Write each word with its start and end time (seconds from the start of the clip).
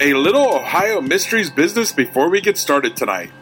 A 0.00 0.14
little 0.14 0.54
Ohio 0.54 1.00
Mysteries 1.00 1.50
business 1.50 1.90
before 1.90 2.28
we 2.28 2.40
get 2.40 2.56
started 2.56 2.96
tonight. 2.96 3.32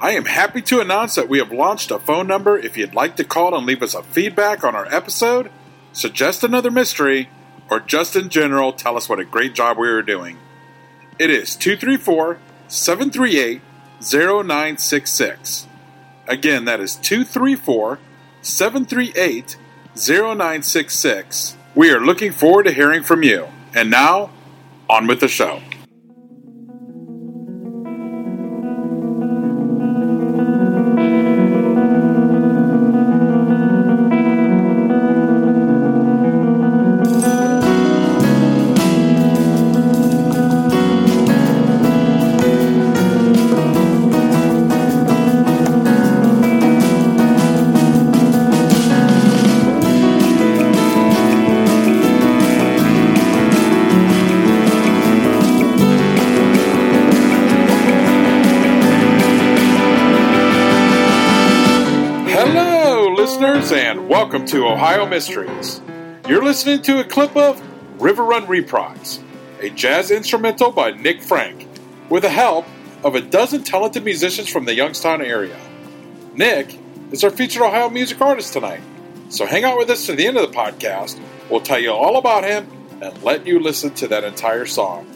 I 0.00 0.10
am 0.12 0.24
happy 0.24 0.60
to 0.62 0.80
announce 0.80 1.14
that 1.14 1.28
we 1.28 1.38
have 1.38 1.52
launched 1.52 1.92
a 1.92 2.00
phone 2.00 2.26
number 2.26 2.58
if 2.58 2.76
you'd 2.76 2.92
like 2.92 3.14
to 3.16 3.24
call 3.24 3.56
and 3.56 3.64
leave 3.64 3.84
us 3.84 3.94
a 3.94 4.02
feedback 4.02 4.64
on 4.64 4.74
our 4.74 4.92
episode, 4.92 5.48
suggest 5.92 6.42
another 6.42 6.72
mystery, 6.72 7.28
or 7.70 7.78
just 7.78 8.16
in 8.16 8.30
general 8.30 8.72
tell 8.72 8.96
us 8.96 9.08
what 9.08 9.20
a 9.20 9.24
great 9.24 9.54
job 9.54 9.78
we 9.78 9.86
are 9.86 10.02
doing. 10.02 10.38
It 11.20 11.30
is 11.30 11.54
234 11.54 12.40
738 12.66 13.60
0966. 14.00 15.68
Again, 16.26 16.64
that 16.64 16.80
is 16.80 16.96
234 16.96 18.00
738 18.42 19.56
0966. 19.94 21.56
We 21.76 21.92
are 21.92 22.00
looking 22.00 22.32
forward 22.32 22.64
to 22.64 22.72
hearing 22.72 23.04
from 23.04 23.22
you. 23.22 23.46
And 23.72 23.88
now, 23.88 24.30
on 24.90 25.06
with 25.06 25.20
the 25.20 25.28
show. 25.28 25.60
Listeners, 63.26 63.72
and 63.72 64.08
welcome 64.08 64.46
to 64.46 64.68
Ohio 64.68 65.04
Mysteries. 65.04 65.80
You're 66.28 66.44
listening 66.44 66.80
to 66.82 67.00
a 67.00 67.04
clip 67.04 67.36
of 67.36 67.60
Riverrun 67.98 68.46
Reprise, 68.46 69.18
a 69.58 69.68
jazz 69.68 70.12
instrumental 70.12 70.70
by 70.70 70.92
Nick 70.92 71.20
Frank, 71.20 71.66
with 72.08 72.22
the 72.22 72.28
help 72.28 72.66
of 73.02 73.16
a 73.16 73.20
dozen 73.20 73.64
talented 73.64 74.04
musicians 74.04 74.48
from 74.48 74.64
the 74.64 74.74
Youngstown 74.74 75.22
area. 75.22 75.58
Nick 76.36 76.78
is 77.10 77.24
our 77.24 77.30
featured 77.30 77.62
Ohio 77.62 77.90
music 77.90 78.20
artist 78.20 78.52
tonight, 78.52 78.80
so 79.28 79.44
hang 79.44 79.64
out 79.64 79.76
with 79.76 79.90
us 79.90 80.06
to 80.06 80.12
the 80.12 80.24
end 80.24 80.36
of 80.36 80.48
the 80.48 80.56
podcast. 80.56 81.20
We'll 81.50 81.62
tell 81.62 81.80
you 81.80 81.90
all 81.90 82.18
about 82.18 82.44
him 82.44 82.70
and 83.02 83.20
let 83.24 83.44
you 83.44 83.58
listen 83.58 83.90
to 83.94 84.06
that 84.06 84.22
entire 84.22 84.66
song. 84.66 85.15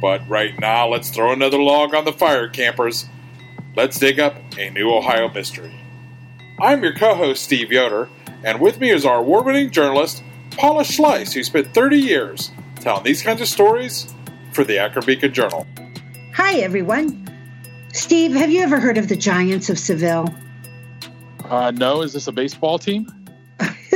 But 0.00 0.28
right 0.28 0.58
now, 0.60 0.88
let's 0.88 1.10
throw 1.10 1.32
another 1.32 1.58
log 1.58 1.94
on 1.94 2.04
the 2.04 2.12
fire, 2.12 2.48
campers. 2.48 3.06
Let's 3.74 3.98
dig 3.98 4.20
up 4.20 4.36
a 4.56 4.70
new 4.70 4.90
Ohio 4.90 5.28
mystery. 5.28 5.74
I'm 6.60 6.82
your 6.82 6.94
co 6.94 7.14
host, 7.14 7.44
Steve 7.44 7.72
Yoder, 7.72 8.08
and 8.44 8.60
with 8.60 8.80
me 8.80 8.90
is 8.90 9.04
our 9.04 9.18
award 9.18 9.46
winning 9.46 9.70
journalist, 9.70 10.22
Paula 10.52 10.82
Schleis, 10.82 11.32
who 11.32 11.42
spent 11.44 11.72
30 11.74 11.98
years 11.98 12.50
telling 12.76 13.04
these 13.04 13.22
kinds 13.22 13.40
of 13.40 13.48
stories 13.48 14.12
for 14.52 14.64
the 14.64 14.78
Akron 14.78 15.04
Beacon 15.06 15.32
Journal. 15.32 15.66
Hi, 16.34 16.54
everyone. 16.58 17.24
Steve, 17.92 18.32
have 18.32 18.50
you 18.50 18.62
ever 18.62 18.78
heard 18.78 18.98
of 18.98 19.08
the 19.08 19.16
Giants 19.16 19.70
of 19.70 19.78
Seville? 19.78 20.32
Uh, 21.44 21.70
no, 21.72 22.02
is 22.02 22.12
this 22.12 22.26
a 22.26 22.32
baseball 22.32 22.78
team? 22.78 23.06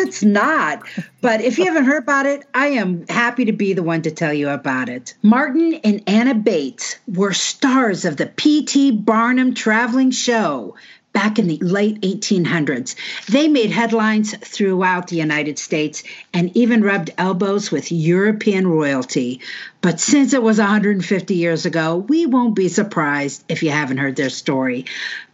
It's 0.03 0.25
not. 0.25 0.83
But 1.21 1.43
if 1.43 1.59
you 1.59 1.67
haven't 1.67 1.85
heard 1.85 2.03
about 2.03 2.27
it, 2.27 2.45
I 2.55 2.67
am 2.69 3.07
happy 3.07 3.45
to 3.45 3.53
be 3.53 3.73
the 3.73 3.85
one 3.85 4.03
to 4.03 4.11
tell 4.11 4.33
you 4.33 4.49
about 4.49 4.89
it. 4.89 5.15
Martin 5.23 5.75
and 5.85 6.03
Anna 6.09 6.35
Bates 6.35 6.97
were 7.07 7.33
stars 7.33 8.05
of 8.05 8.17
the 8.17 8.27
P.T. 8.27 8.91
Barnum 8.91 9.55
traveling 9.55 10.11
show 10.11 10.75
back 11.13 11.39
in 11.39 11.47
the 11.47 11.59
late 11.59 12.01
1800s. 12.01 12.97
They 13.27 13.47
made 13.47 13.71
headlines 13.71 14.37
throughout 14.39 15.07
the 15.07 15.17
United 15.17 15.59
States 15.59 16.03
and 16.35 16.51
even 16.57 16.83
rubbed 16.83 17.11
elbows 17.17 17.71
with 17.71 17.93
European 17.93 18.67
royalty. 18.67 19.41
But 19.83 20.01
since 20.01 20.33
it 20.33 20.43
was 20.43 20.59
150 20.59 21.35
years 21.35 21.65
ago, 21.65 21.97
we 21.97 22.27
won't 22.27 22.57
be 22.57 22.69
surprised 22.69 23.45
if 23.49 23.63
you 23.63 23.71
haven't 23.71 23.99
heard 23.99 24.17
their 24.17 24.31
story. 24.31 24.87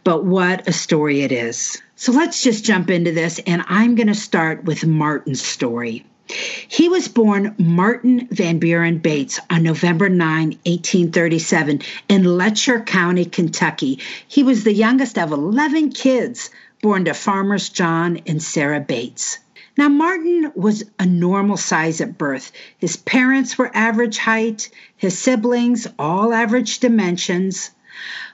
But 0.03 0.25
what 0.25 0.67
a 0.67 0.73
story 0.73 1.21
it 1.21 1.31
is. 1.31 1.81
So 1.99 2.13
let's 2.13 2.41
just 2.41 2.63
jump 2.63 2.89
into 2.89 3.11
this, 3.11 3.41
and 3.45 3.61
I'm 3.67 3.95
going 3.95 4.07
to 4.07 4.15
start 4.15 4.63
with 4.63 4.85
Martin's 4.85 5.45
story. 5.45 6.05
He 6.29 6.87
was 6.87 7.09
born 7.09 7.53
Martin 7.57 8.25
Van 8.31 8.57
Buren 8.57 8.99
Bates 8.99 9.37
on 9.49 9.63
November 9.63 10.07
9, 10.07 10.47
1837, 10.65 11.81
in 12.07 12.23
Letcher 12.23 12.79
County, 12.79 13.25
Kentucky. 13.25 13.99
He 14.29 14.43
was 14.43 14.63
the 14.63 14.71
youngest 14.71 15.17
of 15.17 15.33
11 15.33 15.91
kids 15.91 16.49
born 16.81 17.03
to 17.03 17.13
farmers 17.13 17.67
John 17.67 18.21
and 18.25 18.41
Sarah 18.41 18.79
Bates. 18.79 19.39
Now, 19.77 19.89
Martin 19.89 20.53
was 20.55 20.85
a 20.99 21.05
normal 21.05 21.57
size 21.57 21.99
at 21.99 22.17
birth. 22.17 22.53
His 22.77 22.95
parents 22.95 23.57
were 23.57 23.75
average 23.75 24.19
height, 24.19 24.69
his 24.95 25.17
siblings, 25.17 25.85
all 25.99 26.31
average 26.33 26.79
dimensions. 26.79 27.71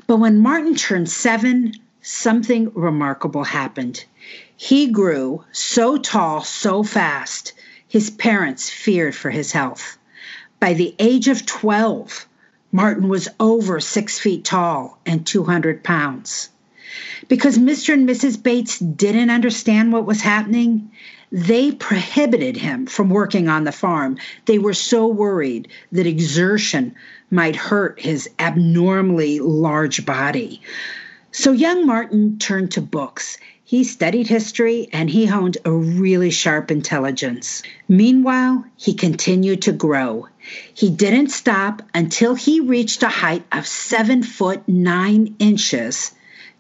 But 0.06 0.18
when 0.18 0.38
Martin 0.38 0.76
turned 0.76 1.10
seven, 1.10 1.74
something 2.06 2.72
remarkable 2.76 3.44
happened. 3.44 4.06
He 4.56 4.92
grew 4.92 5.44
so 5.52 5.98
tall 5.98 6.44
so 6.44 6.84
fast, 6.84 7.54
his 7.88 8.12
parents 8.12 8.70
feared 8.70 9.16
for 9.16 9.32
his 9.32 9.52
health. 9.52 9.98
By 10.60 10.74
the 10.74 10.94
age 11.00 11.28
of 11.28 11.48
12, 11.48 12.28
Martin 12.72 13.10
was 13.10 13.28
over 13.40 13.80
six 13.80 14.20
feet 14.20 14.46
tall 14.46 15.00
and 15.06 15.26
200 15.26 15.84
pounds. 15.84 16.50
Because 17.28 17.58
Mr. 17.58 17.96
and 17.96 18.08
Mrs. 18.08 18.42
Bates 18.42 18.78
didn't 18.78 19.32
understand 19.32 19.92
what 19.92 20.06
was 20.06 20.22
happening, 20.22 20.92
they 21.32 21.72
prohibited 21.72 22.56
him 22.56 22.86
from 22.86 23.10
working 23.10 23.50
on 23.50 23.64
the 23.64 23.72
farm. 23.72 24.18
They 24.46 24.60
were 24.60 24.76
so 24.76 25.08
worried 25.08 25.70
that 25.92 26.06
exertion 26.06 26.94
might 27.32 27.56
hurt 27.56 28.00
his 28.00 28.30
abnormally 28.38 29.40
large 29.40 30.06
body. 30.06 30.62
So 31.38 31.52
young 31.52 31.86
Martin 31.86 32.40
turned 32.40 32.72
to 32.72 32.82
books. 32.82 33.38
He 33.66 33.84
studied 33.84 34.26
history 34.26 34.88
and 34.94 35.10
he 35.10 35.26
honed 35.26 35.58
a 35.66 35.72
really 35.72 36.32
sharp 36.32 36.72
intelligence. 36.72 37.62
Meanwhile, 37.90 38.64
he 38.78 38.94
continued 38.94 39.62
to 39.64 39.74
grow. 39.74 40.30
He 40.74 40.90
didn't 40.90 41.32
stop 41.32 41.82
until 41.94 42.36
he 42.36 42.62
reached 42.62 43.04
a 43.04 43.10
height 43.10 43.44
of 43.52 43.68
seven 43.68 44.24
foot 44.24 44.66
nine 44.66 45.36
inches, 45.38 46.14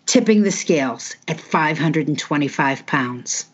tipping 0.06 0.44
the 0.44 0.52
scales 0.52 1.16
at 1.26 1.40
525 1.40 2.86
pounds. 2.86 3.46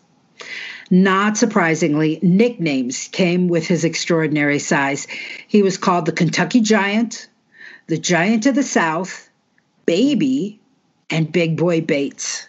Not 0.90 1.38
surprisingly, 1.38 2.18
nicknames 2.20 3.08
came 3.12 3.46
with 3.46 3.68
his 3.68 3.84
extraordinary 3.84 4.58
size. 4.58 5.06
He 5.46 5.62
was 5.62 5.78
called 5.78 6.06
the 6.06 6.12
Kentucky 6.12 6.60
Giant, 6.60 7.28
the 7.86 7.96
Giant 7.96 8.46
of 8.46 8.56
the 8.56 8.64
South, 8.64 9.30
Baby, 9.86 10.58
and 11.12 11.30
Big 11.30 11.56
Boy 11.56 11.80
Bates. 11.82 12.48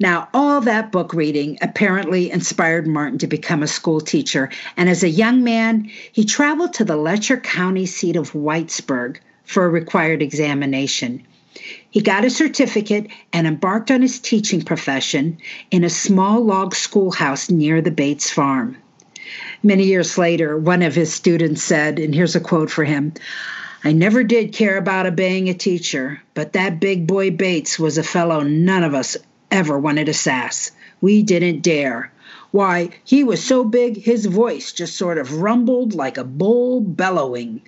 Now, 0.00 0.28
all 0.34 0.60
that 0.60 0.92
book 0.92 1.14
reading 1.14 1.58
apparently 1.62 2.30
inspired 2.30 2.86
Martin 2.86 3.18
to 3.18 3.26
become 3.26 3.62
a 3.62 3.68
school 3.68 4.00
teacher, 4.00 4.50
and 4.76 4.88
as 4.88 5.02
a 5.02 5.08
young 5.08 5.42
man, 5.42 5.90
he 6.12 6.24
traveled 6.24 6.74
to 6.74 6.84
the 6.84 6.96
Letcher 6.96 7.38
County 7.38 7.86
seat 7.86 8.16
of 8.16 8.32
Whitesburg 8.32 9.18
for 9.44 9.64
a 9.64 9.70
required 9.70 10.22
examination. 10.22 11.22
He 11.90 12.00
got 12.00 12.24
a 12.24 12.30
certificate 12.30 13.08
and 13.32 13.46
embarked 13.46 13.90
on 13.90 14.02
his 14.02 14.20
teaching 14.20 14.62
profession 14.62 15.38
in 15.70 15.82
a 15.82 15.90
small 15.90 16.44
log 16.44 16.74
schoolhouse 16.74 17.50
near 17.50 17.80
the 17.80 17.90
Bates 17.90 18.30
farm. 18.30 18.76
Many 19.62 19.84
years 19.84 20.16
later, 20.16 20.56
one 20.56 20.82
of 20.82 20.94
his 20.94 21.12
students 21.12 21.62
said, 21.62 21.98
and 21.98 22.14
here's 22.14 22.36
a 22.36 22.40
quote 22.40 22.70
for 22.70 22.84
him 22.84 23.14
I 23.84 23.92
never 23.92 24.24
did 24.24 24.52
care 24.52 24.76
about 24.76 25.06
obeying 25.06 25.48
a 25.48 25.54
teacher, 25.54 26.20
but 26.34 26.52
that 26.54 26.80
big 26.80 27.06
boy 27.06 27.30
Bates 27.30 27.78
was 27.78 27.96
a 27.96 28.02
fellow 28.02 28.40
none 28.40 28.82
of 28.82 28.92
us 28.92 29.16
ever 29.50 29.78
wanted 29.78 30.06
to 30.06 30.14
sass. 30.14 30.72
We 31.00 31.22
didn't 31.22 31.62
dare. 31.62 32.10
Why, 32.50 32.90
he 33.04 33.22
was 33.22 33.42
so 33.42 33.62
big 33.62 33.96
his 33.96 34.26
voice 34.26 34.72
just 34.72 34.96
sort 34.96 35.18
of 35.18 35.40
rumbled 35.40 35.94
like 35.94 36.18
a 36.18 36.24
bull 36.24 36.80
bellowing. 36.80 37.62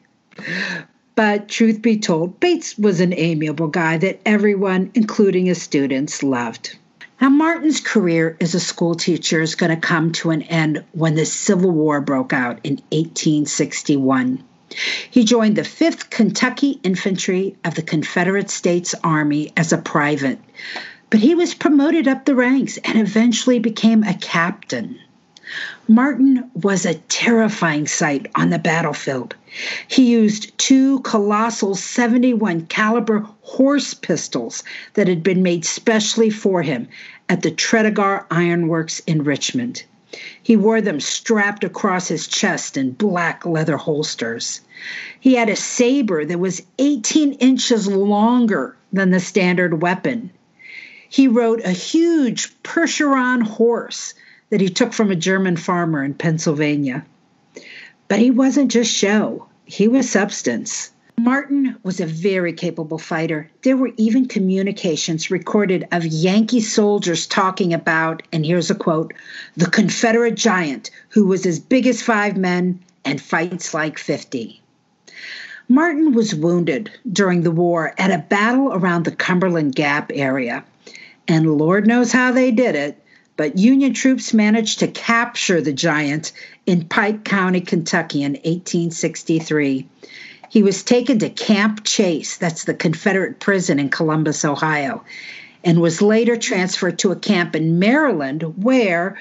But 1.15 1.49
truth 1.49 1.81
be 1.81 1.99
told, 1.99 2.41
Bates 2.41 2.77
was 2.77 3.01
an 3.01 3.15
amiable 3.15 3.69
guy 3.69 3.99
that 3.99 4.21
everyone, 4.27 4.91
including 4.95 5.47
his 5.47 5.62
students, 5.62 6.23
loved. 6.23 6.77
Now, 7.21 7.29
Martin's 7.29 7.81
career 7.81 8.37
as 8.41 8.55
a 8.55 8.61
school 8.61 8.95
teacher 8.95 9.43
is 9.43 9.55
going 9.55 9.71
to 9.71 9.77
come 9.77 10.12
to 10.12 10.31
an 10.31 10.43
end 10.43 10.83
when 10.93 11.15
the 11.15 11.27
Civil 11.27 11.71
War 11.71 12.01
broke 12.01 12.33
out 12.33 12.59
in 12.65 12.77
1861. 12.91 14.43
He 15.11 15.25
joined 15.25 15.57
the 15.57 15.63
5th 15.63 16.11
Kentucky 16.11 16.79
Infantry 16.85 17.57
of 17.65 17.75
the 17.75 17.83
Confederate 17.83 18.51
States 18.51 18.95
Army 19.03 19.53
as 19.57 19.73
a 19.73 19.79
private, 19.79 20.39
but 21.11 21.19
he 21.19 21.35
was 21.35 21.55
promoted 21.55 22.07
up 22.07 22.25
the 22.25 22.37
ranks 22.37 22.79
and 22.85 22.97
eventually 22.97 23.59
became 23.59 24.05
a 24.05 24.15
captain. 24.15 24.97
Martin 25.89 26.49
was 26.55 26.87
a 26.87 26.95
terrifying 26.95 27.89
sight 27.89 28.31
on 28.37 28.51
the 28.51 28.59
battlefield. 28.61 29.35
He 29.89 30.09
used 30.09 30.57
two 30.59 31.01
colossal 31.01 31.75
71 31.75 32.67
caliber 32.67 33.27
horse 33.43 33.93
pistols 33.93 34.63
that 34.95 35.09
had 35.09 35.25
been 35.25 35.43
made 35.43 35.65
specially 35.65 36.31
for 36.31 36.63
him 36.63 36.87
at 37.29 37.43
the 37.43 37.51
Tredegar 37.51 38.27
Ironworks 38.31 39.01
in 39.01 39.25
Richmond. 39.25 39.83
He 40.43 40.57
wore 40.57 40.81
them 40.81 40.99
strapped 40.99 41.62
across 41.62 42.09
his 42.09 42.27
chest 42.27 42.77
in 42.77 42.91
black 42.91 43.47
leather 43.47 43.77
holsters. 43.77 44.61
He 45.21 45.35
had 45.35 45.49
a 45.49 45.55
saber 45.55 46.25
that 46.25 46.41
was 46.41 46.62
18 46.81 47.35
inches 47.35 47.87
longer 47.87 48.77
than 48.93 49.11
the 49.11 49.21
standard 49.21 49.81
weapon. 49.81 50.31
He 51.09 51.29
rode 51.29 51.61
a 51.61 51.71
huge 51.71 52.53
Percheron 52.65 53.43
horse 53.43 54.15
that 54.51 54.61
he 54.61 54.69
took 54.69 54.93
from 54.93 55.11
a 55.11 55.17
German 55.17 55.57
farmer 55.57 56.03
in 56.03 56.15
Pennsylvania. 56.15 57.05
But 58.09 58.19
he 58.19 58.33
wasn't 58.33 58.73
just 58.73 58.93
show, 58.93 59.47
he 59.65 59.87
was 59.87 60.11
substance. 60.11 60.91
Martin 61.23 61.77
was 61.83 62.01
a 62.01 62.07
very 62.07 62.51
capable 62.51 62.97
fighter. 62.97 63.51
There 63.61 63.77
were 63.77 63.93
even 63.99 64.27
communications 64.27 65.31
recorded 65.31 65.87
of 65.93 66.07
Yankee 66.07 66.63
soldiers 66.63 67.27
talking 67.27 67.75
about, 67.75 68.23
and 68.33 68.47
here's 68.47 68.71
a 68.71 68.75
quote, 68.75 69.13
the 69.55 69.69
Confederate 69.69 70.35
giant 70.35 70.91
who 71.11 71.27
was 71.27 71.45
as 71.45 71.59
big 71.59 71.87
as 71.87 72.01
five 72.01 72.39
men 72.39 72.81
and 73.05 73.21
fights 73.21 73.75
like 73.75 73.99
50. 73.99 74.63
Martin 75.69 76.15
was 76.15 76.35
wounded 76.35 76.91
during 77.13 77.43
the 77.43 77.51
war 77.51 77.93
at 77.99 78.11
a 78.11 78.25
battle 78.31 78.73
around 78.73 79.05
the 79.05 79.15
Cumberland 79.15 79.75
Gap 79.75 80.11
area. 80.15 80.65
And 81.29 81.59
Lord 81.59 81.87
knows 81.87 82.13
how 82.13 82.33
they 82.33 82.51
did 82.51 82.75
it 82.75 82.97
but 83.41 83.57
Union 83.57 83.95
troops 83.95 84.35
managed 84.35 84.81
to 84.81 84.87
capture 84.87 85.63
the 85.63 85.73
giant 85.73 86.33
in 86.67 86.87
Pike 86.87 87.25
County, 87.25 87.63
Kentucky 87.63 88.23
in 88.23 88.33
1863. 88.33 89.89
He 90.50 90.64
was 90.64 90.82
taken 90.82 91.20
to 91.20 91.31
Camp 91.31 91.85
Chase, 91.85 92.37
that's 92.37 92.64
the 92.64 92.75
Confederate 92.75 93.38
prison 93.38 93.79
in 93.79 93.88
Columbus, 93.88 94.44
Ohio, 94.44 95.05
and 95.62 95.81
was 95.81 96.02
later 96.02 96.37
transferred 96.37 96.99
to 96.99 97.12
a 97.12 97.17
camp 97.17 97.55
in 97.55 97.79
Maryland 97.79 98.43
where, 98.61 99.17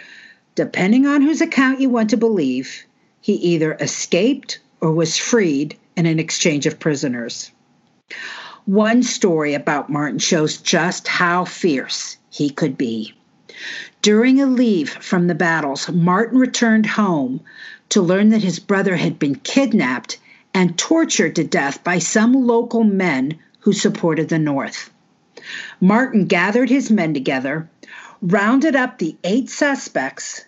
depending 0.55 1.05
on 1.05 1.21
whose 1.21 1.39
account 1.39 1.81
you 1.81 1.89
want 1.89 2.09
to 2.09 2.17
believe, 2.17 2.83
he 3.21 3.33
either 3.33 3.75
escaped 3.75 4.57
or 4.81 4.91
was 4.91 5.17
freed 5.17 5.77
in 5.95 6.07
an 6.07 6.17
exchange 6.17 6.65
of 6.65 6.79
prisoners. 6.79 7.51
One 8.65 9.03
story 9.03 9.53
about 9.53 9.91
Martin 9.91 10.17
shows 10.17 10.57
just 10.57 11.07
how 11.07 11.45
fierce 11.45 12.17
he 12.31 12.49
could 12.49 12.75
be. 12.75 13.13
During 14.01 14.41
a 14.41 14.47
leave 14.47 14.89
from 14.89 15.27
the 15.27 15.35
battles, 15.35 15.89
Martin 15.89 16.39
returned 16.39 16.87
home 16.87 17.41
to 17.89 18.01
learn 18.01 18.29
that 18.29 18.41
his 18.41 18.57
brother 18.57 18.95
had 18.95 19.19
been 19.19 19.35
kidnapped 19.35 20.17
and 20.59 20.77
tortured 20.77 21.37
to 21.37 21.43
death 21.45 21.81
by 21.85 21.99
some 21.99 22.33
local 22.33 22.83
men 22.83 23.39
who 23.61 23.71
supported 23.71 24.27
the 24.27 24.37
North. 24.37 24.89
Martin 25.79 26.25
gathered 26.25 26.69
his 26.69 26.91
men 26.91 27.13
together, 27.13 27.69
rounded 28.21 28.75
up 28.75 28.97
the 28.97 29.15
eight 29.23 29.49
suspects, 29.49 30.43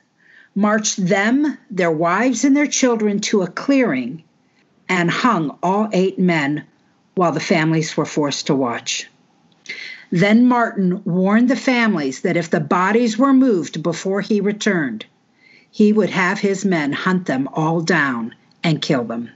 marched 0.54 0.98
them, 0.98 1.58
their 1.70 1.90
wives, 1.90 2.44
and 2.44 2.58
their 2.58 2.68
children 2.68 3.22
to 3.22 3.42
a 3.42 3.48
clearing, 3.48 4.22
and 4.90 5.10
hung 5.10 5.58
all 5.64 5.88
eight 5.94 6.20
men 6.20 6.66
while 7.16 7.32
the 7.32 7.40
families 7.40 7.96
were 7.96 8.04
forced 8.04 8.48
to 8.48 8.54
watch. 8.54 9.10
Then 10.12 10.46
Martin 10.46 11.02
warned 11.06 11.50
the 11.50 11.56
families 11.56 12.20
that 12.24 12.36
if 12.36 12.50
the 12.50 12.60
bodies 12.60 13.18
were 13.18 13.32
moved 13.32 13.82
before 13.82 14.20
he 14.20 14.42
returned, 14.42 15.06
he 15.72 15.94
would 15.94 16.10
have 16.10 16.38
his 16.38 16.66
men 16.66 16.92
hunt 16.92 17.28
them 17.28 17.48
all 17.54 17.80
down 17.80 18.36
and 18.62 18.82
kill 18.82 19.06
them. 19.06 19.30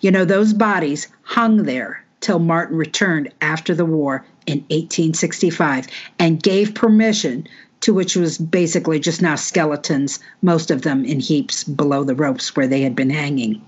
You 0.00 0.10
know, 0.10 0.24
those 0.24 0.52
bodies 0.52 1.08
hung 1.22 1.64
there 1.64 2.04
till 2.20 2.38
Martin 2.38 2.76
returned 2.76 3.32
after 3.40 3.74
the 3.74 3.84
war 3.84 4.24
in 4.46 4.58
1865 4.68 5.86
and 6.18 6.42
gave 6.42 6.74
permission 6.74 7.46
to 7.80 7.94
which 7.94 8.14
was 8.14 8.38
basically 8.38 9.00
just 9.00 9.22
now 9.22 9.34
skeletons, 9.34 10.18
most 10.42 10.70
of 10.70 10.82
them 10.82 11.04
in 11.04 11.18
heaps 11.18 11.64
below 11.64 12.04
the 12.04 12.14
ropes 12.14 12.54
where 12.54 12.66
they 12.66 12.82
had 12.82 12.94
been 12.94 13.10
hanging. 13.10 13.62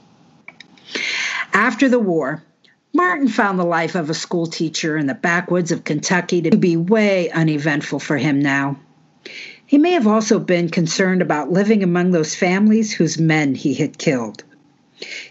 After 1.54 1.88
the 1.88 1.99
war, 1.99 2.43
Martin 2.93 3.28
found 3.28 3.58
the 3.58 3.64
life 3.64 3.94
of 3.94 4.10
a 4.10 4.14
school 4.14 4.46
teacher 4.46 4.99
in 4.99 5.06
the 5.06 5.14
backwoods 5.14 5.72
of 5.72 5.84
Kentucky 5.84 6.43
to 6.43 6.56
be 6.56 6.76
way 6.76 7.31
uneventful 7.31 7.99
for 7.99 8.19
him 8.19 8.40
now. 8.40 8.78
He 9.64 9.78
may 9.78 9.93
have 9.93 10.06
also 10.06 10.38
been 10.38 10.69
concerned 10.69 11.22
about 11.22 11.50
living 11.50 11.82
among 11.82 12.10
those 12.10 12.34
families 12.34 12.93
whose 12.93 13.19
men 13.19 13.54
he 13.54 13.72
had 13.72 13.96
killed. 13.96 14.44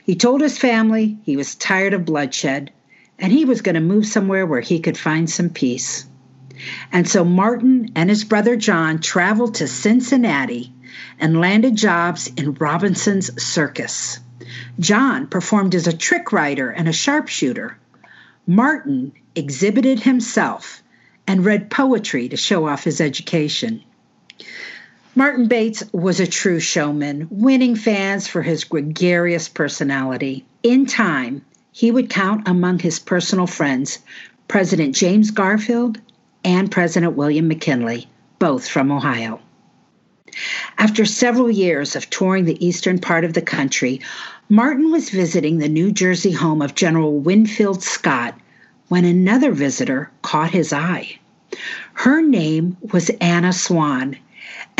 He 0.06 0.16
told 0.16 0.42
his 0.42 0.58
family 0.58 1.18
he 1.24 1.38
was 1.38 1.56
tired 1.56 1.94
of 1.94 2.06
bloodshed 2.06 2.72
and 3.20 3.32
he 3.32 3.46
was 3.46 3.62
going 3.62 3.76
to 3.76 3.82
move 3.82 4.06
somewhere 4.06 4.46
where 4.46 4.62
he 4.62 4.80
could 4.80 4.98
find 4.98 5.30
some 5.30 5.50
peace. 5.50 6.06
And 6.92 7.08
so 7.08 7.24
Martin 7.24 7.90
and 7.96 8.10
his 8.10 8.24
brother 8.24 8.56
John 8.56 9.00
traveled 9.00 9.56
to 9.56 9.68
Cincinnati 9.68 10.74
and 11.20 11.40
landed 11.40 11.76
jobs 11.76 12.32
in 12.36 12.56
Robinson's 12.56 13.42
Circus. 13.42 14.20
John 14.80 15.28
performed 15.28 15.76
as 15.76 15.88
a 15.88 15.96
trick 15.96 16.32
rider 16.32 16.70
and 16.70 16.88
a 16.88 16.94
sharpshooter. 16.94 17.78
Martin 18.48 19.12
exhibited 19.36 20.00
himself 20.02 20.82
and 21.28 21.46
read 21.46 21.70
poetry 21.70 22.28
to 22.30 22.38
show 22.38 22.68
off 22.68 22.84
his 22.84 23.00
education. 23.00 23.84
Martin 25.14 25.48
Bates 25.48 25.84
was 25.92 26.22
a 26.22 26.28
true 26.28 26.62
showman, 26.62 27.28
winning 27.30 27.76
fans 27.76 28.28
for 28.28 28.42
his 28.42 28.64
gregarious 28.64 29.50
personality. 29.50 30.46
In 30.64 30.86
time, 30.86 31.44
he 31.74 31.92
would 31.92 32.10
count 32.10 32.48
among 32.48 32.80
his 32.80 32.98
personal 32.98 33.46
friends 33.46 34.00
President 34.48 34.96
James 34.96 35.32
Garfield 35.32 36.00
and 36.46 36.72
President 36.72 37.18
William 37.18 37.50
McKinley, 37.50 38.08
both 38.40 38.66
from 38.66 38.90
Ohio. 38.90 39.42
After 40.78 41.04
several 41.04 41.52
years 41.52 41.98
of 41.98 42.10
touring 42.10 42.46
the 42.46 42.66
eastern 42.66 42.98
part 42.98 43.26
of 43.26 43.34
the 43.34 43.42
country, 43.42 44.00
Martin 44.48 44.92
was 44.92 45.10
visiting 45.10 45.58
the 45.58 45.68
New 45.68 45.92
Jersey 45.92 46.32
home 46.32 46.62
of 46.62 46.74
General 46.74 47.20
Winfield 47.20 47.84
Scott 47.84 48.40
when 48.88 49.04
another 49.04 49.52
visitor 49.52 50.10
caught 50.22 50.52
his 50.52 50.72
eye. 50.72 51.20
Her 51.96 52.22
name 52.22 52.78
was 52.94 53.10
Anna 53.20 53.52
Swan, 53.52 54.16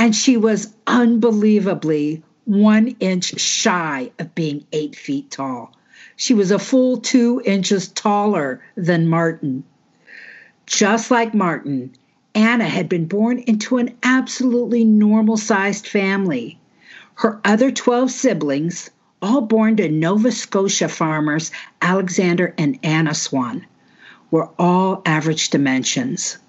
and 0.02 0.16
she 0.16 0.36
was 0.36 0.74
unbelievably 0.88 2.24
one 2.46 2.88
inch 3.00 3.40
shy 3.40 4.10
of 4.18 4.34
being 4.34 4.66
eight 4.74 4.96
feet 4.96 5.30
tall. 5.30 5.72
She 6.16 6.34
was 6.34 6.50
a 6.50 6.58
full 6.58 6.98
two 6.98 7.40
inches 7.46 7.88
taller 7.90 8.64
than 8.76 9.08
Martin. 9.08 9.64
Just 10.66 11.12
like 11.12 11.36
Martin, 11.36 11.92
Anna 12.34 12.68
had 12.68 12.90
been 12.90 13.06
born 13.06 13.44
into 13.46 13.78
an 13.78 13.96
absolutely 14.02 14.84
normal 14.84 15.38
sized 15.38 15.86
family. 15.86 16.60
Her 17.14 17.40
other 17.46 17.70
12 17.70 18.10
siblings, 18.10 18.90
all 19.22 19.42
born 19.42 19.76
to 19.76 19.88
Nova 19.88 20.32
Scotia 20.32 20.90
farmers 20.90 21.52
Alexander 21.80 22.56
and 22.58 22.80
Anna 22.82 23.14
Swan, 23.14 23.68
were 24.32 24.50
all 24.58 25.04
average 25.06 25.52
dimensions. 25.52 26.40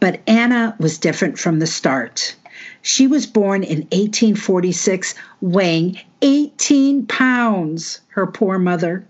But 0.00 0.22
Anna 0.26 0.74
was 0.78 0.96
different 0.96 1.38
from 1.38 1.58
the 1.58 1.66
start. 1.66 2.34
She 2.82 3.06
was 3.06 3.26
born 3.26 3.62
in 3.62 3.82
1846, 3.92 5.14
weighing 5.40 6.00
18 6.20 7.06
pounds, 7.06 8.00
her 8.08 8.26
poor 8.26 8.58
mother. 8.58 9.06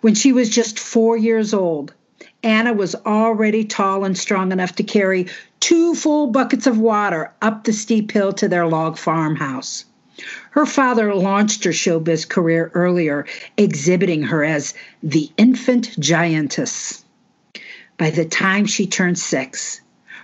When 0.00 0.14
she 0.14 0.32
was 0.32 0.48
just 0.48 0.78
four 0.78 1.16
years 1.16 1.52
old, 1.52 1.92
Anna 2.44 2.72
was 2.72 2.94
already 2.94 3.64
tall 3.64 4.04
and 4.04 4.16
strong 4.16 4.52
enough 4.52 4.76
to 4.76 4.84
carry 4.84 5.26
two 5.58 5.94
full 5.96 6.28
buckets 6.28 6.66
of 6.66 6.78
water 6.78 7.32
up 7.42 7.64
the 7.64 7.72
steep 7.72 8.12
hill 8.12 8.32
to 8.34 8.48
their 8.48 8.66
log 8.66 8.96
farmhouse. 8.96 9.84
Her 10.50 10.64
father 10.64 11.14
launched 11.14 11.64
her 11.64 11.72
showbiz 11.72 12.28
career 12.28 12.70
earlier, 12.74 13.26
exhibiting 13.56 14.22
her 14.22 14.44
as 14.44 14.74
the 15.02 15.30
infant 15.36 15.98
giantess. 15.98 17.04
By 17.98 18.10
the 18.10 18.24
time 18.24 18.64
she 18.66 18.86
turned 18.86 19.18
six, 19.18 19.80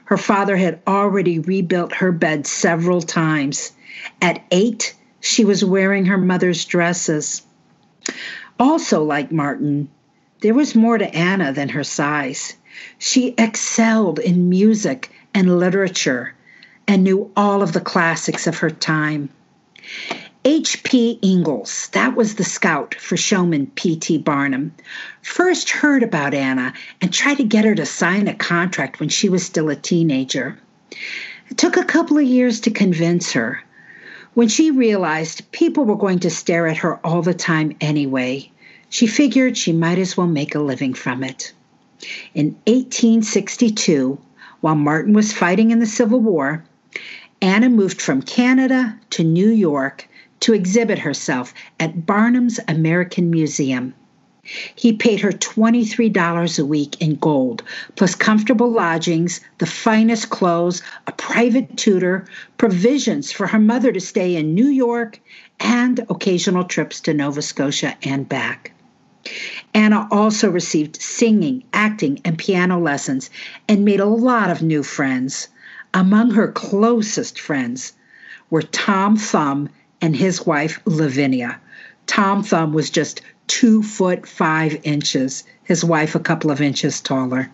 her 0.07 0.17
father 0.17 0.57
had 0.57 0.81
already 0.87 1.39
rebuilt 1.39 1.95
her 1.95 2.13
bed 2.13 2.47
several 2.47 3.03
times. 3.03 3.73
At 4.23 4.43
eight, 4.51 4.95
she 5.21 5.45
was 5.45 5.65
wearing 5.65 6.07
her 6.07 6.19
mother's 6.19 6.65
dresses. 6.65 7.43
Also, 8.59 9.03
like 9.03 9.33
Martin, 9.33 9.89
there 10.41 10.55
was 10.55 10.75
more 10.75 10.97
to 10.97 11.15
Anna 11.15 11.53
than 11.53 11.69
her 11.71 11.85
size. 11.85 12.57
She 12.99 13.35
excelled 13.37 14.19
in 14.19 14.49
music 14.49 15.11
and 15.35 15.59
literature 15.59 16.35
and 16.87 17.03
knew 17.03 17.31
all 17.37 17.63
of 17.63 17.73
the 17.73 17.81
classics 17.81 18.47
of 18.47 18.59
her 18.59 18.71
time. 18.71 19.29
H.P. 20.49 21.19
Ingalls, 21.25 21.89
that 21.91 22.15
was 22.15 22.37
the 22.37 22.45
scout 22.45 22.95
for 22.95 23.17
showman 23.17 23.67
P.T. 23.75 24.19
Barnum, 24.19 24.73
first 25.21 25.71
heard 25.71 26.05
about 26.05 26.35
Anna 26.35 26.73
and 27.01 27.13
tried 27.13 27.39
to 27.39 27.43
get 27.43 27.65
her 27.65 27.75
to 27.75 27.85
sign 27.85 28.29
a 28.29 28.35
contract 28.35 29.01
when 29.01 29.09
she 29.09 29.29
was 29.29 29.45
still 29.45 29.69
a 29.71 29.75
teenager. 29.75 30.57
It 31.49 31.59
took 31.59 31.77
a 31.77 31.85
couple 31.85 32.17
of 32.17 32.23
years 32.23 32.61
to 32.61 32.71
convince 32.71 33.33
her. 33.33 33.61
When 34.35 34.47
she 34.47 34.71
realized 34.71 35.51
people 35.51 35.85
were 35.85 35.97
going 35.97 36.21
to 36.21 36.31
stare 36.31 36.69
at 36.69 36.77
her 36.77 37.05
all 37.05 37.23
the 37.23 37.35
time 37.35 37.75
anyway, 37.81 38.49
she 38.89 39.09
figured 39.09 39.59
she 39.59 39.73
might 39.73 39.99
as 39.99 40.17
well 40.17 40.29
make 40.29 40.55
a 40.55 40.61
living 40.61 40.95
from 40.95 41.25
it. 41.25 41.53
In 42.35 42.55
1862, 42.69 44.17
while 44.61 44.77
Martin 44.77 45.13
was 45.13 45.33
fighting 45.33 45.73
in 45.73 45.81
the 45.81 45.87
Civil 45.87 46.21
War, 46.21 46.65
Anna 47.43 47.69
moved 47.69 48.01
from 48.01 48.23
Canada 48.23 48.97
to 49.11 49.25
New 49.25 49.51
York 49.51 50.09
to 50.41 50.55
exhibit 50.55 50.99
herself 50.99 51.53
at 51.81 52.07
Barnum's 52.07 52.61
American 52.69 53.31
Museum. 53.31 53.95
He 54.77 54.93
paid 54.93 55.21
her 55.23 55.33
$23 55.33 56.59
a 56.59 56.65
week 56.65 57.03
in 57.03 57.17
gold, 57.17 57.65
plus 57.97 58.15
comfortable 58.15 58.71
lodgings, 58.71 59.41
the 59.59 59.67
finest 59.67 60.31
clothes, 60.31 60.83
a 61.09 61.13
private 61.13 61.77
tutor, 61.77 62.27
provisions 62.57 63.33
for 63.33 63.49
her 63.49 63.59
mother 63.59 63.91
to 63.91 64.01
stay 64.01 64.37
in 64.37 64.55
New 64.55 64.69
York, 64.69 65.19
and 65.59 65.99
occasional 66.09 66.63
trips 66.63 67.01
to 67.01 67.13
Nova 67.15 67.43
Scotia 67.43 67.97
and 68.05 68.29
back. 68.29 68.71
Anna 69.75 70.07
also 70.13 70.49
received 70.49 71.03
singing, 71.03 71.65
acting, 71.73 72.21
and 72.25 72.39
piano 72.39 72.79
lessons 72.79 73.31
and 73.69 73.85
made 73.85 73.99
a 73.99 74.05
lot 74.05 74.51
of 74.51 74.63
new 74.63 74.85
friends. 74.85 75.49
Among 75.93 76.31
her 76.31 76.53
closest 76.53 77.41
friends 77.41 77.95
were 78.49 78.63
Tom 78.63 79.17
Thumb 79.17 79.69
and 80.01 80.17
his 80.17 80.47
wife 80.47 80.81
Lavinia. 80.85 81.59
Tom 82.07 82.43
Thumb 82.43 82.73
was 82.73 82.91
just 82.91 83.21
two 83.47 83.83
foot 83.83 84.27
five 84.27 84.79
inches, 84.85 85.45
his 85.65 85.85
wife 85.85 86.15
a 86.15 86.21
couple 86.21 86.51
of 86.51 86.61
inches 86.61 87.01
taller. 87.01 87.51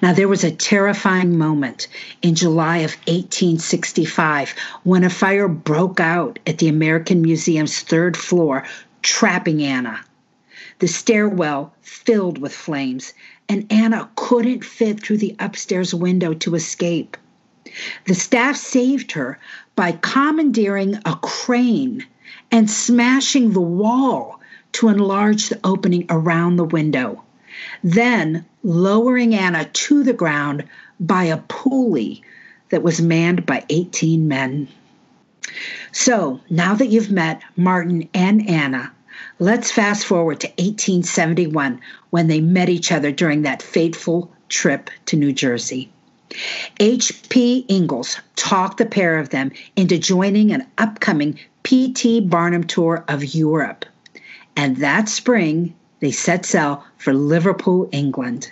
Now, 0.00 0.12
there 0.12 0.26
was 0.26 0.42
a 0.42 0.50
terrifying 0.50 1.38
moment 1.38 1.86
in 2.20 2.34
July 2.34 2.78
of 2.78 2.96
1865 3.06 4.54
when 4.82 5.04
a 5.04 5.10
fire 5.10 5.46
broke 5.46 6.00
out 6.00 6.40
at 6.46 6.58
the 6.58 6.66
American 6.66 7.22
Museum's 7.22 7.78
third 7.80 8.16
floor, 8.16 8.64
trapping 9.02 9.62
Anna. 9.62 10.00
The 10.80 10.88
stairwell 10.88 11.72
filled 11.80 12.38
with 12.38 12.52
flames, 12.52 13.14
and 13.48 13.70
Anna 13.70 14.10
couldn't 14.16 14.64
fit 14.64 15.00
through 15.00 15.18
the 15.18 15.36
upstairs 15.38 15.94
window 15.94 16.34
to 16.34 16.56
escape. 16.56 17.16
The 18.06 18.14
staff 18.14 18.56
saved 18.56 19.12
her 19.12 19.38
by 19.76 19.92
commandeering 19.92 20.96
a 21.04 21.16
crane 21.22 22.04
and 22.50 22.70
smashing 22.70 23.52
the 23.52 23.60
wall 23.60 24.40
to 24.72 24.88
enlarge 24.88 25.48
the 25.48 25.60
opening 25.64 26.06
around 26.08 26.56
the 26.56 26.64
window, 26.64 27.22
then 27.82 28.44
lowering 28.62 29.34
Anna 29.34 29.64
to 29.64 30.02
the 30.02 30.12
ground 30.12 30.64
by 31.00 31.24
a 31.24 31.38
pulley 31.38 32.22
that 32.70 32.82
was 32.82 33.00
manned 33.00 33.44
by 33.44 33.64
18 33.68 34.28
men. 34.28 34.68
So 35.92 36.40
now 36.48 36.74
that 36.74 36.86
you've 36.86 37.10
met 37.10 37.42
Martin 37.56 38.08
and 38.14 38.48
Anna, 38.48 38.92
let's 39.38 39.70
fast 39.70 40.06
forward 40.06 40.40
to 40.40 40.48
1871 40.48 41.80
when 42.10 42.28
they 42.28 42.40
met 42.40 42.68
each 42.68 42.92
other 42.92 43.12
during 43.12 43.42
that 43.42 43.62
fateful 43.62 44.30
trip 44.48 44.90
to 45.06 45.16
New 45.16 45.32
Jersey. 45.32 45.90
H.P. 46.80 47.66
Ingalls 47.68 48.18
talked 48.36 48.78
the 48.78 48.86
pair 48.86 49.18
of 49.18 49.30
them 49.30 49.52
into 49.76 49.98
joining 49.98 50.52
an 50.52 50.66
upcoming 50.78 51.38
P.T. 51.62 52.20
Barnum 52.22 52.64
tour 52.64 53.04
of 53.08 53.34
Europe. 53.34 53.84
And 54.56 54.78
that 54.78 55.08
spring, 55.08 55.74
they 56.00 56.10
set 56.10 56.44
sail 56.44 56.84
for 56.98 57.12
Liverpool, 57.12 57.88
England. 57.92 58.50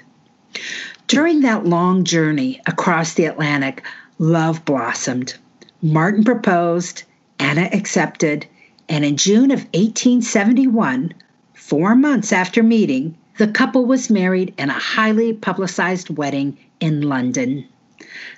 During 1.07 1.41
that 1.41 1.67
long 1.67 2.05
journey 2.05 2.61
across 2.67 3.15
the 3.15 3.25
Atlantic, 3.25 3.83
love 4.19 4.65
blossomed. 4.65 5.35
Martin 5.83 6.25
proposed, 6.25 7.03
Anna 7.39 7.69
accepted, 7.73 8.47
and 8.89 9.05
in 9.05 9.17
June 9.17 9.51
of 9.51 9.61
1871, 9.73 11.15
four 11.55 11.95
months 11.95 12.33
after 12.33 12.63
meeting, 12.63 13.17
the 13.41 13.49
couple 13.49 13.87
was 13.87 14.11
married 14.11 14.53
in 14.59 14.69
a 14.69 14.75
highly 14.75 15.33
publicized 15.33 16.11
wedding 16.19 16.59
in 16.79 17.01
London. 17.01 17.67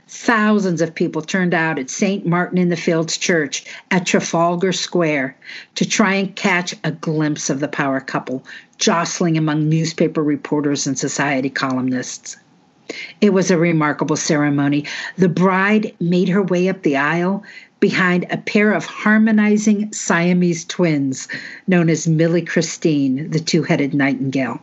Thousands 0.06 0.80
of 0.80 0.94
people 0.94 1.22
turned 1.22 1.52
out 1.52 1.76
at 1.76 1.90
St. 1.90 2.24
Martin 2.24 2.56
in 2.56 2.68
the 2.68 2.76
Fields 2.76 3.16
Church 3.16 3.64
at 3.90 4.06
Trafalgar 4.06 4.70
Square 4.70 5.36
to 5.74 5.84
try 5.84 6.14
and 6.14 6.36
catch 6.36 6.76
a 6.84 6.92
glimpse 6.92 7.50
of 7.50 7.58
the 7.58 7.66
power 7.66 7.98
couple, 7.98 8.44
jostling 8.78 9.36
among 9.36 9.68
newspaper 9.68 10.22
reporters 10.22 10.86
and 10.86 10.96
society 10.96 11.50
columnists. 11.50 12.36
It 13.20 13.32
was 13.32 13.50
a 13.50 13.58
remarkable 13.58 14.14
ceremony. 14.14 14.84
The 15.16 15.28
bride 15.28 15.92
made 15.98 16.28
her 16.28 16.44
way 16.44 16.68
up 16.68 16.84
the 16.84 16.96
aisle 16.96 17.42
behind 17.80 18.24
a 18.30 18.36
pair 18.36 18.72
of 18.72 18.86
harmonizing 18.86 19.92
Siamese 19.92 20.64
twins 20.64 21.26
known 21.66 21.90
as 21.90 22.06
Millie 22.06 22.42
Christine, 22.42 23.28
the 23.30 23.40
two 23.40 23.64
headed 23.64 23.94
nightingale. 23.94 24.60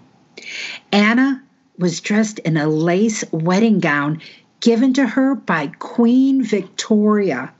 Anna 0.91 1.41
was 1.77 2.01
dressed 2.01 2.39
in 2.39 2.57
a 2.57 2.67
lace 2.67 3.23
wedding 3.31 3.79
gown 3.79 4.21
given 4.59 4.93
to 4.93 5.05
her 5.05 5.35
by 5.35 5.67
Queen 5.79 6.43
Victoria. 6.43 7.51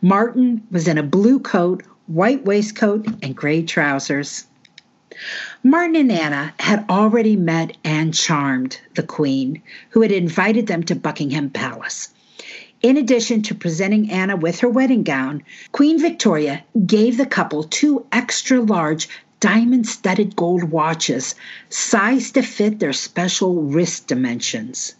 Martin 0.00 0.62
was 0.70 0.88
in 0.88 0.98
a 0.98 1.02
blue 1.02 1.38
coat, 1.38 1.82
white 2.06 2.44
waistcoat, 2.44 3.06
and 3.22 3.36
gray 3.36 3.62
trousers. 3.62 4.46
Martin 5.62 5.96
and 5.96 6.12
Anna 6.12 6.52
had 6.58 6.84
already 6.88 7.36
met 7.36 7.76
and 7.84 8.12
charmed 8.12 8.80
the 8.94 9.02
Queen, 9.02 9.62
who 9.90 10.02
had 10.02 10.12
invited 10.12 10.66
them 10.66 10.82
to 10.82 10.94
Buckingham 10.94 11.50
Palace. 11.50 12.08
In 12.82 12.98
addition 12.98 13.40
to 13.42 13.54
presenting 13.54 14.10
Anna 14.10 14.36
with 14.36 14.60
her 14.60 14.68
wedding 14.68 15.04
gown, 15.04 15.42
Queen 15.72 15.98
Victoria 15.98 16.64
gave 16.84 17.16
the 17.16 17.24
couple 17.24 17.62
two 17.62 18.04
extra 18.12 18.60
large 18.60 19.08
diamond 19.44 19.86
studded 19.86 20.34
gold 20.36 20.64
watches 20.64 21.34
sized 21.68 22.32
to 22.32 22.40
fit 22.42 22.78
their 22.78 22.94
special 22.94 23.60
wrist 23.60 24.06
dimensions. 24.06 24.94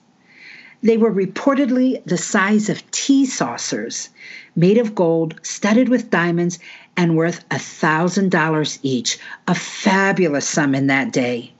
They 0.82 0.98
were 0.98 1.10
reportedly 1.10 2.04
the 2.04 2.18
size 2.18 2.68
of 2.68 2.90
tea 2.90 3.24
saucers, 3.24 4.10
made 4.54 4.76
of 4.76 4.94
gold, 4.94 5.40
studded 5.42 5.88
with 5.88 6.10
diamonds, 6.10 6.58
and 6.94 7.16
worth 7.16 7.42
a 7.50 7.54
$1,000 7.54 8.78
each, 8.82 9.18
a 9.48 9.54
fabulous 9.54 10.46
sum 10.46 10.74
in 10.74 10.88
that 10.88 11.10
day. 11.10 11.50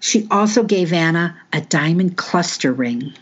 She 0.00 0.26
also 0.28 0.64
gave 0.64 0.92
Anna 0.92 1.36
a 1.52 1.60
diamond 1.60 2.16
cluster 2.16 2.72
ring. 2.72 3.12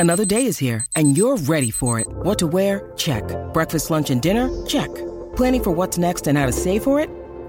Another 0.00 0.24
day 0.24 0.44
is 0.44 0.58
here, 0.58 0.84
and 0.96 1.16
you're 1.16 1.36
ready 1.36 1.70
for 1.70 2.00
it. 2.00 2.08
What 2.08 2.40
to 2.40 2.48
wear? 2.48 2.92
Check. 2.96 3.22
Breakfast, 3.52 3.92
lunch, 3.92 4.10
and 4.10 4.20
dinner? 4.20 4.50
Check. 4.66 4.90
Planning 5.36 5.62
for 5.62 5.70
what's 5.70 5.98
next 5.98 6.26
and 6.26 6.36
how 6.36 6.46
to 6.46 6.52
save 6.52 6.82
for 6.82 6.98
it? 6.98 7.10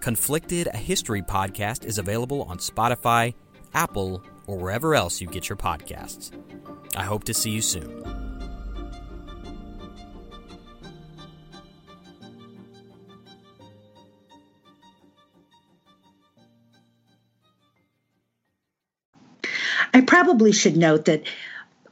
Conflicted, 0.00 0.66
a 0.68 0.76
history 0.78 1.20
podcast, 1.20 1.84
is 1.84 1.98
available 1.98 2.44
on 2.44 2.56
Spotify, 2.58 3.34
Apple, 3.74 4.24
or 4.46 4.56
wherever 4.56 4.94
else 4.94 5.20
you 5.20 5.26
get 5.26 5.48
your 5.48 5.56
podcasts. 5.56 6.32
I 6.96 7.02
hope 7.02 7.24
to 7.24 7.34
see 7.34 7.50
you 7.50 7.60
soon. 7.60 8.02
I 19.92 20.00
probably 20.00 20.52
should 20.52 20.76
note 20.76 21.04
that 21.04 21.24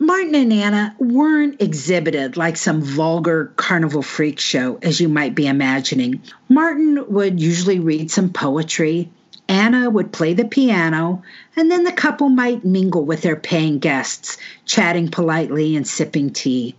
Martin 0.08 0.34
and 0.36 0.52
Anna 0.54 0.96
weren't 0.98 1.60
exhibited 1.60 2.38
like 2.38 2.56
some 2.56 2.80
vulgar 2.80 3.52
carnival 3.56 4.00
freak 4.00 4.40
show, 4.40 4.78
as 4.80 5.02
you 5.02 5.06
might 5.06 5.34
be 5.34 5.46
imagining. 5.46 6.22
Martin 6.48 7.04
would 7.12 7.38
usually 7.38 7.78
read 7.78 8.10
some 8.10 8.30
poetry, 8.30 9.10
Anna 9.48 9.90
would 9.90 10.10
play 10.10 10.32
the 10.32 10.46
piano, 10.46 11.22
and 11.56 11.70
then 11.70 11.84
the 11.84 11.92
couple 11.92 12.30
might 12.30 12.64
mingle 12.64 13.04
with 13.04 13.20
their 13.20 13.36
paying 13.36 13.80
guests, 13.80 14.38
chatting 14.64 15.10
politely 15.10 15.76
and 15.76 15.86
sipping 15.86 16.30
tea. 16.30 16.74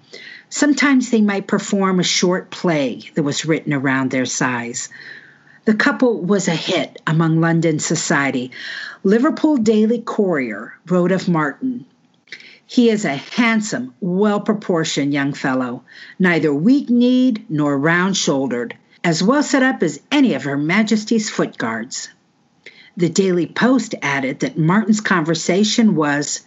Sometimes 0.50 1.12
they 1.12 1.22
might 1.22 1.46
perform 1.46 2.00
a 2.00 2.04
short 2.04 2.50
play 2.50 3.12
that 3.14 3.22
was 3.22 3.46
written 3.46 3.74
around 3.76 4.10
their 4.10 4.26
size. 4.26 4.90
The 5.66 5.76
couple 5.76 6.20
was 6.20 6.48
a 6.48 6.56
hit 6.56 7.00
among 7.06 7.42
London 7.42 7.78
society. 7.78 8.50
Liverpool 9.04 9.58
Daily 9.58 10.02
Courier 10.02 10.74
wrote 10.88 11.12
of 11.12 11.30
Martin. 11.30 11.86
He 12.72 12.92
is 12.92 13.04
a 13.04 13.16
handsome, 13.16 13.96
well 14.00 14.42
proportioned 14.42 15.12
young 15.12 15.34
fellow, 15.34 15.82
neither 16.20 16.54
weak 16.54 16.88
kneed 16.88 17.44
nor 17.50 17.76
round 17.76 18.16
shouldered, 18.16 18.76
as 19.04 19.24
well 19.24 19.42
set 19.42 19.64
up 19.64 19.82
as 19.82 20.00
any 20.12 20.36
of 20.36 20.44
Her 20.44 20.56
Majesty's 20.56 21.32
foot 21.32 21.58
guards. 21.58 22.10
The 22.96 23.10
Daily 23.10 23.48
Post 23.48 23.96
added 24.04 24.42
that 24.42 24.60
Martin's 24.60 25.02
conversation 25.02 25.96
was 25.96 26.42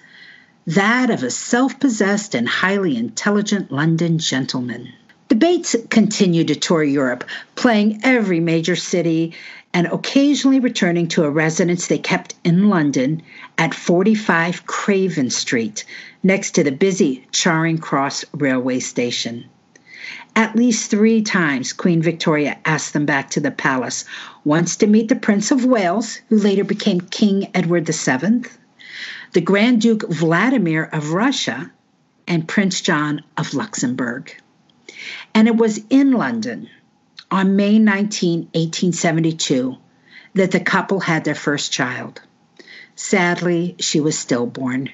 that 0.64 1.10
of 1.10 1.24
a 1.24 1.30
self 1.30 1.80
possessed 1.80 2.36
and 2.36 2.48
highly 2.48 2.96
intelligent 2.96 3.72
London 3.72 4.18
gentleman. 4.18 4.92
Debates 5.26 5.74
Bates 5.74 5.88
continued 5.90 6.48
to 6.48 6.54
tour 6.54 6.84
Europe, 6.84 7.24
playing 7.56 7.98
every 8.04 8.38
major 8.38 8.76
city 8.76 9.34
and 9.74 9.86
occasionally 9.86 10.60
returning 10.60 11.08
to 11.08 11.24
a 11.24 11.30
residence 11.30 11.86
they 11.86 11.98
kept 11.98 12.34
in 12.44 12.68
London 12.68 13.22
at 13.56 13.74
45 13.74 14.66
Craven 14.66 15.30
Street, 15.30 15.84
next 16.22 16.52
to 16.52 16.64
the 16.64 16.72
busy 16.72 17.26
Charing 17.32 17.78
Cross 17.78 18.24
railway 18.32 18.78
station. 18.78 19.44
At 20.35 20.56
least 20.56 20.90
three 20.90 21.22
times, 21.22 21.72
Queen 21.72 22.00
Victoria 22.00 22.58
asked 22.64 22.92
them 22.92 23.06
back 23.06 23.30
to 23.30 23.40
the 23.40 23.50
palace, 23.50 24.04
once 24.44 24.76
to 24.76 24.87
meet 24.87 25.08
the 25.08 25.16
Prince 25.16 25.50
of 25.50 25.64
Wales, 25.64 26.20
who 26.28 26.38
later 26.38 26.64
became 26.64 27.00
King 27.00 27.50
Edward 27.54 27.87
VII, 27.87 28.44
the 29.32 29.40
Grand 29.40 29.80
Duke 29.80 30.08
Vladimir 30.08 30.85
of 30.85 31.12
Russia, 31.12 31.70
and 32.26 32.48
Prince 32.48 32.80
John 32.80 33.22
of 33.37 33.54
Luxembourg. 33.54 34.35
And 35.35 35.48
it 35.48 35.56
was 35.56 35.80
in 35.90 36.12
London 36.12 36.68
on 37.30 37.56
May 37.56 37.78
19, 37.78 38.40
1872, 38.54 39.76
that 40.35 40.50
the 40.50 40.61
couple 40.61 41.00
had 41.00 41.24
their 41.24 41.35
first 41.35 41.72
child. 41.72 42.20
Sadly, 42.94 43.74
she 43.80 44.00
was 44.00 44.18
stillborn. 44.18 44.90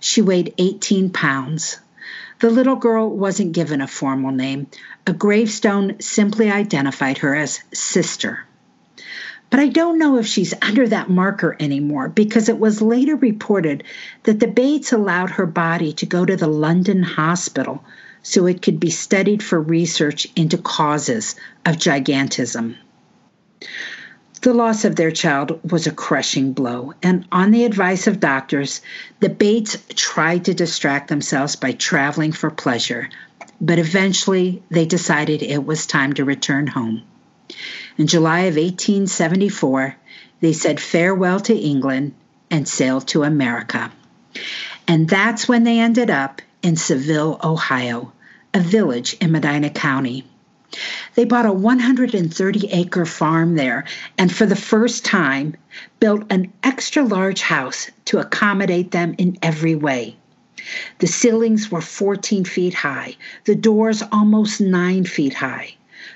She 0.00 0.22
weighed 0.22 0.54
18 0.58 1.10
pounds. 1.10 1.78
The 2.40 2.50
little 2.50 2.76
girl 2.76 3.10
wasn't 3.10 3.52
given 3.52 3.80
a 3.80 3.86
formal 3.86 4.30
name. 4.30 4.68
A 5.06 5.12
gravestone 5.12 6.00
simply 6.00 6.50
identified 6.50 7.18
her 7.18 7.34
as 7.34 7.60
sister. 7.72 8.44
But 9.50 9.60
I 9.60 9.68
don't 9.68 9.98
know 9.98 10.18
if 10.18 10.26
she's 10.26 10.54
under 10.60 10.86
that 10.88 11.08
marker 11.08 11.56
anymore 11.58 12.08
because 12.08 12.48
it 12.48 12.58
was 12.58 12.82
later 12.82 13.16
reported 13.16 13.82
that 14.24 14.40
the 14.40 14.46
Bates 14.46 14.92
allowed 14.92 15.30
her 15.30 15.46
body 15.46 15.92
to 15.94 16.06
go 16.06 16.24
to 16.24 16.36
the 16.36 16.46
London 16.46 17.02
hospital 17.02 17.82
so 18.22 18.46
it 18.46 18.60
could 18.62 18.78
be 18.78 18.90
studied 18.90 19.42
for 19.42 19.60
research 19.60 20.28
into 20.36 20.58
causes 20.58 21.34
of 21.64 21.76
gigantism. 21.76 22.76
The 24.40 24.54
loss 24.54 24.84
of 24.84 24.94
their 24.94 25.10
child 25.10 25.58
was 25.68 25.86
a 25.86 25.92
crushing 25.92 26.52
blow, 26.52 26.94
and 27.02 27.26
on 27.32 27.50
the 27.50 27.64
advice 27.64 28.06
of 28.06 28.20
doctors, 28.20 28.80
the 29.18 29.28
Bates 29.28 29.76
tried 29.96 30.44
to 30.44 30.54
distract 30.54 31.08
themselves 31.08 31.56
by 31.56 31.72
traveling 31.72 32.30
for 32.30 32.48
pleasure, 32.48 33.10
but 33.60 33.80
eventually 33.80 34.62
they 34.70 34.86
decided 34.86 35.42
it 35.42 35.66
was 35.66 35.86
time 35.86 36.12
to 36.12 36.24
return 36.24 36.68
home. 36.68 37.02
In 37.96 38.06
July 38.06 38.40
of 38.40 38.54
1874, 38.54 39.96
they 40.40 40.52
said 40.52 40.78
farewell 40.78 41.40
to 41.40 41.56
England 41.56 42.14
and 42.48 42.68
sailed 42.68 43.08
to 43.08 43.24
America. 43.24 43.90
And 44.86 45.08
that's 45.08 45.48
when 45.48 45.64
they 45.64 45.80
ended 45.80 46.10
up 46.10 46.42
in 46.62 46.76
Seville, 46.76 47.40
Ohio, 47.42 48.12
a 48.54 48.60
village 48.60 49.16
in 49.20 49.32
Medina 49.32 49.70
County. 49.70 50.27
They 51.14 51.24
bought 51.24 51.46
a 51.46 51.52
130 51.52 52.68
acre 52.70 53.06
farm 53.06 53.56
there 53.56 53.84
and 54.18 54.30
for 54.30 54.46
the 54.46 54.54
first 54.54 55.04
time 55.04 55.56
built 55.98 56.24
an 56.30 56.52
extra 56.62 57.02
large 57.02 57.40
house 57.40 57.90
to 58.06 58.18
accommodate 58.18 58.90
them 58.90 59.14
in 59.18 59.38
every 59.42 59.74
way. 59.74 60.16
The 60.98 61.06
ceilings 61.06 61.70
were 61.70 61.80
14 61.80 62.44
feet 62.44 62.74
high, 62.74 63.16
the 63.44 63.54
doors 63.54 64.02
almost 64.12 64.60
9 64.60 65.04
feet 65.04 65.34
high. 65.34 65.74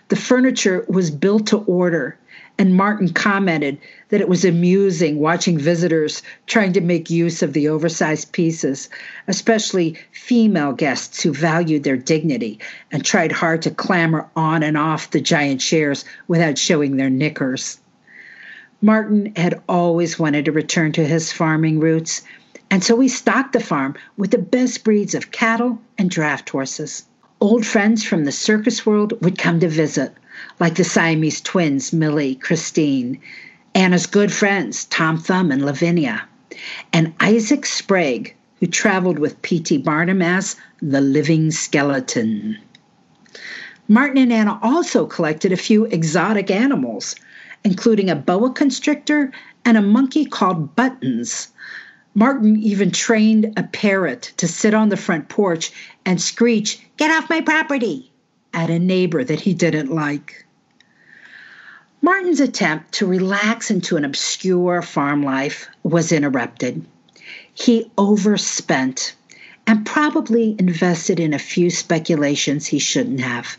The 0.08 0.16
furniture 0.16 0.84
was 0.88 1.10
built 1.10 1.46
to 1.48 1.58
order 1.58 2.18
and 2.62 2.76
Martin 2.76 3.08
commented 3.08 3.76
that 4.10 4.20
it 4.20 4.28
was 4.28 4.44
amusing 4.44 5.18
watching 5.18 5.58
visitors 5.58 6.22
trying 6.46 6.72
to 6.72 6.80
make 6.80 7.10
use 7.10 7.42
of 7.42 7.54
the 7.54 7.68
oversized 7.68 8.30
pieces, 8.30 8.88
especially 9.26 9.98
female 10.12 10.72
guests 10.72 11.20
who 11.20 11.34
valued 11.34 11.82
their 11.82 11.96
dignity 11.96 12.60
and 12.92 13.04
tried 13.04 13.32
hard 13.32 13.62
to 13.62 13.72
clamber 13.72 14.28
on 14.36 14.62
and 14.62 14.78
off 14.78 15.10
the 15.10 15.20
giant 15.20 15.60
chairs 15.60 16.04
without 16.28 16.56
showing 16.56 16.96
their 16.96 17.10
knickers. 17.10 17.80
Martin 18.80 19.32
had 19.34 19.60
always 19.68 20.16
wanted 20.20 20.44
to 20.44 20.52
return 20.52 20.92
to 20.92 21.04
his 21.04 21.32
farming 21.32 21.80
roots, 21.80 22.22
and 22.70 22.84
so 22.84 23.00
he 23.00 23.08
stocked 23.08 23.54
the 23.54 23.58
farm 23.58 23.96
with 24.16 24.30
the 24.30 24.38
best 24.38 24.84
breeds 24.84 25.16
of 25.16 25.32
cattle 25.32 25.80
and 25.98 26.10
draft 26.10 26.50
horses. 26.50 27.06
Old 27.40 27.66
friends 27.66 28.04
from 28.04 28.24
the 28.24 28.30
circus 28.30 28.86
world 28.86 29.20
would 29.20 29.36
come 29.36 29.58
to 29.58 29.68
visit 29.68 30.14
like 30.62 30.76
the 30.76 30.84
Siamese 30.84 31.40
twins, 31.40 31.92
Millie, 31.92 32.36
Christine, 32.36 33.20
Anna's 33.74 34.06
good 34.06 34.32
friends, 34.32 34.84
Tom 34.84 35.18
Thumb 35.18 35.50
and 35.50 35.66
Lavinia, 35.66 36.22
and 36.92 37.12
Isaac 37.18 37.66
Sprague, 37.66 38.32
who 38.60 38.68
traveled 38.68 39.18
with 39.18 39.42
P.T. 39.42 39.78
Barnum 39.78 40.22
as 40.22 40.54
the 40.80 41.00
living 41.00 41.50
skeleton. 41.50 42.56
Martin 43.88 44.18
and 44.18 44.32
Anna 44.32 44.60
also 44.62 45.04
collected 45.04 45.50
a 45.50 45.56
few 45.56 45.86
exotic 45.86 46.48
animals, 46.48 47.16
including 47.64 48.08
a 48.08 48.14
boa 48.14 48.52
constrictor 48.52 49.32
and 49.64 49.76
a 49.76 49.82
monkey 49.82 50.24
called 50.24 50.76
Buttons. 50.76 51.48
Martin 52.14 52.56
even 52.62 52.92
trained 52.92 53.52
a 53.56 53.64
parrot 53.64 54.32
to 54.36 54.46
sit 54.46 54.74
on 54.74 54.90
the 54.90 54.96
front 54.96 55.28
porch 55.28 55.72
and 56.04 56.22
screech, 56.22 56.80
Get 56.98 57.10
off 57.10 57.28
my 57.28 57.40
property! 57.40 58.12
at 58.54 58.70
a 58.70 58.78
neighbor 58.78 59.24
that 59.24 59.40
he 59.40 59.54
didn't 59.54 59.90
like. 59.90 60.44
Martin's 62.04 62.40
attempt 62.40 62.90
to 62.90 63.06
relax 63.06 63.70
into 63.70 63.96
an 63.96 64.04
obscure 64.04 64.82
farm 64.82 65.22
life 65.22 65.68
was 65.84 66.10
interrupted. 66.10 66.84
He 67.54 67.88
overspent 67.96 69.14
and 69.68 69.86
probably 69.86 70.56
invested 70.58 71.20
in 71.20 71.32
a 71.32 71.38
few 71.38 71.70
speculations 71.70 72.66
he 72.66 72.80
shouldn't 72.80 73.20
have. 73.20 73.56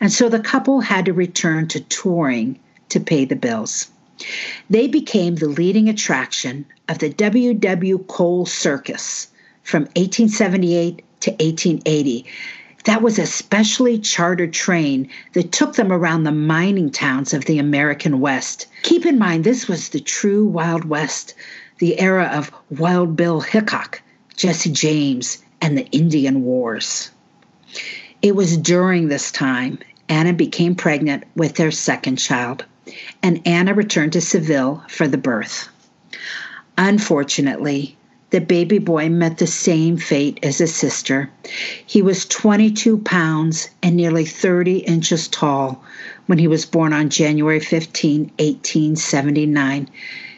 And 0.00 0.12
so 0.12 0.28
the 0.28 0.38
couple 0.38 0.82
had 0.82 1.06
to 1.06 1.12
return 1.12 1.66
to 1.68 1.80
touring 1.80 2.60
to 2.90 3.00
pay 3.00 3.24
the 3.24 3.34
bills. 3.34 3.88
They 4.70 4.86
became 4.86 5.34
the 5.34 5.48
leading 5.48 5.88
attraction 5.88 6.66
of 6.88 7.00
the 7.00 7.10
W.W. 7.10 7.98
Cole 8.06 8.46
Circus 8.46 9.26
from 9.64 9.82
1878 9.96 11.02
to 11.22 11.30
1880. 11.32 12.24
That 12.84 13.02
was 13.02 13.18
a 13.18 13.26
specially 13.26 13.98
chartered 13.98 14.52
train 14.52 15.08
that 15.32 15.52
took 15.52 15.74
them 15.74 15.90
around 15.90 16.24
the 16.24 16.32
mining 16.32 16.90
towns 16.90 17.32
of 17.32 17.46
the 17.46 17.58
American 17.58 18.20
West. 18.20 18.66
Keep 18.82 19.06
in 19.06 19.18
mind, 19.18 19.44
this 19.44 19.66
was 19.66 19.88
the 19.88 20.00
true 20.00 20.46
Wild 20.46 20.84
West, 20.84 21.34
the 21.78 21.98
era 21.98 22.30
of 22.32 22.52
Wild 22.70 23.16
Bill 23.16 23.40
Hickok, 23.40 24.02
Jesse 24.36 24.70
James, 24.70 25.42
and 25.62 25.78
the 25.78 25.86
Indian 25.92 26.42
Wars. 26.44 27.10
It 28.20 28.36
was 28.36 28.56
during 28.58 29.08
this 29.08 29.32
time 29.32 29.78
Anna 30.08 30.34
became 30.34 30.74
pregnant 30.74 31.24
with 31.34 31.54
their 31.54 31.70
second 31.70 32.16
child, 32.16 32.64
and 33.22 33.40
Anna 33.46 33.72
returned 33.72 34.12
to 34.12 34.20
Seville 34.20 34.84
for 34.88 35.08
the 35.08 35.18
birth. 35.18 35.68
Unfortunately, 36.76 37.96
the 38.34 38.40
baby 38.40 38.78
boy 38.78 39.08
met 39.08 39.38
the 39.38 39.46
same 39.46 39.96
fate 39.96 40.40
as 40.42 40.58
his 40.58 40.74
sister. 40.74 41.30
He 41.86 42.02
was 42.02 42.26
22 42.26 42.98
pounds 42.98 43.68
and 43.80 43.94
nearly 43.94 44.24
30 44.24 44.78
inches 44.78 45.28
tall 45.28 45.84
when 46.26 46.40
he 46.40 46.48
was 46.48 46.66
born 46.66 46.92
on 46.92 47.10
January 47.10 47.60
15, 47.60 48.22
1879. 48.22 49.88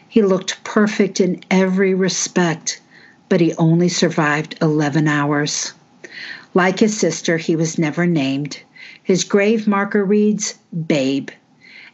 He 0.07 0.21
looked 0.21 0.63
perfect 0.63 1.19
in 1.19 1.41
every 1.49 1.95
respect, 1.95 2.79
but 3.29 3.41
he 3.41 3.55
only 3.55 3.89
survived 3.89 4.53
11 4.61 5.07
hours. 5.07 5.73
Like 6.53 6.77
his 6.77 6.95
sister, 6.95 7.37
he 7.37 7.55
was 7.55 7.79
never 7.79 8.05
named. 8.05 8.59
His 9.01 9.23
grave 9.23 9.65
marker 9.65 10.05
reads 10.05 10.53
Babe, 10.85 11.29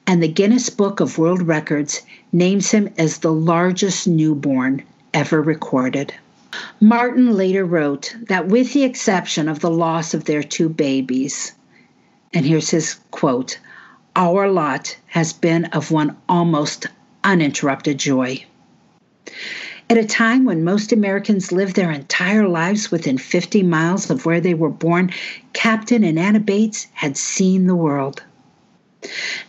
and 0.06 0.22
the 0.22 0.28
Guinness 0.28 0.70
Book 0.70 1.00
of 1.00 1.18
World 1.18 1.44
Records 1.44 2.02
names 2.34 2.72
him 2.72 2.90
as 2.98 3.20
the 3.20 3.32
largest 3.32 4.06
newborn 4.06 4.84
ever 5.14 5.42
recorded. 5.42 6.14
Martin 6.80 7.36
later 7.36 7.66
wrote 7.66 8.16
that, 8.28 8.48
with 8.48 8.74
the 8.74 8.84
exception 8.84 9.48
of 9.48 9.60
the 9.60 9.72
loss 9.72 10.14
of 10.14 10.26
their 10.26 10.44
two 10.44 10.70
babies, 10.70 11.54
and 12.34 12.46
here's 12.46 12.70
his 12.70 12.98
quote 13.12 13.60
Our 14.16 14.48
lot 14.48 14.96
has 15.08 15.34
been 15.34 15.66
of 15.66 15.92
one 15.92 16.16
almost 16.28 16.88
uninterrupted 17.24 17.98
joy. 17.98 18.46
At 19.90 19.98
a 19.98 20.06
time 20.06 20.46
when 20.46 20.64
most 20.64 20.92
Americans 20.92 21.52
live 21.52 21.74
their 21.74 21.92
entire 21.92 22.48
lives 22.48 22.92
within 22.92 23.18
50 23.18 23.64
miles 23.64 24.10
of 24.10 24.26
where 24.26 24.42
they 24.42 24.54
were 24.54 24.70
born, 24.70 25.12
Captain 25.54 26.04
and 26.04 26.18
Anna 26.18 26.40
Bates 26.40 26.88
had 26.94 27.18
seen 27.18 27.68
the 27.68 27.76
world. 27.76 28.24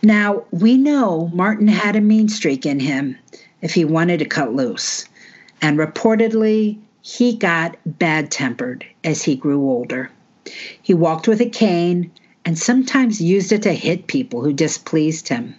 Now, 0.03 0.43
we 0.51 0.77
know 0.77 1.31
Martin 1.33 1.67
had 1.67 1.95
a 1.95 2.01
mean 2.01 2.29
streak 2.29 2.65
in 2.65 2.79
him 2.79 3.17
if 3.61 3.73
he 3.73 3.85
wanted 3.85 4.19
to 4.19 4.25
cut 4.25 4.53
loose 4.53 5.05
and 5.61 5.77
reportedly 5.77 6.77
he 7.01 7.35
got 7.35 7.77
bad 7.85 8.31
tempered 8.31 8.85
as 9.03 9.23
he 9.23 9.35
grew 9.35 9.61
older. 9.69 10.11
He 10.81 10.93
walked 10.93 11.27
with 11.27 11.41
a 11.41 11.49
cane 11.49 12.11
and 12.45 12.57
sometimes 12.57 13.21
used 13.21 13.51
it 13.51 13.63
to 13.63 13.73
hit 13.73 14.07
people 14.07 14.43
who 14.43 14.53
displeased 14.53 15.27
him. 15.27 15.55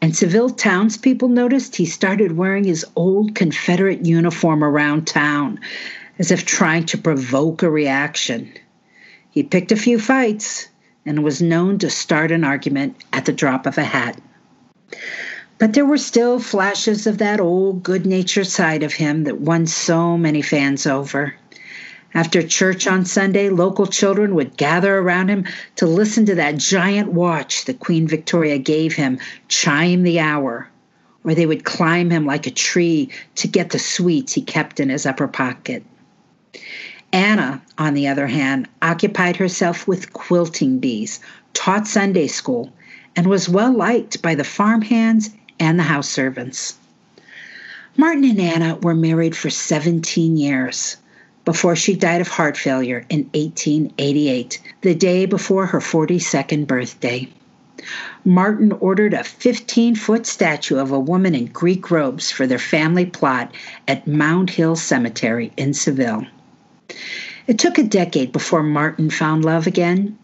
And 0.00 0.16
Seville 0.16 0.50
townspeople 0.50 1.28
noticed 1.28 1.76
he 1.76 1.86
started 1.86 2.36
wearing 2.36 2.64
his 2.64 2.84
old 2.96 3.34
Confederate 3.34 4.04
uniform 4.04 4.64
around 4.64 5.06
town 5.06 5.60
as 6.18 6.30
if 6.30 6.44
trying 6.44 6.84
to 6.86 6.98
provoke 6.98 7.62
a 7.62 7.70
reaction. 7.70 8.52
He 9.30 9.42
picked 9.42 9.72
a 9.72 9.76
few 9.76 9.98
fights 9.98 10.68
and 11.06 11.24
was 11.24 11.40
known 11.40 11.78
to 11.78 11.90
start 11.90 12.30
an 12.30 12.44
argument 12.44 12.96
at 13.12 13.24
the 13.24 13.32
drop 13.32 13.66
of 13.66 13.78
a 13.78 13.84
hat. 13.84 14.20
But 15.62 15.74
there 15.74 15.86
were 15.86 15.96
still 15.96 16.40
flashes 16.40 17.06
of 17.06 17.18
that 17.18 17.38
old 17.38 17.84
good 17.84 18.04
natured 18.04 18.48
side 18.48 18.82
of 18.82 18.94
him 18.94 19.22
that 19.22 19.40
won 19.40 19.68
so 19.68 20.18
many 20.18 20.42
fans 20.42 20.88
over. 20.88 21.36
After 22.12 22.42
church 22.42 22.88
on 22.88 23.04
Sunday, 23.04 23.48
local 23.48 23.86
children 23.86 24.34
would 24.34 24.56
gather 24.56 24.98
around 24.98 25.28
him 25.28 25.44
to 25.76 25.86
listen 25.86 26.26
to 26.26 26.34
that 26.34 26.56
giant 26.56 27.12
watch 27.12 27.66
that 27.66 27.78
Queen 27.78 28.08
Victoria 28.08 28.58
gave 28.58 28.94
him 28.94 29.20
chime 29.46 30.02
the 30.02 30.18
hour, 30.18 30.68
or 31.22 31.32
they 31.32 31.46
would 31.46 31.62
climb 31.64 32.10
him 32.10 32.26
like 32.26 32.48
a 32.48 32.50
tree 32.50 33.08
to 33.36 33.46
get 33.46 33.70
the 33.70 33.78
sweets 33.78 34.32
he 34.32 34.42
kept 34.42 34.80
in 34.80 34.88
his 34.88 35.06
upper 35.06 35.28
pocket. 35.28 35.84
Anna, 37.12 37.62
on 37.78 37.94
the 37.94 38.08
other 38.08 38.26
hand, 38.26 38.66
occupied 38.82 39.36
herself 39.36 39.86
with 39.86 40.12
quilting 40.12 40.80
bees, 40.80 41.20
taught 41.54 41.86
Sunday 41.86 42.26
school, 42.26 42.72
and 43.14 43.28
was 43.28 43.48
well 43.48 43.72
liked 43.72 44.20
by 44.22 44.34
the 44.34 44.42
farmhands 44.42 45.30
and 45.58 45.78
the 45.78 45.84
house 45.84 46.08
servants. 46.08 46.76
Martin 47.96 48.24
and 48.24 48.40
Anna 48.40 48.76
were 48.76 48.94
married 48.94 49.36
for 49.36 49.50
17 49.50 50.36
years 50.36 50.96
before 51.44 51.76
she 51.76 51.94
died 51.94 52.20
of 52.20 52.28
heart 52.28 52.56
failure 52.56 53.04
in 53.08 53.24
1888, 53.34 54.60
the 54.80 54.94
day 54.94 55.26
before 55.26 55.66
her 55.66 55.80
42nd 55.80 56.66
birthday. 56.66 57.28
Martin 58.24 58.70
ordered 58.72 59.12
a 59.12 59.24
15 59.24 59.96
foot 59.96 60.24
statue 60.24 60.78
of 60.78 60.92
a 60.92 61.00
woman 61.00 61.34
in 61.34 61.46
Greek 61.46 61.90
robes 61.90 62.30
for 62.30 62.46
their 62.46 62.58
family 62.58 63.04
plot 63.04 63.52
at 63.88 64.06
Mound 64.06 64.50
Hill 64.50 64.76
Cemetery 64.76 65.52
in 65.56 65.74
Seville. 65.74 66.24
It 67.48 67.58
took 67.58 67.78
a 67.78 67.82
decade 67.82 68.30
before 68.30 68.62
Martin 68.62 69.10
found 69.10 69.44
love 69.44 69.66
again, 69.66 70.16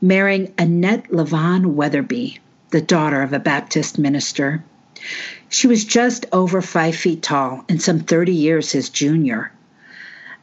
marrying 0.00 0.52
Annette 0.58 1.08
Levon 1.12 1.74
Weatherby, 1.74 2.40
the 2.70 2.80
daughter 2.80 3.22
of 3.22 3.32
a 3.32 3.38
Baptist 3.38 3.96
minister. 3.96 4.64
She 5.48 5.66
was 5.66 5.84
just 5.84 6.26
over 6.32 6.60
five 6.62 6.96
feet 6.96 7.22
tall 7.22 7.64
and 7.68 7.80
some 7.80 8.00
30 8.00 8.32
years 8.32 8.72
his 8.72 8.88
junior. 8.88 9.52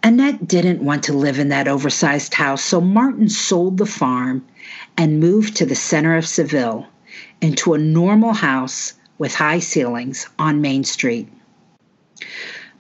Annette 0.04 0.47
didn't 0.47 0.84
want 0.84 1.04
to 1.04 1.13
live 1.13 1.38
in 1.38 1.50
that 1.50 1.67
oversized 1.67 2.34
house, 2.34 2.63
so 2.63 2.82
Martin 2.82 3.30
sold 3.30 3.78
the 3.78 3.86
farm 3.86 4.43
and 4.97 5.19
moved 5.19 5.56
to 5.58 5.65
the 5.65 5.76
center 5.76 6.17
of 6.17 6.26
Seville 6.26 6.88
into 7.39 7.74
a 7.74 7.78
normal 7.78 8.34
house 8.34 8.93
with 9.17 9.36
high 9.36 9.60
ceilings 9.60 10.28
on 10.39 10.62
Main 10.62 10.84
Street. 10.84 11.28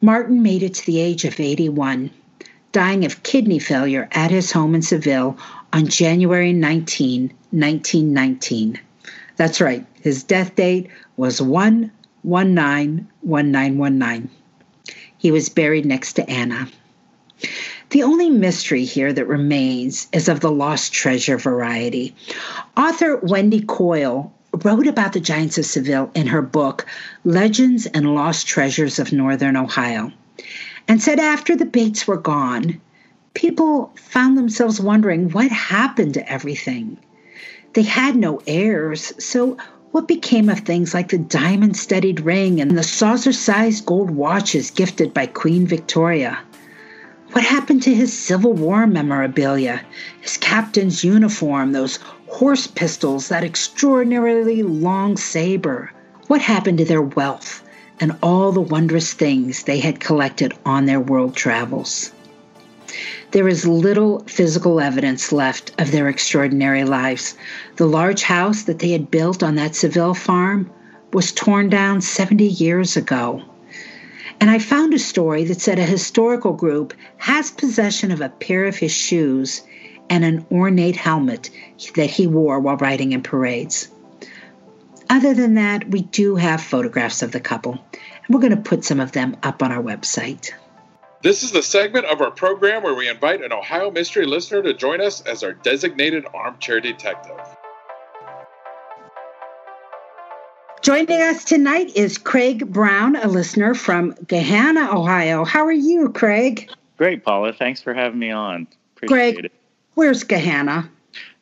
Martin 0.01 0.41
made 0.41 0.63
it 0.63 0.73
to 0.73 0.85
the 0.87 0.99
age 0.99 1.25
of 1.25 1.39
81, 1.39 2.09
dying 2.71 3.05
of 3.05 3.21
kidney 3.21 3.59
failure 3.59 4.07
at 4.13 4.31
his 4.31 4.51
home 4.51 4.73
in 4.73 4.81
Seville 4.81 5.37
on 5.73 5.87
January 5.87 6.53
19, 6.53 7.27
1919. 7.51 8.79
That's 9.35 9.61
right, 9.61 9.85
his 10.01 10.23
death 10.23 10.55
date 10.55 10.89
was 11.21 11.39
1191919. 11.39 14.29
He 15.19 15.29
was 15.29 15.49
buried 15.49 15.85
next 15.85 16.13
to 16.13 16.27
Anna. 16.27 16.67
The 17.91 18.01
only 18.01 18.31
mystery 18.31 18.85
here 18.85 19.13
that 19.13 19.27
remains 19.27 20.07
is 20.13 20.27
of 20.27 20.39
the 20.39 20.49
lost 20.49 20.93
treasure 20.93 21.37
variety. 21.37 22.15
Author 22.75 23.17
Wendy 23.17 23.61
Koile 23.61 24.31
wrote 24.63 24.87
about 24.87 25.13
the 25.13 25.19
giants 25.19 25.59
of 25.59 25.67
Seville 25.67 26.09
in 26.15 26.25
her 26.25 26.41
book, 26.41 26.87
Legends 27.23 27.85
and 27.85 28.15
Lost 28.15 28.47
Treasures 28.47 28.97
of 28.97 29.13
Northern 29.13 29.55
Ohio, 29.55 30.11
and 30.87 31.03
said 31.03 31.19
after 31.19 31.55
the 31.55 31.65
Bates 31.65 32.07
were 32.07 32.17
gone, 32.17 32.81
people 33.35 33.93
found 33.95 34.39
themselves 34.39 34.81
wondering 34.81 35.29
what 35.29 35.51
happened 35.51 36.15
to 36.15 36.27
everything. 36.31 36.97
They 37.73 37.83
had 37.83 38.15
no 38.15 38.41
heirs, 38.47 39.13
so 39.23 39.57
what 39.91 40.07
became 40.07 40.47
of 40.47 40.59
things 40.59 40.93
like 40.93 41.09
the 41.09 41.17
diamond 41.17 41.75
studded 41.75 42.21
ring 42.21 42.61
and 42.61 42.77
the 42.77 42.83
saucer 42.83 43.33
sized 43.33 43.85
gold 43.85 44.09
watches 44.09 44.71
gifted 44.71 45.13
by 45.13 45.25
Queen 45.25 45.67
Victoria? 45.67 46.39
What 47.33 47.43
happened 47.43 47.83
to 47.83 47.93
his 47.93 48.11
Civil 48.11 48.53
War 48.53 48.87
memorabilia, 48.87 49.81
his 50.21 50.37
captain's 50.37 51.03
uniform, 51.03 51.73
those 51.73 51.99
horse 52.27 52.67
pistols, 52.67 53.27
that 53.27 53.43
extraordinarily 53.43 54.63
long 54.63 55.17
saber? 55.17 55.91
What 56.27 56.41
happened 56.41 56.77
to 56.77 56.85
their 56.85 57.01
wealth 57.01 57.61
and 57.99 58.15
all 58.23 58.53
the 58.53 58.61
wondrous 58.61 59.13
things 59.13 59.63
they 59.63 59.79
had 59.79 59.99
collected 59.99 60.53
on 60.65 60.85
their 60.85 61.01
world 61.01 61.35
travels? 61.35 62.11
There 63.31 63.47
is 63.47 63.65
little 63.65 64.23
physical 64.27 64.79
evidence 64.79 65.31
left 65.31 65.71
of 65.79 65.91
their 65.91 66.07
extraordinary 66.07 66.83
lives. 66.83 67.35
The 67.77 67.87
large 67.87 68.23
house 68.23 68.63
that 68.63 68.79
they 68.79 68.91
had 68.91 69.11
built 69.11 69.41
on 69.41 69.55
that 69.55 69.75
Seville 69.75 70.13
farm 70.13 70.69
was 71.13 71.31
torn 71.31 71.69
down 71.69 72.01
70 72.01 72.45
years 72.45 72.97
ago. 72.97 73.41
And 74.39 74.49
I 74.49 74.59
found 74.59 74.93
a 74.93 74.99
story 74.99 75.43
that 75.45 75.61
said 75.61 75.77
a 75.77 75.83
historical 75.83 76.53
group 76.53 76.93
has 77.17 77.51
possession 77.51 78.11
of 78.11 78.21
a 78.21 78.29
pair 78.29 78.65
of 78.65 78.75
his 78.75 78.91
shoes 78.91 79.61
and 80.09 80.25
an 80.25 80.45
ornate 80.51 80.95
helmet 80.95 81.49
that 81.95 82.09
he 82.09 82.27
wore 82.27 82.59
while 82.59 82.77
riding 82.77 83.11
in 83.11 83.21
parades. 83.21 83.87
Other 85.09 85.33
than 85.33 85.55
that, 85.55 85.89
we 85.89 86.01
do 86.01 86.35
have 86.35 86.61
photographs 86.61 87.21
of 87.21 87.31
the 87.31 87.39
couple, 87.39 87.73
and 87.93 88.33
we're 88.33 88.41
going 88.41 88.55
to 88.55 88.69
put 88.69 88.83
some 88.83 88.99
of 88.99 89.11
them 89.11 89.37
up 89.43 89.61
on 89.61 89.71
our 89.71 89.83
website. 89.83 90.51
This 91.23 91.43
is 91.43 91.51
the 91.51 91.61
segment 91.61 92.05
of 92.07 92.19
our 92.19 92.31
program 92.31 92.81
where 92.81 92.95
we 92.95 93.07
invite 93.07 93.43
an 93.43 93.53
Ohio 93.53 93.91
Mystery 93.91 94.25
listener 94.25 94.63
to 94.63 94.73
join 94.73 95.01
us 95.01 95.21
as 95.21 95.43
our 95.43 95.53
designated 95.53 96.25
armchair 96.33 96.79
detective. 96.79 97.37
Joining 100.81 101.21
us 101.21 101.45
tonight 101.45 101.95
is 101.95 102.17
Craig 102.17 102.73
Brown, 102.73 103.15
a 103.17 103.27
listener 103.27 103.75
from 103.75 104.13
Gahanna, 104.13 104.91
Ohio. 104.91 105.45
How 105.45 105.63
are 105.63 105.71
you, 105.71 106.09
Craig? 106.09 106.71
Great, 106.97 107.23
Paula. 107.23 107.53
Thanks 107.53 107.83
for 107.83 107.93
having 107.93 108.17
me 108.17 108.31
on. 108.31 108.67
Appreciate 108.95 109.33
Greg, 109.33 109.45
it. 109.45 109.51
where's 109.93 110.23
Gahanna? 110.23 110.89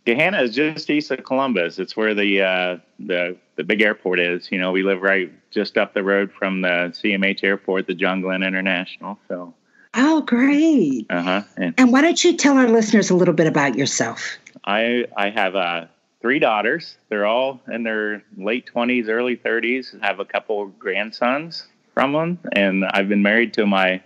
Gahanna 0.05 0.43
is 0.43 0.53
just 0.53 0.89
east 0.89 1.09
of 1.11 1.23
Columbus. 1.23 1.79
It's 1.79 1.95
where 1.95 2.13
the 2.13 2.41
uh, 2.41 2.77
the 2.99 3.37
the 3.55 3.63
big 3.63 3.81
airport 3.81 4.19
is. 4.19 4.51
You 4.51 4.57
know, 4.57 4.73
we 4.73 4.83
live 4.83 5.01
right 5.01 5.31
just 5.51 5.77
up 5.77 5.93
the 5.93 6.03
road 6.03 6.33
from 6.33 6.59
the 6.61 6.91
CMH 7.01 7.45
airport, 7.45 7.87
the 7.87 7.93
John 7.93 8.19
Glenn 8.19 8.43
International. 8.43 9.17
So. 9.29 9.53
Oh, 9.95 10.21
great. 10.21 11.07
Uh 11.09 11.21
huh. 11.21 11.41
And, 11.57 11.73
and, 11.77 11.91
why 11.91 12.01
don't 12.01 12.23
you 12.23 12.37
tell 12.37 12.57
our 12.57 12.67
listeners 12.67 13.09
a 13.09 13.15
little 13.15 13.33
bit 13.33 13.47
about 13.47 13.75
yourself? 13.75 14.37
I 14.65 15.05
I 15.17 15.29
have 15.29 15.55
uh, 15.55 15.85
three 16.21 16.39
daughters. 16.39 16.97
They're 17.09 17.25
all 17.25 17.59
in 17.71 17.83
their 17.83 18.23
late 18.37 18.67
twenties, 18.67 19.09
early 19.09 19.35
thirties. 19.35 19.95
Have 20.01 20.19
a 20.19 20.25
couple 20.25 20.67
grandsons 20.67 21.67
from 21.93 22.13
them, 22.13 22.39
and 22.53 22.85
I've 22.85 23.09
been 23.09 23.23
married 23.23 23.53
to 23.55 23.65
my 23.65 24.01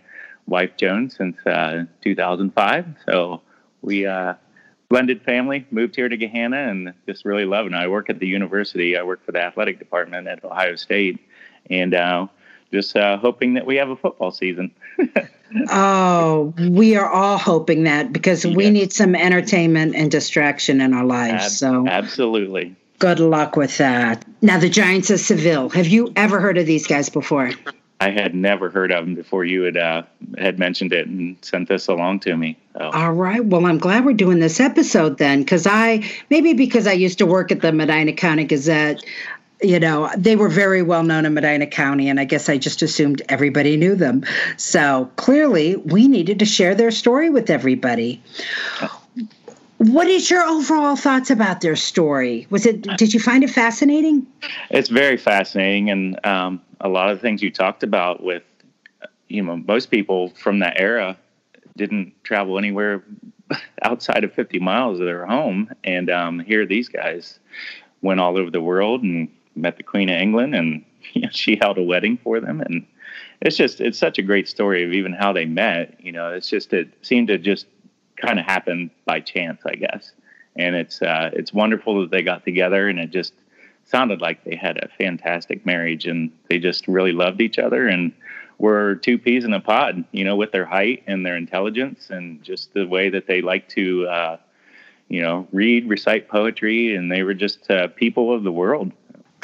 wife 0.47 0.71
Joan 0.77 1.09
since 1.09 1.37
uh, 1.45 1.85
2005. 2.01 2.85
So 3.05 3.41
we 3.81 4.05
uh, 4.05 4.35
blended 4.89 5.21
family, 5.23 5.65
moved 5.71 5.95
here 5.95 6.09
to 6.09 6.17
Gahanna, 6.17 6.69
and 6.69 6.93
just 7.07 7.25
really 7.25 7.45
loving 7.45 7.73
it. 7.73 7.77
I 7.77 7.87
work 7.87 8.09
at 8.09 8.19
the 8.19 8.27
university. 8.27 8.97
I 8.97 9.03
work 9.03 9.25
for 9.25 9.31
the 9.31 9.41
athletic 9.41 9.79
department 9.79 10.27
at 10.27 10.43
Ohio 10.43 10.75
State, 10.75 11.19
and 11.69 11.93
uh, 11.93 12.27
just 12.71 12.95
uh, 12.95 13.17
hoping 13.17 13.53
that 13.55 13.65
we 13.65 13.75
have 13.75 13.89
a 13.89 13.95
football 13.95 14.31
season. 14.31 14.73
oh, 15.69 16.53
we 16.57 16.95
are 16.95 17.09
all 17.09 17.37
hoping 17.37 17.83
that 17.83 18.11
because 18.13 18.45
we 18.45 18.69
need 18.69 18.93
some 18.93 19.15
entertainment 19.15 19.95
and 19.95 20.09
distraction 20.09 20.81
in 20.81 20.93
our 20.93 21.05
lives. 21.05 21.45
Ab- 21.45 21.51
so 21.51 21.87
absolutely. 21.87 22.75
Good 22.99 23.19
luck 23.19 23.55
with 23.55 23.77
that. 23.79 24.25
Now, 24.41 24.59
the 24.59 24.69
Giants 24.69 25.09
of 25.09 25.19
Seville. 25.19 25.69
Have 25.69 25.87
you 25.87 26.13
ever 26.15 26.39
heard 26.39 26.57
of 26.57 26.65
these 26.65 26.87
guys 26.87 27.09
before? 27.09 27.51
I 27.99 28.09
had 28.09 28.35
never 28.35 28.69
heard 28.69 28.91
of 28.91 29.05
them 29.05 29.15
before 29.15 29.45
you 29.45 29.61
had 29.63 29.77
uh, 29.77 30.03
had 30.37 30.59
mentioned 30.59 30.91
it 30.91 31.07
and 31.07 31.37
sent 31.41 31.69
this 31.69 31.87
along 31.87 32.19
to 32.21 32.35
me. 32.35 32.57
So. 32.77 32.89
All 32.91 33.13
right. 33.13 33.43
Well, 33.43 33.65
I'm 33.65 33.77
glad 33.77 34.03
we're 34.03 34.13
doing 34.13 34.39
this 34.39 34.59
episode 34.59 35.17
then, 35.19 35.39
because 35.39 35.65
I 35.65 36.09
maybe 36.29 36.53
because 36.53 36.85
I 36.85 36.93
used 36.93 37.19
to 37.19 37.25
work 37.25 37.51
at 37.51 37.61
the 37.61 37.71
Medina 37.71 38.11
County 38.11 38.43
Gazette. 38.43 39.05
You 39.63 39.79
know, 39.79 40.09
they 40.17 40.35
were 40.35 40.49
very 40.49 40.83
well 40.83 41.03
known 41.03 41.25
in 41.25 41.33
Medina 41.33 41.65
County, 41.65 42.09
and 42.09 42.19
I 42.19 42.25
guess 42.25 42.49
I 42.49 42.57
just 42.57 42.81
assumed 42.81 43.21
everybody 43.29 43.77
knew 43.77 43.95
them. 43.95 44.25
So 44.57 45.09
clearly, 45.15 45.77
we 45.77 46.07
needed 46.07 46.39
to 46.39 46.45
share 46.45 46.75
their 46.75 46.91
story 46.91 47.29
with 47.29 47.49
everybody. 47.49 48.21
What 49.77 50.07
is 50.07 50.29
your 50.29 50.43
overall 50.43 50.95
thoughts 50.95 51.29
about 51.29 51.61
their 51.61 51.77
story? 51.77 52.45
Was 52.49 52.65
it? 52.65 52.81
Did 52.97 53.13
you 53.13 53.19
find 53.19 53.43
it 53.43 53.49
fascinating? 53.49 54.27
It's 54.69 54.89
very 54.89 55.17
fascinating, 55.17 55.89
and 55.89 56.25
um, 56.25 56.61
a 56.81 56.89
lot 56.89 57.09
of 57.09 57.21
things 57.21 57.41
you 57.41 57.49
talked 57.49 57.83
about 57.83 58.21
with, 58.21 58.43
you 59.29 59.41
know, 59.41 59.57
most 59.57 59.89
people 59.89 60.29
from 60.31 60.59
that 60.59 60.79
era 60.79 61.17
didn't 61.77 62.13
travel 62.23 62.57
anywhere 62.57 63.03
outside 63.81 64.23
of 64.23 64.33
50 64.33 64.59
miles 64.59 64.99
of 64.99 65.05
their 65.05 65.25
home. 65.25 65.71
And 65.83 66.09
um, 66.09 66.39
here 66.39 66.65
these 66.65 66.89
guys 66.89 67.39
went 68.01 68.19
all 68.19 68.37
over 68.37 68.51
the 68.51 68.61
world 68.61 69.03
and 69.03 69.29
met 69.55 69.77
the 69.77 69.83
Queen 69.83 70.09
of 70.09 70.19
England, 70.19 70.55
and 70.55 70.83
you 71.13 71.21
know, 71.21 71.29
she 71.31 71.57
held 71.61 71.77
a 71.77 71.83
wedding 71.83 72.17
for 72.23 72.39
them. 72.39 72.61
And 72.61 72.85
it's 73.41 73.57
just, 73.57 73.81
it's 73.81 73.97
such 73.97 74.17
a 74.17 74.21
great 74.21 74.47
story 74.47 74.83
of 74.83 74.93
even 74.93 75.13
how 75.13 75.33
they 75.33 75.45
met. 75.45 75.97
You 75.99 76.11
know, 76.11 76.31
it's 76.31 76.49
just, 76.49 76.73
it 76.73 76.89
seemed 77.01 77.27
to 77.27 77.37
just 77.37 77.67
kind 78.17 78.39
of 78.39 78.45
happen 78.45 78.89
by 79.05 79.19
chance, 79.19 79.61
I 79.65 79.75
guess. 79.75 80.11
And 80.55 80.75
it's, 80.75 81.01
uh, 81.01 81.31
it's 81.33 81.51
wonderful 81.51 82.01
that 82.01 82.11
they 82.11 82.21
got 82.21 82.45
together 82.45 82.87
and 82.87 82.99
it 82.99 83.09
just, 83.09 83.33
sounded 83.85 84.21
like 84.21 84.43
they 84.43 84.55
had 84.55 84.77
a 84.77 84.87
fantastic 84.97 85.65
marriage 85.65 86.05
and 86.05 86.31
they 86.49 86.57
just 86.57 86.87
really 86.87 87.11
loved 87.11 87.41
each 87.41 87.59
other 87.59 87.87
and 87.87 88.13
were 88.57 88.95
two 88.95 89.17
peas 89.17 89.43
in 89.43 89.53
a 89.53 89.59
pod, 89.59 90.03
you 90.11 90.23
know, 90.23 90.35
with 90.35 90.51
their 90.51 90.65
height 90.65 91.03
and 91.07 91.25
their 91.25 91.35
intelligence 91.35 92.09
and 92.09 92.41
just 92.43 92.73
the 92.73 92.87
way 92.87 93.09
that 93.09 93.27
they 93.27 93.41
like 93.41 93.67
to, 93.67 94.07
uh, 94.07 94.37
you 95.09 95.21
know, 95.21 95.47
read, 95.51 95.87
recite 95.89 96.29
poetry, 96.29 96.95
and 96.95 97.11
they 97.11 97.23
were 97.23 97.33
just 97.33 97.69
uh, 97.69 97.87
people 97.89 98.33
of 98.33 98.43
the 98.43 98.51
world. 98.51 98.91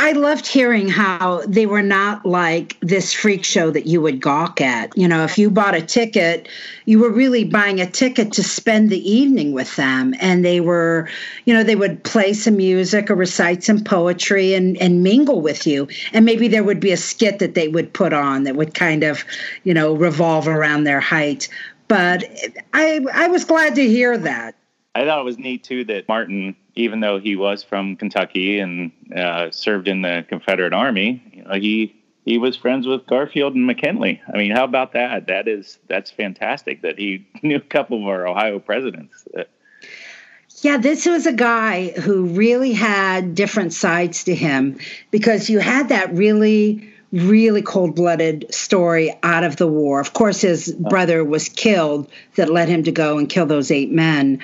I 0.02 0.14
loved 0.14 0.48
hearing 0.48 0.88
how 0.88 1.42
they 1.46 1.66
were 1.66 1.84
not 1.84 2.26
like 2.26 2.78
this 2.80 3.12
freak 3.12 3.44
show 3.44 3.70
that 3.70 3.86
you 3.86 4.02
would 4.02 4.22
gawk 4.22 4.62
at. 4.62 4.98
You 4.98 5.10
know, 5.10 5.26
if 5.26 5.38
you 5.38 5.52
bought 5.52 5.76
a 5.76 5.82
ticket, 5.82 6.48
you 6.86 7.00
were 7.00 7.12
really 7.12 7.44
buying 7.44 7.82
a 7.82 7.86
ticket 7.86 8.32
to 8.34 8.44
spend 8.44 8.90
the 8.90 9.12
evening 9.12 9.52
with 9.52 9.76
them. 9.76 10.16
And 10.22 10.46
they 10.46 10.62
were, 10.62 11.10
you 11.44 11.54
know, 11.54 11.64
they 11.64 11.76
would 11.76 12.02
play 12.06 12.32
some 12.32 12.56
music 12.56 13.12
or 13.12 13.16
recite 13.16 13.62
some 13.62 13.84
poetry 13.84 14.54
and, 14.54 14.78
and 14.78 15.04
mingle 15.04 15.42
with 15.42 15.68
you. 15.68 15.90
And 16.14 16.24
maybe 16.24 16.48
there 16.48 16.64
would 16.64 16.80
be 16.80 16.94
a 16.94 16.98
skit 16.98 17.40
that 17.40 17.56
they 17.56 17.68
would 17.68 17.92
put 17.92 18.14
on 18.14 18.46
that 18.46 18.56
would 18.56 18.74
kind 18.74 19.04
of, 19.04 19.26
you 19.66 19.74
know, 19.74 19.94
revolve 19.96 20.48
around 20.48 20.86
their 20.86 21.02
height. 21.02 21.50
But 21.90 22.24
I, 22.74 23.06
I 23.14 23.28
was 23.28 23.44
glad 23.44 23.76
to 23.76 23.86
hear 23.86 24.18
that. 24.18 24.56
I 24.96 25.04
thought 25.04 25.20
it 25.20 25.26
was 25.26 25.38
neat 25.38 25.66
too 25.66 25.84
that 25.86 26.08
Martin, 26.08 26.56
even 26.80 27.02
though 27.02 27.20
he 27.20 27.36
was 27.36 27.62
from 27.62 27.96
Kentucky 27.96 28.60
and 28.60 28.92
uh, 29.16 29.52
served 29.52 29.88
in 29.88 30.02
the 30.02 30.26
Confederate 30.28 30.74
Army, 30.74 31.22
you 31.34 31.44
know, 31.44 31.54
he 31.54 31.96
he 32.26 32.38
was 32.38 32.56
friends 32.56 32.86
with 32.86 33.08
Garfield 33.08 33.56
and 33.56 33.66
McKinley. 33.66 34.22
I 34.32 34.38
mean, 34.38 34.52
how 34.52 34.64
about 34.64 34.94
that? 34.94 35.28
That 35.28 35.48
is 35.48 35.80
that's 35.88 36.12
fantastic 36.12 36.82
that 36.82 36.98
he 36.98 37.28
knew 37.44 37.58
a 37.58 37.62
couple 37.62 38.02
of 38.02 38.08
our 38.08 38.28
Ohio 38.28 38.60
presidents. 38.60 39.28
Yeah, 40.62 40.78
this 40.78 41.06
was 41.06 41.26
a 41.26 41.34
guy 41.34 41.92
who 41.92 42.26
really 42.26 42.74
had 42.74 43.36
different 43.36 43.72
sides 43.74 44.26
to 44.26 44.36
him 44.36 44.80
because 45.10 45.50
you 45.50 45.60
had 45.60 45.90
that 45.90 46.14
really 46.14 46.94
really 47.12 47.62
cold 47.62 47.96
blooded 47.96 48.46
story 48.54 49.12
out 49.24 49.44
of 49.44 49.56
the 49.56 49.68
war. 49.68 50.00
Of 50.00 50.14
course, 50.14 50.42
his 50.42 50.72
brother 50.74 51.24
was 51.24 51.50
killed 51.50 52.10
that 52.36 52.50
led 52.50 52.70
him 52.70 52.84
to 52.84 52.92
go 52.92 53.18
and 53.18 53.28
kill 53.28 53.46
those 53.46 53.72
eight 53.72 53.92
men. 53.92 54.40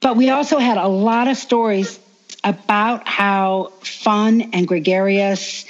But 0.00 0.16
we 0.16 0.30
also 0.30 0.58
had 0.58 0.78
a 0.78 0.88
lot 0.88 1.28
of 1.28 1.36
stories 1.36 1.98
about 2.42 3.06
how 3.06 3.72
fun 3.82 4.50
and 4.52 4.66
gregarious 4.66 5.66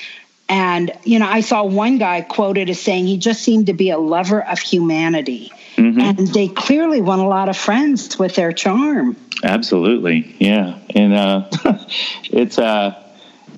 and 0.48 0.92
you 1.04 1.18
know 1.18 1.26
i 1.26 1.40
saw 1.40 1.64
one 1.64 1.98
guy 1.98 2.20
quoted 2.20 2.70
as 2.70 2.80
saying 2.80 3.06
he 3.06 3.16
just 3.16 3.42
seemed 3.42 3.66
to 3.66 3.72
be 3.72 3.90
a 3.90 3.98
lover 3.98 4.40
of 4.42 4.58
humanity. 4.58 5.50
Mm-hmm. 5.76 6.00
and 6.00 6.18
they 6.28 6.48
clearly 6.48 7.00
won 7.00 7.20
a 7.20 7.28
lot 7.28 7.48
of 7.48 7.56
friends 7.56 8.18
with 8.18 8.34
their 8.34 8.52
charm. 8.52 9.16
Absolutely. 9.42 10.34
Yeah. 10.38 10.78
And 10.94 11.14
uh, 11.14 11.48
it's 12.24 12.58
uh 12.58 13.02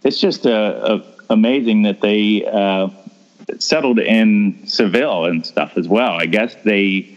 it's 0.05 0.21
just 0.21 0.47
uh, 0.47 0.51
uh, 0.51 1.03
amazing 1.31 1.83
that 1.83 2.01
they 2.01 2.45
uh, 2.45 2.89
settled 3.59 3.99
in 3.99 4.67
seville 4.67 5.25
and 5.25 5.45
stuff 5.45 5.77
as 5.77 5.89
well. 5.89 6.13
I 6.13 6.27
guess 6.27 6.55
they 6.65 7.17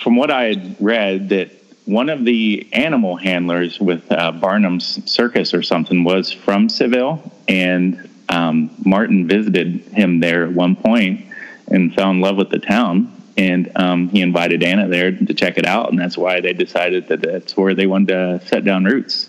from 0.00 0.16
what 0.16 0.30
i 0.30 0.44
had 0.44 0.76
read 0.80 1.28
that 1.30 1.50
one 1.84 2.08
of 2.08 2.24
the 2.24 2.68
animal 2.72 3.16
handlers 3.16 3.80
with 3.80 4.10
uh, 4.10 4.32
Barnum's 4.32 5.10
Circus 5.10 5.52
or 5.52 5.62
something 5.62 6.04
was 6.04 6.30
from 6.30 6.68
Seville, 6.68 7.32
and 7.48 8.08
um, 8.28 8.70
Martin 8.84 9.26
visited 9.26 9.80
him 9.92 10.20
there 10.20 10.44
at 10.44 10.52
one 10.52 10.76
point 10.76 11.26
and 11.68 11.94
fell 11.94 12.10
in 12.10 12.20
love 12.20 12.36
with 12.36 12.50
the 12.50 12.58
town. 12.58 13.12
And 13.36 13.72
um, 13.76 14.08
he 14.10 14.20
invited 14.20 14.62
Anna 14.62 14.88
there 14.88 15.10
to 15.10 15.34
check 15.34 15.56
it 15.56 15.66
out, 15.66 15.90
and 15.90 15.98
that's 15.98 16.18
why 16.18 16.40
they 16.40 16.52
decided 16.52 17.08
that 17.08 17.22
that's 17.22 17.56
where 17.56 17.74
they 17.74 17.86
wanted 17.86 18.08
to 18.08 18.46
set 18.46 18.64
down 18.64 18.84
roots. 18.84 19.28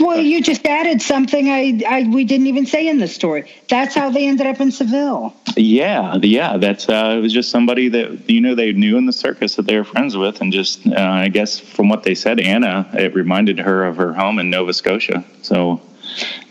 Well, 0.00 0.20
you 0.20 0.42
just 0.42 0.64
added 0.64 1.02
something 1.02 1.48
I, 1.48 1.80
I 1.88 2.08
we 2.08 2.24
didn't 2.24 2.46
even 2.46 2.66
say 2.66 2.86
in 2.86 2.98
the 2.98 3.08
story. 3.08 3.50
That's 3.68 3.94
how 3.94 4.10
they 4.10 4.28
ended 4.28 4.46
up 4.46 4.60
in 4.60 4.70
Seville. 4.70 5.34
Yeah, 5.56 6.16
yeah. 6.22 6.56
That's 6.56 6.88
uh, 6.88 7.16
it 7.18 7.20
was 7.20 7.32
just 7.32 7.50
somebody 7.50 7.88
that 7.88 8.28
you 8.30 8.40
know 8.40 8.54
they 8.54 8.72
knew 8.72 8.96
in 8.96 9.06
the 9.06 9.12
circus 9.12 9.56
that 9.56 9.66
they 9.66 9.76
were 9.76 9.84
friends 9.84 10.16
with, 10.16 10.40
and 10.40 10.52
just 10.52 10.86
uh, 10.86 10.94
I 10.94 11.28
guess 11.28 11.58
from 11.58 11.88
what 11.88 12.04
they 12.04 12.14
said, 12.14 12.38
Anna, 12.40 12.88
it 12.94 13.14
reminded 13.14 13.58
her 13.58 13.84
of 13.84 13.96
her 13.96 14.12
home 14.12 14.38
in 14.38 14.50
Nova 14.50 14.72
Scotia. 14.72 15.24
So, 15.42 15.80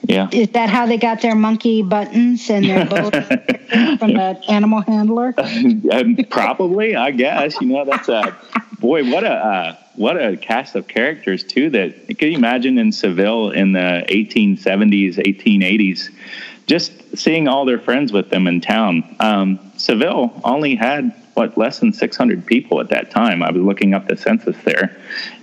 yeah. 0.04 0.28
Is 0.32 0.50
that 0.50 0.70
how 0.70 0.86
they 0.86 0.98
got 0.98 1.22
their 1.22 1.36
monkey 1.36 1.84
buttons 1.84 2.50
and 2.50 2.66
their 2.66 2.86
boat 2.90 3.14
from 3.14 4.14
the 4.14 4.42
animal 4.50 4.82
handler? 4.82 5.34
Probably, 6.30 6.96
I 6.96 7.12
guess. 7.12 7.60
You 7.62 7.68
know, 7.68 7.86
that's 7.86 8.10
a 8.10 8.36
boy. 8.80 9.10
What 9.10 9.24
a. 9.24 9.32
Uh, 9.32 9.76
what 9.98 10.22
a 10.22 10.38
cast 10.38 10.76
of 10.76 10.88
characters 10.88 11.44
too 11.44 11.70
that 11.72 12.08
can 12.18 12.32
you 12.32 12.38
imagine 12.38 12.78
in 12.78 12.92
Seville 12.92 13.52
in 13.52 13.74
the 13.74 14.06
1870s 14.08 15.16
1880s 15.16 16.10
just 16.68 17.18
seeing 17.18 17.48
all 17.48 17.66
their 17.66 17.80
friends 17.80 18.12
with 18.12 18.30
them 18.30 18.46
in 18.46 18.60
town. 18.60 19.16
Um, 19.22 19.60
Seville 19.78 20.40
only 20.44 20.76
had 20.76 21.14
what 21.34 21.58
less 21.58 21.80
than 21.80 21.94
600 21.94 22.46
people 22.46 22.82
at 22.82 22.90
that 22.90 23.10
time. 23.10 23.42
I 23.42 23.52
was 23.52 23.62
looking 23.62 23.94
up 23.94 24.08
the 24.08 24.18
census 24.18 24.58
there. 24.66 24.98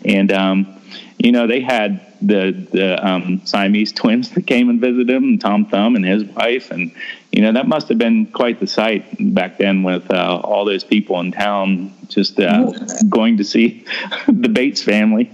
And 0.05 0.31
um, 0.33 0.81
you 1.19 1.33
know 1.33 1.47
they 1.47 1.61
had 1.61 2.05
the 2.21 2.53
the 2.73 3.07
um, 3.07 3.41
Siamese 3.45 3.93
twins 4.01 4.31
that 4.31 4.47
came 4.47 4.69
and 4.69 4.81
visited 4.81 5.11
him, 5.11 5.39
Tom 5.39 5.67
Thumb 5.67 5.97
and 5.97 6.05
his 6.05 6.25
wife, 6.25 6.71
and 6.71 6.93
you 7.35 7.43
know 7.43 7.53
that 7.53 7.67
must 7.67 7.89
have 7.89 7.99
been 7.99 8.27
quite 8.27 8.61
the 8.61 8.67
sight 8.67 9.05
back 9.35 9.59
then 9.59 9.83
with 9.83 10.09
uh, 10.11 10.41
all 10.45 10.65
those 10.65 10.85
people 10.85 11.19
in 11.19 11.33
town 11.33 11.93
just 12.09 12.39
uh, 12.39 12.71
going 13.09 13.39
to 13.39 13.45
see 13.45 13.85
the 14.29 14.49
Bates 14.49 14.83
family. 14.83 15.31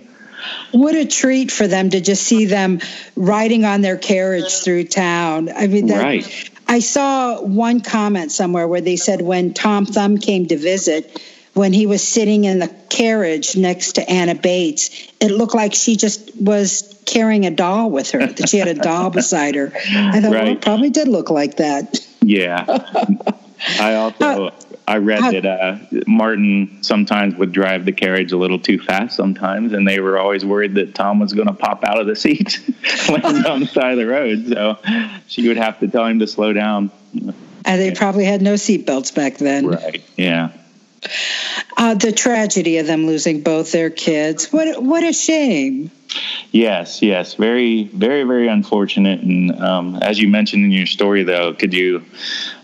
What 0.72 0.94
a 0.94 1.04
treat 1.04 1.50
for 1.50 1.66
them 1.66 1.90
to 1.90 2.00
just 2.00 2.22
see 2.22 2.46
them 2.46 2.80
riding 3.16 3.66
on 3.66 3.82
their 3.82 3.98
carriage 3.98 4.62
through 4.62 4.84
town. 4.84 5.50
I 5.54 5.66
mean, 5.66 5.88
that, 5.88 6.02
Right. 6.02 6.50
I 6.66 6.78
saw 6.78 7.42
one 7.42 7.80
comment 7.80 8.32
somewhere 8.32 8.66
where 8.66 8.80
they 8.80 8.96
said 8.96 9.20
when 9.20 9.52
Tom 9.52 9.84
Thumb 9.84 10.16
came 10.16 10.46
to 10.46 10.56
visit, 10.56 11.20
when 11.52 11.72
he 11.74 11.86
was 11.86 12.06
sitting 12.06 12.44
in 12.44 12.60
the 12.60 12.68
carriage 12.88 13.56
next 13.56 13.92
to 13.96 14.08
Anna 14.08 14.34
Bates, 14.36 14.88
it 15.20 15.32
looked 15.32 15.54
like 15.54 15.74
she 15.74 15.96
just 15.96 16.34
was 16.36 16.99
carrying 17.10 17.46
a 17.46 17.50
doll 17.50 17.90
with 17.90 18.10
her, 18.12 18.26
that 18.26 18.48
she 18.48 18.58
had 18.58 18.68
a 18.68 18.74
doll 18.74 19.10
beside 19.20 19.54
her. 19.54 19.72
I 19.74 20.20
thought, 20.20 20.30
well, 20.30 20.48
it 20.48 20.62
probably 20.62 20.90
did 20.90 21.08
look 21.08 21.30
like 21.30 21.56
that. 21.56 21.98
Yeah. 22.22 22.64
I 23.78 23.94
also 23.96 24.52
I 24.88 24.96
read 24.96 25.20
how- 25.20 25.30
that 25.30 25.46
uh, 25.46 25.78
Martin 26.06 26.78
sometimes 26.82 27.36
would 27.36 27.52
drive 27.52 27.84
the 27.84 27.92
carriage 27.92 28.32
a 28.32 28.36
little 28.36 28.58
too 28.58 28.78
fast 28.78 29.16
sometimes, 29.16 29.72
and 29.72 29.86
they 29.86 30.00
were 30.00 30.18
always 30.18 30.44
worried 30.44 30.74
that 30.74 30.94
Tom 30.94 31.20
was 31.20 31.32
going 31.32 31.46
to 31.46 31.54
pop 31.54 31.84
out 31.84 32.00
of 32.00 32.06
the 32.06 32.16
seat 32.16 32.58
land 33.08 33.46
on 33.46 33.60
the 33.60 33.66
side 33.66 33.92
of 33.92 33.98
the 33.98 34.06
road. 34.06 34.48
So 34.48 34.78
she 35.28 35.46
would 35.48 35.58
have 35.58 35.78
to 35.80 35.88
tell 35.88 36.06
him 36.06 36.18
to 36.18 36.26
slow 36.26 36.52
down. 36.52 36.90
And 37.12 37.80
they 37.80 37.92
probably 37.92 38.24
had 38.24 38.42
no 38.42 38.54
seatbelts 38.54 39.14
back 39.14 39.36
then. 39.38 39.66
Right. 39.66 40.02
Yeah. 40.16 40.50
Uh, 41.76 41.94
the 41.94 42.12
tragedy 42.12 42.78
of 42.78 42.86
them 42.86 43.06
losing 43.06 43.42
both 43.42 43.72
their 43.72 43.90
kids. 43.90 44.52
What 44.52 44.82
what 44.82 45.04
a 45.04 45.12
shame. 45.12 45.90
Yes, 46.52 47.02
yes, 47.02 47.34
very, 47.34 47.84
very, 47.84 48.24
very 48.24 48.48
unfortunate. 48.48 49.20
And 49.20 49.52
um, 49.60 49.96
as 49.96 50.18
you 50.18 50.28
mentioned 50.28 50.64
in 50.64 50.72
your 50.72 50.86
story, 50.86 51.22
though, 51.22 51.54
could 51.54 51.72
you 51.72 52.04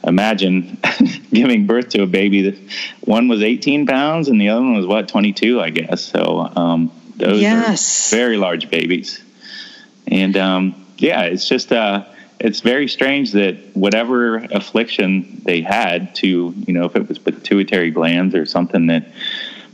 imagine 0.04 0.78
giving 1.32 1.66
birth 1.66 1.90
to 1.90 2.02
a 2.02 2.06
baby 2.06 2.50
that 2.50 2.58
one 3.02 3.28
was 3.28 3.42
18 3.42 3.86
pounds 3.86 4.28
and 4.28 4.40
the 4.40 4.48
other 4.48 4.60
one 4.62 4.74
was 4.74 4.86
what 4.86 5.08
22, 5.08 5.60
I 5.60 5.70
guess. 5.70 6.02
So 6.02 6.50
um, 6.56 6.90
those 7.16 7.40
Yes. 7.42 8.12
are 8.12 8.16
very 8.16 8.36
large 8.36 8.70
babies. 8.70 9.22
And 10.08 10.36
um, 10.36 10.86
yeah, 10.98 11.22
it's 11.22 11.48
just 11.48 11.72
uh, 11.72 12.04
it's 12.40 12.60
very 12.60 12.88
strange 12.88 13.32
that 13.32 13.56
whatever 13.74 14.36
affliction 14.36 15.40
they 15.44 15.60
had 15.60 16.14
to, 16.16 16.54
you 16.66 16.72
know, 16.74 16.84
if 16.84 16.96
it 16.96 17.08
was 17.08 17.18
pituitary 17.18 17.90
glands 17.90 18.34
or 18.34 18.46
something 18.46 18.86
that 18.88 19.04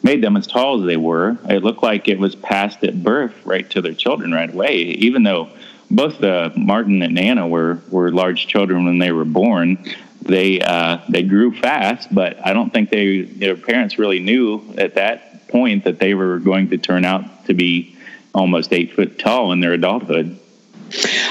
made 0.03 0.23
them 0.23 0.37
as 0.37 0.47
tall 0.47 0.81
as 0.81 0.87
they 0.87 0.97
were, 0.97 1.37
it 1.49 1.63
looked 1.63 1.83
like 1.83 2.09
it 2.09 2.19
was 2.19 2.35
passed 2.35 2.83
at 2.85 3.03
birth 3.03 3.35
right 3.45 3.69
to 3.71 3.81
their 3.81 3.95
children 3.95 4.33
right 4.33 4.53
away, 4.53 4.77
even 4.77 5.23
though 5.23 5.51
both 5.91 6.19
the 6.19 6.53
Martin 6.57 7.03
and 7.03 7.19
Anna 7.19 7.47
were, 7.47 7.81
were 7.91 8.11
large 8.11 8.47
children 8.47 8.87
when 8.87 8.99
they 8.99 9.13
were 9.13 9.25
born. 9.25 9.79
They 10.23 10.61
uh, 10.61 10.99
they 11.09 11.25
grew 11.25 11.53
fast, 11.53 12.15
but 12.15 12.45
I 12.47 12.53
don't 12.53 12.73
think 12.73 12.91
they 12.91 13.23
their 13.23 13.57
parents 13.57 13.99
really 13.99 14.21
knew 14.21 14.75
at 14.79 14.95
that 14.95 15.49
point 15.49 15.85
that 15.85 15.99
they 15.99 16.15
were 16.15 16.39
going 16.39 16.71
to 16.71 16.79
turn 16.79 17.05
out 17.05 17.47
to 17.47 17.55
be 17.55 17.97
almost 18.33 18.73
eight 18.73 18.95
foot 18.95 19.19
tall 19.19 19.53
in 19.53 19.61
their 19.61 19.73
adulthood. 19.73 20.39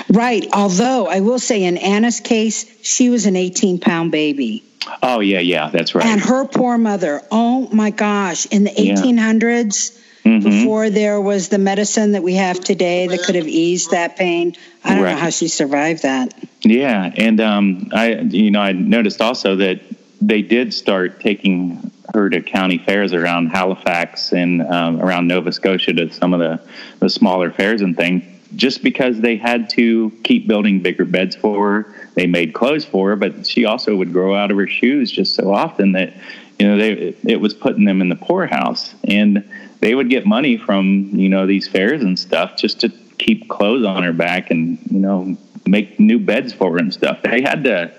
Right. 0.09 0.45
Although 0.53 1.07
I 1.07 1.21
will 1.21 1.39
say 1.39 1.63
in 1.63 1.77
Anna's 1.77 2.19
case, 2.19 2.65
she 2.83 3.09
was 3.09 3.25
an 3.25 3.35
18 3.35 3.79
pound 3.79 4.11
baby. 4.11 4.63
Oh 5.03 5.19
yeah, 5.19 5.39
yeah, 5.39 5.69
that's 5.69 5.93
right. 5.95 6.05
And 6.05 6.19
her 6.21 6.45
poor 6.45 6.77
mother, 6.77 7.21
oh 7.31 7.69
my 7.71 7.91
gosh, 7.91 8.45
in 8.47 8.63
the 8.63 8.71
Yeah. 8.75 8.95
1800s, 8.95 9.97
Mhm. 10.25 10.43
before 10.43 10.89
there 10.89 11.19
was 11.19 11.49
the 11.49 11.57
medicine 11.57 12.11
that 12.11 12.21
we 12.23 12.35
have 12.35 12.59
today 12.59 13.07
that 13.07 13.23
could 13.23 13.35
have 13.35 13.47
eased 13.47 13.91
that 13.91 14.15
pain, 14.17 14.53
I 14.85 14.93
don't 14.95 15.03
Right. 15.03 15.11
know 15.13 15.17
how 15.19 15.29
she 15.29 15.47
survived 15.47 16.03
that. 16.03 16.33
Yeah, 16.63 17.11
and 17.17 17.41
um, 17.41 17.89
I, 17.93 18.19
you 18.29 18.51
know, 18.51 18.61
I 18.61 18.71
noticed 18.71 19.21
also 19.21 19.55
that 19.57 19.79
they 20.21 20.41
did 20.43 20.73
start 20.73 21.19
taking 21.21 21.91
her 22.13 22.29
to 22.29 22.41
county 22.41 22.77
fairs 22.77 23.13
around 23.13 23.47
Halifax 23.47 24.31
and 24.31 24.61
um, 24.61 25.01
around 25.01 25.27
Nova 25.27 25.51
Scotia 25.51 25.93
to 25.93 26.11
some 26.11 26.33
of 26.33 26.39
the 26.39 26.59
the 26.99 27.09
smaller 27.09 27.49
fairs 27.49 27.81
and 27.81 27.95
things, 27.97 28.23
just 28.55 28.83
because 28.83 29.19
they 29.19 29.35
had 29.35 29.69
to 29.71 30.11
keep 30.23 30.47
building 30.47 30.81
bigger 30.81 31.05
beds 31.05 31.35
for 31.35 31.83
her. 31.83 31.95
They 32.15 32.27
made 32.27 32.53
clothes 32.53 32.85
for 32.85 33.09
her, 33.09 33.15
but 33.15 33.47
she 33.47 33.65
also 33.65 33.95
would 33.95 34.11
grow 34.11 34.35
out 34.35 34.51
of 34.51 34.57
her 34.57 34.67
shoes 34.67 35.11
just 35.11 35.35
so 35.35 35.53
often 35.53 35.93
that 35.93 36.13
you 36.61 36.67
know 36.67 36.77
they 36.77 37.15
it 37.27 37.41
was 37.41 37.55
putting 37.55 37.85
them 37.85 38.01
in 38.01 38.09
the 38.09 38.15
poorhouse 38.15 38.93
and 39.05 39.43
they 39.79 39.95
would 39.95 40.11
get 40.11 40.27
money 40.27 40.57
from 40.57 41.09
you 41.11 41.27
know 41.27 41.47
these 41.47 41.67
fairs 41.67 42.03
and 42.03 42.19
stuff 42.19 42.55
just 42.55 42.79
to 42.81 42.89
keep 43.17 43.49
clothes 43.49 43.83
on 43.83 44.03
her 44.03 44.13
back 44.13 44.51
and 44.51 44.77
you 44.91 44.99
know 44.99 45.35
make 45.65 45.99
new 45.99 46.19
beds 46.19 46.53
for 46.53 46.73
her 46.73 46.77
and 46.77 46.93
stuff 46.93 47.19
they 47.23 47.41
had 47.41 47.63
to 47.63 47.91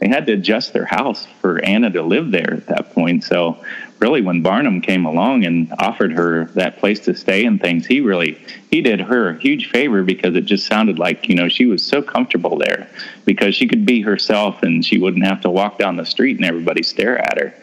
they 0.00 0.08
had 0.08 0.26
to 0.26 0.34
adjust 0.34 0.74
their 0.74 0.84
house 0.84 1.26
for 1.40 1.64
anna 1.64 1.90
to 1.90 2.02
live 2.02 2.30
there 2.30 2.52
at 2.54 2.66
that 2.66 2.92
point 2.92 3.24
so 3.24 3.56
really 4.02 4.20
when 4.20 4.42
barnum 4.42 4.80
came 4.80 5.06
along 5.06 5.44
and 5.44 5.72
offered 5.78 6.12
her 6.12 6.46
that 6.46 6.76
place 6.78 6.98
to 6.98 7.14
stay 7.14 7.44
and 7.44 7.60
things 7.60 7.86
he 7.86 8.00
really 8.00 8.36
he 8.68 8.80
did 8.82 9.00
her 9.00 9.28
a 9.28 9.38
huge 9.38 9.70
favor 9.70 10.02
because 10.02 10.34
it 10.34 10.44
just 10.44 10.66
sounded 10.66 10.98
like 10.98 11.28
you 11.28 11.36
know 11.36 11.48
she 11.48 11.66
was 11.66 11.82
so 11.82 12.02
comfortable 12.02 12.58
there 12.58 12.88
because 13.24 13.54
she 13.54 13.66
could 13.66 13.86
be 13.86 14.00
herself 14.00 14.62
and 14.62 14.84
she 14.84 14.98
wouldn't 14.98 15.24
have 15.24 15.40
to 15.40 15.50
walk 15.50 15.78
down 15.78 15.96
the 15.96 16.04
street 16.04 16.36
and 16.36 16.44
everybody 16.44 16.82
stare 16.82 17.18
at 17.18 17.38
her. 17.38 17.54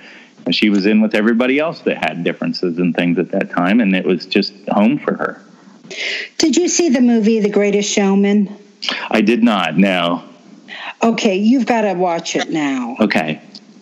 And 0.46 0.56
she 0.56 0.70
was 0.70 0.86
in 0.86 1.02
with 1.02 1.14
everybody 1.14 1.60
else 1.60 1.82
that 1.82 1.98
had 1.98 2.24
differences 2.24 2.78
and 2.80 2.96
things 2.96 3.20
at 3.20 3.30
that 3.32 3.52
time 3.52 3.82
and 3.82 3.96
it 3.96 4.06
was 4.06 4.26
just 4.26 4.54
home 4.70 4.98
for 4.98 5.16
her. 5.16 5.42
Did 6.38 6.56
you 6.56 6.68
see 6.68 6.90
the 6.90 7.02
movie 7.02 7.40
The 7.40 7.50
Greatest 7.50 7.92
Showman? 7.92 8.56
i 9.12 9.20
did 9.20 9.44
not 9.44 9.78
no. 9.78 10.24
Okay, 11.04 11.36
you've 11.36 11.66
got 11.66 11.82
to 11.82 11.94
watch 11.94 12.36
it 12.36 12.50
now. 12.50 12.96
okay. 13.00 13.42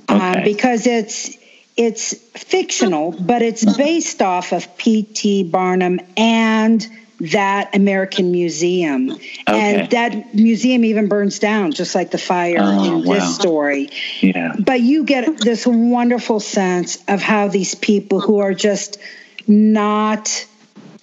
Um, 0.10 0.22
okay. 0.22 0.44
because 0.44 0.88
it's 0.88 1.37
it's 1.78 2.14
fictional, 2.36 3.12
but 3.12 3.42
it's 3.42 3.64
based 3.78 4.22
off 4.22 4.52
of 4.52 4.78
P.T. 4.78 5.44
Barnum 5.44 6.00
and 6.18 6.86
that 7.20 7.76
American 7.76 8.32
Museum, 8.32 9.12
Okay. 9.12 9.22
and 9.48 9.90
that 9.92 10.36
museum 10.36 10.86
even 10.86 11.08
burns 11.08 11.40
down, 11.40 11.72
just 11.72 11.96
like 11.96 12.12
the 12.12 12.18
fire 12.20 12.58
Oh, 12.60 12.84
in 12.84 13.04
wow. 13.04 13.14
this 13.16 13.36
story. 13.36 13.90
yeah 14.22 14.54
But 14.60 14.82
you 14.82 15.04
get 15.04 15.38
this 15.38 15.66
wonderful 15.66 16.40
sense 16.40 16.98
of 17.08 17.22
how 17.22 17.48
these 17.48 17.74
people 17.74 18.20
who 18.20 18.38
are 18.40 18.54
just 18.54 18.98
not 19.48 20.46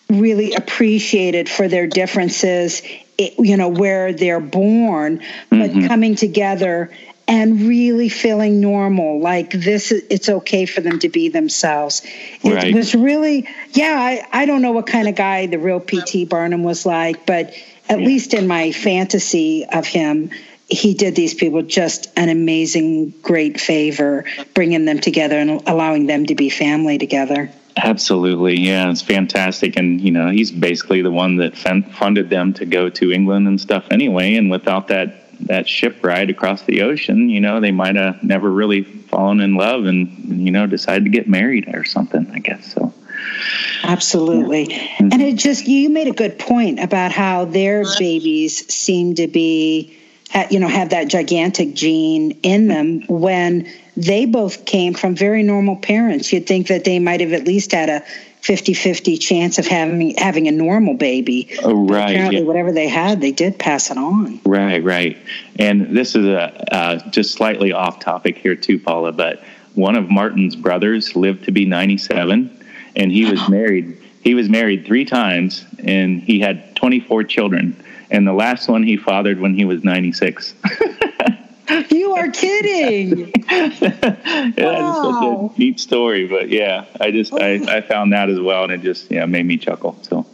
really 0.09 0.53
appreciated 0.55 1.49
for 1.49 1.67
their 1.67 1.87
differences, 1.89 2.83
you 3.19 3.57
know, 3.57 3.69
where 3.69 4.13
they're 4.13 4.39
born, 4.41 5.21
but 5.51 5.71
Mm-hmm. 5.71 5.87
coming 5.89 6.15
together 6.15 6.91
and 7.27 7.63
really 7.63 8.09
feeling 8.09 8.61
normal, 8.61 9.19
like 9.19 9.51
this, 9.51 9.91
it's 9.93 10.29
okay 10.29 10.67
for 10.67 10.81
them 10.81 10.99
to 10.99 11.09
be 11.09 11.29
themselves. 11.29 12.03
It 12.43 12.53
Right. 12.53 12.75
was 12.75 12.95
really, 12.95 13.49
yeah, 13.73 13.97
I, 13.99 14.43
I 14.43 14.47
don't 14.47 14.61
know 14.63 14.73
what 14.73 14.87
kind 14.87 15.09
of 15.09 15.15
guy 15.15 15.47
the 15.47 15.59
real 15.59 15.81
P.T. 15.81 16.27
Barnum 16.27 16.63
was 16.63 16.85
like, 16.85 17.25
but 17.25 17.55
at 17.89 17.99
least 17.99 18.35
in 18.35 18.47
my 18.47 18.73
fantasy 18.73 19.65
of 19.65 19.87
him, 19.87 20.31
he 20.69 20.95
did 20.95 21.15
these 21.15 21.35
people 21.35 21.63
just 21.63 22.11
an 22.17 22.29
amazing, 22.29 23.11
great 23.23 23.61
favor, 23.61 24.25
bringing 24.55 24.85
them 24.85 24.99
together 24.99 25.39
and 25.39 25.63
allowing 25.67 26.07
them 26.07 26.27
to 26.27 26.35
be 26.35 26.49
family 26.51 26.99
together. 26.99 27.51
Absolutely, 27.77 28.59
yeah, 28.61 28.91
it's 28.91 29.03
fantastic, 29.03 29.77
and 29.77 30.01
you 30.01 30.13
know 30.13 30.31
he's 30.31 30.53
basically 30.53 31.03
the 31.03 31.11
one 31.11 31.37
that 31.37 31.57
funded 31.57 32.31
them 32.31 32.55
to 32.55 32.65
go 32.65 32.89
to 32.89 33.11
England 33.13 33.49
and 33.49 33.61
stuff 33.61 33.85
anyway. 33.91 34.37
And 34.37 34.49
without 34.49 34.89
that 34.89 35.24
that 35.40 35.68
ship 35.68 36.03
ride 36.03 36.31
across 36.31 36.62
the 36.62 36.83
ocean, 36.83 37.29
you 37.29 37.40
know 37.40 37.61
they 37.61 37.73
might 37.73 37.97
have 37.97 38.23
never 38.23 38.51
really 38.51 38.83
fallen 38.83 39.40
in 39.40 39.55
love 39.55 39.87
and 39.87 40.44
you 40.44 40.51
know 40.51 40.66
decided 40.66 41.05
to 41.05 41.11
get 41.11 41.29
married 41.29 41.75
or 41.75 41.85
something. 41.85 42.31
I 42.33 42.38
guess 42.38 42.73
so. 42.73 42.92
Absolutely. 43.83 44.73
And 44.99 45.20
it 45.20 45.37
just, 45.37 45.66
you 45.66 45.90
made 45.90 46.09
a 46.09 46.12
good 46.12 46.38
point 46.38 46.81
about 46.81 47.12
how 47.12 47.44
their 47.44 47.85
babies 47.99 48.66
seem 48.73 49.14
to 49.16 49.27
be, 49.27 49.97
you 50.51 50.59
know, 50.59 50.68
have 50.68 50.90
that 50.90 51.09
gigantic 51.09 51.75
gene 51.75 52.33
in 52.42 52.68
them 52.68 53.03
when 53.09 53.70
they 53.97 54.25
both 54.25 54.64
came 54.64 54.94
from 54.94 55.14
very 55.14 55.42
normal 55.42 55.77
parents. 55.77 56.33
You'd 56.33 56.47
think 56.47 56.68
that 56.68 56.85
they 56.85 56.99
might 56.99 57.20
have 57.20 57.33
at 57.33 57.44
least 57.44 57.73
had 57.73 57.88
a 57.88 58.05
50 58.45 58.75
50 58.75 59.17
chance 59.17 59.59
of 59.59 59.67
having 59.67 60.15
having 60.17 60.49
a 60.49 60.51
normal 60.51 60.93
baby. 60.93 61.49
Oh, 61.63 61.87
But 61.87 61.95
right, 61.95 62.11
apparently, 62.11 62.41
yeah. 62.41 62.45
whatever 62.45 62.73
they 62.73 62.89
had, 62.89 63.23
they 63.23 63.33
did 63.33 63.59
pass 63.59 63.91
it 63.91 63.97
on. 63.97 64.39
Right, 64.45 64.85
right. 64.85 65.17
And 65.59 65.97
this 65.97 66.15
is 66.15 66.27
a 66.27 66.75
uh, 66.75 67.09
just 67.09 67.33
slightly 67.33 67.73
off 67.73 68.01
topic 68.01 68.37
here 68.37 68.55
too, 68.55 68.79
Paula. 68.79 69.13
But 69.13 69.42
one 69.75 69.97
of 69.97 70.11
Martin's 70.11 70.57
brothers 70.57 71.17
lived 71.17 71.45
to 71.45 71.53
be 71.53 71.65
97, 71.65 72.65
and 72.97 73.11
he 73.11 73.25
was 73.25 73.49
married. 73.49 73.97
He 74.21 74.35
was 74.35 74.51
married 74.51 74.85
three 74.85 75.07
times, 75.07 75.65
and 75.83 76.23
he 76.23 76.38
had 76.38 76.77
24 76.77 77.25
children. 77.25 77.83
And 78.11 78.27
the 78.27 78.35
last 78.35 78.69
one 78.69 78.83
he 78.83 78.99
fathered 78.99 79.40
when 79.40 79.55
he 79.55 79.65
was 79.65 79.83
96. 79.83 80.55
You 81.90 82.12
are 82.14 82.31
kidding. 82.31 83.18
yeah, 83.50 83.68
it's 83.68 83.79
such 84.58 84.58
Wow. 84.58 85.52
a 85.54 85.58
neat 85.58 85.81
story. 85.81 86.27
But 86.27 86.48
yeah, 86.48 86.85
I 87.00 87.10
just 87.10 87.33
I, 87.33 87.58
oh. 87.58 87.66
I 87.68 87.81
found 87.81 88.12
that 88.12 88.31
as 88.31 88.40
well, 88.40 88.64
and 88.64 88.72
it 88.72 88.83
just 88.83 89.10
yeah 89.10 89.27
made 89.27 89.46
me 89.46 89.56
chuckle. 89.56 89.96
So 90.02 90.27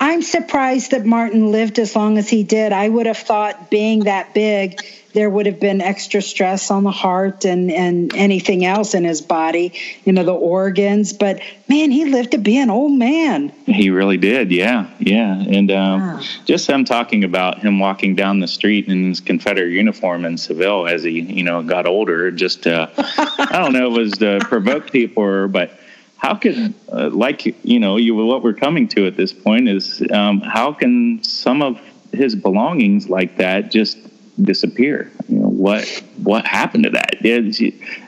I'm 0.00 0.22
surprised 0.22 0.92
that 0.92 1.04
Martin 1.04 1.50
lived 1.50 1.78
as 1.78 1.94
long 1.96 2.18
as 2.18 2.28
he 2.28 2.42
did. 2.42 2.72
I 2.72 2.88
would 2.88 3.06
have 3.06 3.18
thought, 3.18 3.70
being 3.70 4.04
that 4.04 4.34
big, 4.34 4.80
there 5.14 5.30
would 5.30 5.46
have 5.46 5.58
been 5.58 5.80
extra 5.80 6.22
stress 6.22 6.70
on 6.70 6.84
the 6.84 6.90
heart 6.90 7.44
and, 7.44 7.70
and 7.70 8.14
anything 8.14 8.64
else 8.64 8.94
in 8.94 9.04
his 9.04 9.20
body, 9.20 9.72
you 10.04 10.12
know, 10.12 10.22
the 10.22 10.34
organs. 10.34 11.12
But 11.12 11.40
man, 11.68 11.90
he 11.90 12.04
lived 12.04 12.32
to 12.32 12.38
be 12.38 12.58
an 12.58 12.70
old 12.70 12.92
man. 12.92 13.48
He 13.66 13.90
really 13.90 14.18
did. 14.18 14.52
Yeah. 14.52 14.88
Yeah. 14.98 15.34
And 15.40 15.70
um, 15.72 16.00
wow. 16.00 16.20
just 16.44 16.68
him 16.68 16.84
talking 16.84 17.24
about 17.24 17.58
him 17.58 17.78
walking 17.78 18.14
down 18.14 18.40
the 18.40 18.48
street 18.48 18.86
in 18.86 19.08
his 19.08 19.20
Confederate 19.20 19.70
uniform 19.70 20.24
in 20.24 20.36
Seville 20.36 20.86
as 20.86 21.02
he, 21.02 21.20
you 21.20 21.42
know, 21.42 21.62
got 21.62 21.86
older, 21.86 22.30
just, 22.30 22.66
uh, 22.66 22.88
I 22.96 23.48
don't 23.52 23.72
know, 23.72 23.86
it 23.86 23.98
was 23.98 24.12
to 24.18 24.38
provoke 24.42 24.92
people, 24.92 25.48
but 25.48 25.72
how 26.18 26.34
could 26.34 26.74
uh, 26.92 27.08
like 27.10 27.46
you 27.64 27.80
know 27.80 27.96
you 27.96 28.14
what 28.14 28.42
we're 28.42 28.52
coming 28.52 28.86
to 28.88 29.06
at 29.06 29.16
this 29.16 29.32
point 29.32 29.68
is 29.68 30.02
um, 30.12 30.40
how 30.40 30.72
can 30.72 31.22
some 31.22 31.62
of 31.62 31.80
his 32.12 32.34
belongings 32.34 33.08
like 33.08 33.36
that 33.36 33.70
just 33.70 33.96
disappear? 34.42 35.10
You 35.28 35.38
know 35.38 35.48
what 35.48 35.86
what 36.22 36.44
happened 36.44 36.84
to 36.84 36.90
that? 36.90 37.18
It's, 37.20 37.60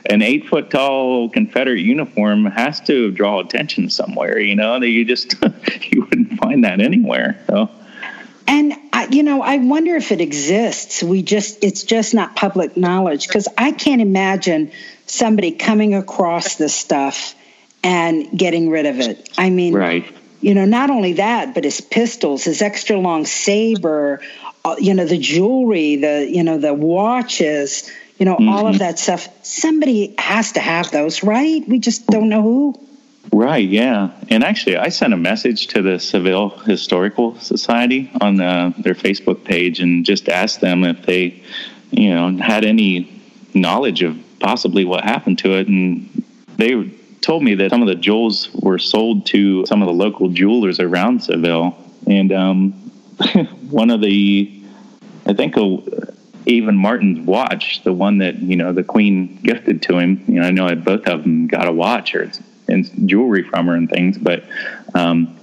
an 0.09 0.21
eight 0.21 0.47
foot 0.47 0.69
tall 0.69 1.29
confederate 1.29 1.79
uniform 1.79 2.45
has 2.45 2.81
to 2.81 3.11
draw 3.11 3.39
attention 3.39 3.89
somewhere 3.89 4.39
you 4.39 4.55
know 4.55 4.79
that 4.79 4.89
you 4.89 5.05
just 5.05 5.35
you 5.91 6.01
wouldn't 6.01 6.37
find 6.39 6.65
that 6.65 6.81
anywhere 6.81 7.41
so. 7.47 7.69
And 8.47 8.73
I, 8.91 9.07
you 9.09 9.23
know 9.23 9.41
i 9.41 9.57
wonder 9.57 9.95
if 9.95 10.11
it 10.11 10.19
exists. 10.19 11.01
We 11.01 11.21
just 11.23 11.63
it's 11.63 11.83
just 11.83 12.13
not 12.13 12.35
public 12.35 12.75
knowledge 12.75 13.27
because 13.27 13.47
i 13.57 13.71
can't 13.71 14.01
imagine 14.01 14.71
somebody 15.05 15.51
coming 15.53 15.93
across 15.93 16.55
this 16.55 16.75
stuff 16.75 17.35
and 17.83 18.37
getting 18.37 18.69
rid 18.69 18.85
of 18.85 18.99
it. 18.99 19.29
I 19.37 19.49
mean, 19.49 19.73
right. 19.73 20.05
You 20.41 20.55
know, 20.55 20.65
not 20.65 20.89
only 20.89 21.13
that, 21.13 21.53
but 21.53 21.63
his 21.63 21.81
pistols, 21.81 22.45
his 22.45 22.63
extra 22.63 22.97
long 22.97 23.25
saber, 23.25 24.21
uh, 24.65 24.75
you 24.79 24.93
know, 24.95 25.05
the 25.05 25.19
jewelry, 25.19 25.97
the 25.97 26.27
you 26.27 26.43
know, 26.43 26.57
the 26.57 26.73
watches, 26.73 27.91
you 28.17 28.25
know, 28.25 28.35
mm-hmm. 28.35 28.49
all 28.49 28.65
of 28.65 28.75
mm-hmm. 28.75 28.79
that 28.79 28.99
stuff. 28.99 29.27
Somebody 29.45 30.15
has 30.17 30.53
to 30.53 30.59
have 30.59 30.89
those, 30.91 31.23
right? 31.23 31.67
We 31.67 31.79
just 31.79 32.07
don't 32.07 32.29
know 32.29 32.41
who. 32.41 32.87
Right, 33.31 33.67
yeah. 33.67 34.09
And 34.29 34.43
actually, 34.43 34.77
I 34.77 34.89
sent 34.89 35.13
a 35.13 35.17
message 35.17 35.67
to 35.67 35.81
the 35.81 35.99
Seville 35.99 36.49
Historical 36.49 37.37
Society 37.39 38.11
on 38.19 38.41
uh, 38.41 38.73
their 38.79 38.95
Facebook 38.95 39.43
page 39.43 39.79
and 39.79 40.05
just 40.05 40.27
asked 40.27 40.59
them 40.59 40.83
if 40.83 41.05
they, 41.05 41.41
you 41.91 42.13
know, 42.13 42.35
had 42.43 42.65
any 42.65 43.21
knowledge 43.53 44.01
of 44.01 44.17
possibly 44.39 44.85
what 44.85 45.03
happened 45.03 45.37
to 45.39 45.57
it. 45.57 45.67
And 45.67 46.23
they 46.57 46.91
told 47.21 47.43
me 47.43 47.55
that 47.55 47.69
some 47.69 47.81
of 47.81 47.87
the 47.87 47.95
jewels 47.95 48.49
were 48.53 48.79
sold 48.79 49.25
to 49.27 49.65
some 49.65 49.81
of 49.81 49.87
the 49.87 49.93
local 49.93 50.29
jewelers 50.29 50.79
around 50.79 51.23
Seville. 51.23 51.77
And 52.07 52.31
um, 52.31 52.71
one 53.69 53.89
of 53.89 54.01
the, 54.01 54.51
I 55.25 55.33
think, 55.33 55.55
uh, 55.57 55.77
even 56.45 56.75
Martin's 56.75 57.25
watch, 57.25 57.83
the 57.83 57.93
one 57.93 58.17
that 58.17 58.39
you 58.39 58.55
know 58.55 58.73
the 58.73 58.83
Queen 58.83 59.39
gifted 59.43 59.83
to 59.83 59.99
him. 59.99 60.23
You 60.27 60.41
know, 60.41 60.47
I 60.47 60.51
know 60.51 60.75
both 60.75 61.07
of 61.07 61.21
them 61.21 61.47
got 61.47 61.67
a 61.67 61.71
watch 61.71 62.15
or 62.15 62.31
and 62.67 63.07
jewelry 63.07 63.43
from 63.43 63.67
her 63.67 63.75
and 63.75 63.89
things, 63.89 64.17
but 64.17 64.43
um, 64.95 65.37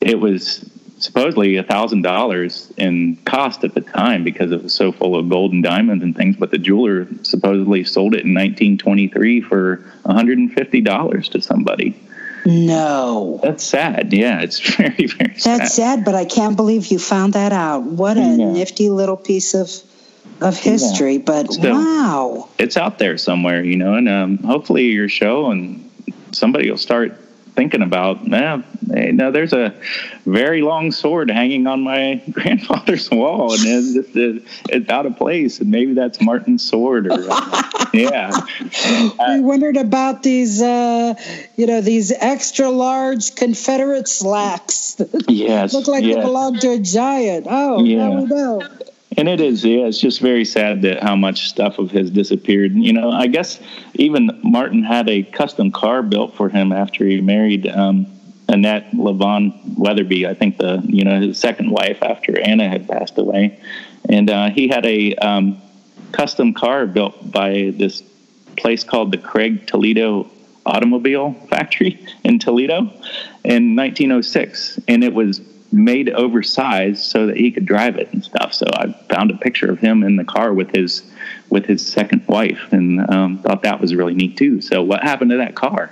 it 0.00 0.18
was 0.18 0.68
supposedly 0.98 1.56
a 1.56 1.62
thousand 1.62 2.02
dollars 2.02 2.72
in 2.76 3.16
cost 3.24 3.64
at 3.64 3.74
the 3.74 3.80
time 3.80 4.24
because 4.24 4.52
it 4.52 4.62
was 4.62 4.74
so 4.74 4.92
full 4.92 5.16
of 5.16 5.28
gold 5.28 5.52
and 5.52 5.62
diamonds 5.62 6.02
and 6.04 6.16
things. 6.16 6.36
But 6.36 6.50
the 6.50 6.58
jeweler 6.58 7.06
supposedly 7.22 7.84
sold 7.84 8.14
it 8.14 8.24
in 8.24 8.34
1923 8.34 9.40
for 9.42 9.76
150 10.02 10.80
dollars 10.82 11.28
to 11.30 11.40
somebody. 11.40 11.98
No, 12.44 13.40
that's 13.42 13.64
sad. 13.64 14.12
Yeah, 14.12 14.40
it's 14.40 14.58
very 14.76 15.06
very. 15.06 15.38
Sad. 15.38 15.60
That's 15.60 15.74
sad, 15.74 16.04
but 16.04 16.14
I 16.14 16.24
can't 16.24 16.56
believe 16.56 16.86
you 16.86 16.98
found 16.98 17.34
that 17.34 17.52
out. 17.52 17.82
What 17.82 18.16
a 18.16 18.20
yeah. 18.20 18.52
nifty 18.52 18.90
little 18.90 19.16
piece 19.16 19.54
of 19.54 19.70
of 20.40 20.58
history. 20.58 21.14
Yeah. 21.14 21.22
But 21.24 21.52
so, 21.52 21.74
wow, 21.74 22.48
it's 22.58 22.76
out 22.76 22.98
there 22.98 23.18
somewhere, 23.18 23.62
you 23.62 23.76
know, 23.76 23.94
and 23.94 24.08
um, 24.08 24.38
hopefully 24.38 24.84
your 24.84 25.08
show 25.08 25.50
and 25.50 25.90
somebody 26.32 26.70
will 26.70 26.78
start 26.78 27.18
thinking 27.54 27.82
about, 27.82 28.26
man, 28.26 28.64
you 28.94 29.12
know, 29.12 29.30
there's 29.30 29.52
a 29.52 29.74
very 30.26 30.62
long 30.62 30.92
sword 30.92 31.30
hanging 31.30 31.66
on 31.66 31.82
my 31.82 32.22
grandfather's 32.30 33.10
wall, 33.10 33.52
and 33.52 33.62
it's, 33.64 34.16
it's, 34.16 34.64
it's 34.68 34.90
out 34.90 35.06
of 35.06 35.16
place, 35.16 35.60
and 35.60 35.70
maybe 35.70 35.94
that's 35.94 36.20
Martin's 36.20 36.68
sword. 36.68 37.06
Or 37.06 37.20
yeah, 37.92 38.30
we 39.28 39.40
wondered 39.40 39.76
about 39.76 40.22
these, 40.22 40.62
uh, 40.62 41.14
you 41.56 41.66
know, 41.66 41.80
these 41.80 42.12
extra 42.12 42.70
large 42.70 43.34
Confederate 43.34 44.08
slacks. 44.08 45.00
yes, 45.28 45.74
look 45.74 45.88
like 45.88 46.04
yes. 46.04 46.16
they 46.16 46.20
belong 46.22 46.58
to 46.58 46.72
a 46.72 46.78
giant. 46.78 47.46
Oh, 47.48 47.82
yeah. 47.82 48.08
now 48.08 48.20
we 48.20 48.24
know 48.26 48.62
and 49.16 49.28
it 49.28 49.40
is 49.40 49.64
yeah 49.64 49.86
it's 49.86 49.98
just 49.98 50.20
very 50.20 50.44
sad 50.44 50.82
that 50.82 51.02
how 51.02 51.16
much 51.16 51.48
stuff 51.48 51.78
of 51.78 51.90
his 51.90 52.10
disappeared 52.10 52.72
you 52.74 52.92
know 52.92 53.10
i 53.10 53.26
guess 53.26 53.58
even 53.94 54.38
martin 54.42 54.82
had 54.82 55.08
a 55.08 55.22
custom 55.22 55.70
car 55.70 56.02
built 56.02 56.34
for 56.34 56.48
him 56.48 56.72
after 56.72 57.04
he 57.04 57.20
married 57.20 57.66
um, 57.66 58.06
annette 58.48 58.90
lavon 58.92 59.52
weatherby 59.76 60.26
i 60.26 60.34
think 60.34 60.56
the 60.58 60.82
you 60.86 61.04
know 61.04 61.20
his 61.20 61.38
second 61.38 61.70
wife 61.70 62.02
after 62.02 62.38
anna 62.40 62.68
had 62.68 62.88
passed 62.88 63.18
away 63.18 63.58
and 64.08 64.30
uh, 64.30 64.48
he 64.50 64.68
had 64.68 64.86
a 64.86 65.14
um, 65.16 65.60
custom 66.12 66.54
car 66.54 66.86
built 66.86 67.30
by 67.30 67.72
this 67.76 68.02
place 68.56 68.82
called 68.84 69.12
the 69.12 69.18
craig 69.18 69.66
toledo 69.66 70.28
automobile 70.64 71.34
factory 71.48 72.04
in 72.24 72.38
toledo 72.38 72.80
in 73.44 73.76
1906 73.76 74.80
and 74.88 75.04
it 75.04 75.12
was 75.12 75.40
made 75.72 76.08
oversized 76.10 77.04
so 77.04 77.26
that 77.26 77.36
he 77.36 77.50
could 77.50 77.66
drive 77.66 77.96
it 77.96 78.08
and 78.12 78.24
stuff. 78.24 78.54
So 78.54 78.66
I 78.72 78.92
found 79.10 79.30
a 79.30 79.36
picture 79.36 79.70
of 79.70 79.78
him 79.78 80.02
in 80.02 80.16
the 80.16 80.24
car 80.24 80.52
with 80.52 80.70
his 80.74 81.02
with 81.50 81.64
his 81.64 81.86
second 81.86 82.26
wife, 82.26 82.72
and 82.72 83.08
um, 83.10 83.38
thought 83.38 83.62
that 83.62 83.80
was 83.80 83.94
really 83.94 84.14
neat 84.14 84.36
too. 84.36 84.60
So 84.60 84.82
what 84.82 85.02
happened 85.02 85.30
to 85.30 85.38
that 85.38 85.54
car? 85.54 85.90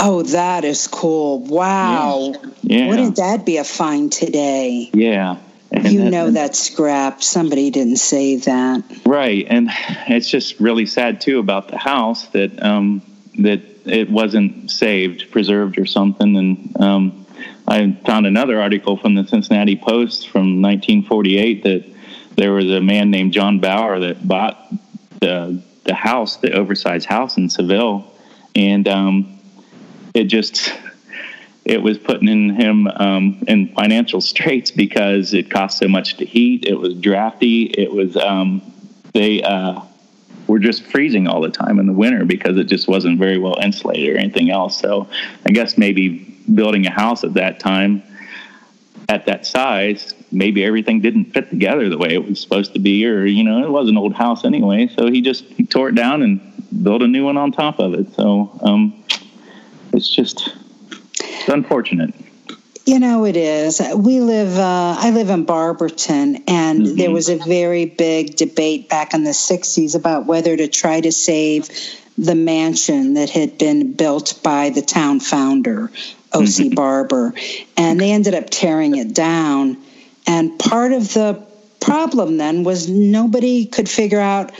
Oh, 0.00 0.22
that 0.22 0.64
is 0.64 0.86
cool! 0.86 1.40
Wow, 1.40 2.34
yeah. 2.62 2.78
yeah. 2.78 2.88
wouldn't 2.88 3.16
that 3.16 3.46
be 3.46 3.58
a 3.58 3.64
find 3.64 4.12
today? 4.12 4.90
Yeah. 4.92 5.38
And 5.72 5.90
you 5.90 6.04
that, 6.04 6.10
know 6.10 6.30
that 6.30 6.54
scrap. 6.54 7.22
Somebody 7.22 7.70
didn't 7.70 7.96
save 7.96 8.44
that. 8.44 8.84
Right, 9.06 9.46
and 9.48 9.70
it's 10.08 10.28
just 10.28 10.60
really 10.60 10.86
sad 10.86 11.20
too 11.20 11.38
about 11.38 11.68
the 11.68 11.78
house 11.78 12.26
that 12.28 12.62
um, 12.62 13.02
that 13.38 13.60
it 13.84 14.10
wasn't 14.10 14.70
saved, 14.70 15.30
preserved, 15.30 15.78
or 15.78 15.86
something, 15.86 16.36
and 16.36 16.80
um, 16.80 17.26
I 17.66 17.92
found 18.04 18.26
another 18.26 18.60
article 18.60 18.96
from 18.96 19.14
the 19.14 19.26
Cincinnati 19.26 19.76
Post 19.76 20.28
from 20.28 20.60
1948 20.60 21.62
that 21.64 21.84
there 22.36 22.52
was 22.52 22.70
a 22.70 22.80
man 22.80 23.10
named 23.10 23.32
John 23.32 23.60
Bauer 23.60 24.00
that 24.00 24.26
bought 24.26 24.72
the 25.20 25.62
the 25.84 25.94
house, 25.94 26.36
the 26.38 26.52
oversized 26.52 27.06
house 27.06 27.36
in 27.36 27.50
Seville, 27.50 28.10
and 28.54 28.88
um, 28.88 29.33
it 30.14 30.24
just 30.24 30.72
it 31.64 31.82
was 31.82 31.98
putting 31.98 32.28
in 32.28 32.54
him 32.54 32.86
um, 32.86 33.42
in 33.48 33.68
financial 33.74 34.20
straits 34.20 34.70
because 34.70 35.34
it 35.34 35.50
cost 35.50 35.78
so 35.78 35.88
much 35.88 36.16
to 36.18 36.24
heat. 36.24 36.64
It 36.66 36.74
was 36.74 36.94
drafty. 36.94 37.64
It 37.64 37.92
was 37.92 38.16
um, 38.16 38.62
they 39.12 39.42
uh, 39.42 39.80
were 40.46 40.58
just 40.58 40.84
freezing 40.84 41.26
all 41.26 41.40
the 41.40 41.50
time 41.50 41.78
in 41.78 41.86
the 41.86 41.92
winter 41.92 42.24
because 42.24 42.58
it 42.58 42.64
just 42.64 42.86
wasn't 42.86 43.18
very 43.18 43.38
well 43.38 43.58
insulated 43.60 44.14
or 44.14 44.18
anything 44.18 44.50
else. 44.50 44.78
So 44.78 45.08
I 45.46 45.50
guess 45.50 45.78
maybe 45.78 46.38
building 46.52 46.86
a 46.86 46.90
house 46.90 47.24
at 47.24 47.34
that 47.34 47.60
time 47.60 48.02
at 49.08 49.26
that 49.26 49.46
size, 49.46 50.14
maybe 50.32 50.64
everything 50.64 51.00
didn't 51.00 51.26
fit 51.26 51.50
together 51.50 51.88
the 51.88 51.98
way 51.98 52.14
it 52.14 52.26
was 52.26 52.40
supposed 52.40 52.72
to 52.72 52.78
be, 52.78 53.06
or 53.06 53.24
you 53.26 53.44
know, 53.44 53.62
it 53.64 53.70
was 53.70 53.88
an 53.88 53.96
old 53.96 54.14
house 54.14 54.44
anyway. 54.44 54.88
So 54.88 55.10
he 55.10 55.20
just 55.20 55.44
he 55.44 55.64
tore 55.66 55.90
it 55.90 55.94
down 55.94 56.22
and 56.22 56.40
built 56.82 57.02
a 57.02 57.06
new 57.06 57.24
one 57.24 57.36
on 57.36 57.52
top 57.52 57.78
of 57.78 57.94
it. 57.94 58.12
So 58.14 58.58
um, 58.62 59.03
it's 59.94 60.08
just 60.08 60.54
it's 61.20 61.48
unfortunate. 61.48 62.14
You 62.86 62.98
know, 62.98 63.24
it 63.24 63.36
is. 63.36 63.80
We 63.96 64.20
live. 64.20 64.58
Uh, 64.58 64.96
I 64.98 65.10
live 65.10 65.30
in 65.30 65.44
Barberton, 65.44 66.44
and 66.46 66.82
mm-hmm. 66.82 66.96
there 66.96 67.10
was 67.10 67.30
a 67.30 67.38
very 67.38 67.86
big 67.86 68.36
debate 68.36 68.90
back 68.90 69.14
in 69.14 69.24
the 69.24 69.30
'60s 69.30 69.94
about 69.94 70.26
whether 70.26 70.54
to 70.56 70.68
try 70.68 71.00
to 71.00 71.10
save 71.10 71.70
the 72.18 72.34
mansion 72.34 73.14
that 73.14 73.30
had 73.30 73.58
been 73.58 73.92
built 73.94 74.40
by 74.42 74.70
the 74.70 74.82
town 74.82 75.20
founder 75.20 75.90
O.C. 76.34 76.66
Mm-hmm. 76.66 76.74
Barber, 76.74 77.34
and 77.76 78.00
they 78.00 78.12
ended 78.12 78.34
up 78.34 78.50
tearing 78.50 78.96
it 78.96 79.14
down. 79.14 79.78
And 80.26 80.58
part 80.58 80.92
of 80.92 81.12
the 81.14 81.46
problem 81.80 82.36
then 82.38 82.64
was 82.64 82.88
nobody 82.88 83.66
could 83.66 83.88
figure 83.88 84.20
out 84.20 84.52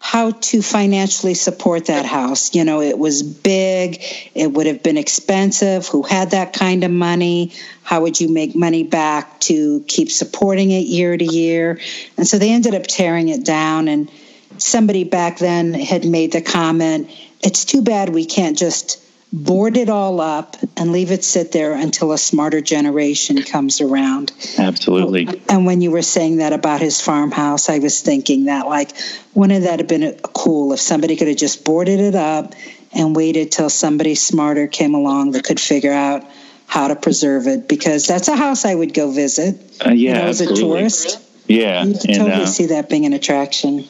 how 0.00 0.30
to 0.30 0.62
financially 0.62 1.34
support 1.34 1.86
that 1.86 2.06
house. 2.06 2.54
You 2.54 2.64
know, 2.64 2.80
it 2.80 2.98
was 2.98 3.22
big, 3.22 4.02
it 4.34 4.52
would 4.52 4.66
have 4.66 4.82
been 4.82 4.96
expensive. 4.96 5.88
Who 5.88 6.02
had 6.02 6.30
that 6.30 6.52
kind 6.52 6.84
of 6.84 6.90
money? 6.90 7.52
How 7.82 8.02
would 8.02 8.20
you 8.20 8.28
make 8.28 8.54
money 8.54 8.84
back 8.84 9.40
to 9.40 9.84
keep 9.88 10.10
supporting 10.10 10.70
it 10.70 10.86
year 10.86 11.16
to 11.16 11.24
year? 11.24 11.80
And 12.16 12.26
so 12.26 12.38
they 12.38 12.52
ended 12.52 12.74
up 12.74 12.86
tearing 12.86 13.28
it 13.28 13.44
down. 13.44 13.88
And 13.88 14.10
somebody 14.58 15.04
back 15.04 15.38
then 15.38 15.74
had 15.74 16.04
made 16.04 16.32
the 16.32 16.42
comment 16.42 17.10
it's 17.40 17.64
too 17.64 17.82
bad 17.82 18.08
we 18.08 18.24
can't 18.24 18.58
just 18.58 19.02
board 19.32 19.76
it 19.76 19.90
all 19.90 20.20
up 20.20 20.56
and 20.76 20.92
leave 20.92 21.10
it 21.10 21.22
sit 21.22 21.52
there 21.52 21.74
until 21.74 22.12
a 22.12 22.18
smarter 22.18 22.60
generation 22.60 23.42
comes 23.42 23.80
around. 23.80 24.32
Absolutely. 24.58 25.42
And 25.48 25.66
when 25.66 25.80
you 25.80 25.90
were 25.90 26.02
saying 26.02 26.38
that 26.38 26.52
about 26.52 26.80
his 26.80 27.00
farmhouse, 27.00 27.68
I 27.68 27.78
was 27.78 28.00
thinking 28.00 28.46
that, 28.46 28.66
like, 28.66 28.92
wouldn't 29.34 29.64
that 29.64 29.80
have 29.80 29.88
been 29.88 30.18
cool 30.22 30.72
if 30.72 30.80
somebody 30.80 31.16
could 31.16 31.28
have 31.28 31.36
just 31.36 31.64
boarded 31.64 32.00
it 32.00 32.14
up 32.14 32.54
and 32.92 33.14
waited 33.14 33.52
till 33.52 33.68
somebody 33.68 34.14
smarter 34.14 34.66
came 34.66 34.94
along 34.94 35.32
that 35.32 35.44
could 35.44 35.60
figure 35.60 35.92
out 35.92 36.24
how 36.66 36.88
to 36.88 36.96
preserve 36.96 37.46
it? 37.46 37.68
Because 37.68 38.06
that's 38.06 38.28
a 38.28 38.36
house 38.36 38.64
I 38.64 38.74
would 38.74 38.94
go 38.94 39.10
visit. 39.10 39.56
Uh, 39.84 39.90
yeah, 39.90 40.20
as 40.22 40.40
a 40.40 40.54
tourist. 40.54 41.24
Yeah, 41.46 41.82
you 41.82 41.94
can 41.94 42.10
and, 42.10 42.18
totally 42.18 42.42
uh, 42.42 42.46
see 42.46 42.66
that 42.66 42.90
being 42.90 43.06
an 43.06 43.14
attraction. 43.14 43.86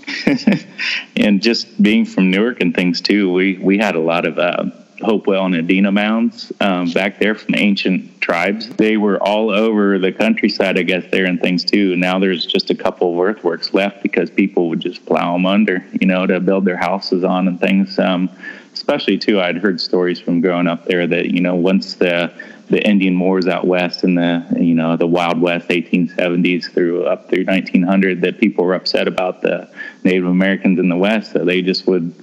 and 1.17 1.43
just 1.43 1.81
being 1.83 2.05
from 2.05 2.31
Newark 2.31 2.61
and 2.61 2.73
things 2.73 3.01
too, 3.01 3.33
we 3.33 3.59
we 3.59 3.79
had 3.79 3.97
a 3.97 4.01
lot 4.01 4.27
of 4.27 4.39
uh, 4.39 4.67
Hopewell 5.03 5.47
and 5.47 5.55
Adena 5.55 5.93
mounds 5.93 6.53
um, 6.61 6.91
back 6.91 7.19
there 7.19 7.35
from 7.35 7.53
the 7.53 7.61
ancient 7.61 8.21
tribes. 8.21 8.69
They 8.71 8.97
were 8.97 9.23
all 9.23 9.51
over 9.51 9.99
the 9.99 10.13
countryside, 10.13 10.79
I 10.79 10.83
guess, 10.83 11.05
there 11.11 11.27
and 11.27 11.41
things 11.41 11.65
too. 11.65 11.97
Now 11.97 12.19
there's 12.19 12.45
just 12.45 12.71
a 12.71 12.75
couple 12.75 13.13
of 13.13 13.21
earthworks 13.27 13.75
left 13.75 14.03
because 14.03 14.31
people 14.31 14.69
would 14.69 14.81
just 14.81 15.07
plow 15.07 15.35
them 15.35 15.47
under, 15.47 15.85
you 16.01 16.07
know, 16.07 16.27
to 16.27 16.41
build 16.41 16.65
their 16.65 16.77
houses 16.77 17.23
on 17.25 17.47
and 17.49 17.61
things. 17.61 17.99
Um, 17.99 18.29
especially 18.73 19.19
too, 19.19 19.41
I'd 19.41 19.59
heard 19.59 19.81
stories 19.81 20.21
from 20.21 20.41
growing 20.41 20.67
up 20.67 20.85
there 20.85 21.07
that 21.07 21.27
you 21.27 21.41
know 21.41 21.55
once 21.55 21.95
the 21.95 22.33
the 22.71 22.87
Indian 22.87 23.19
wars 23.19 23.47
out 23.47 23.67
west 23.67 24.05
in 24.05 24.15
the 24.15 24.47
you 24.59 24.75
know 24.75 24.97
the 24.97 25.07
Wild 25.07 25.41
West 25.41 25.69
1870s 25.69 26.73
through 26.73 27.05
up 27.05 27.29
through 27.29 27.45
1900 27.45 28.21
that 28.21 28.39
people 28.39 28.65
were 28.65 28.75
upset 28.75 29.09
about 29.09 29.43
the 29.43 29.69
Native 30.05 30.27
Americans 30.27 30.79
in 30.79 30.89
the 30.89 30.97
West 30.97 31.33
so 31.33 31.45
they 31.45 31.63
just 31.63 31.87
would 31.87 32.15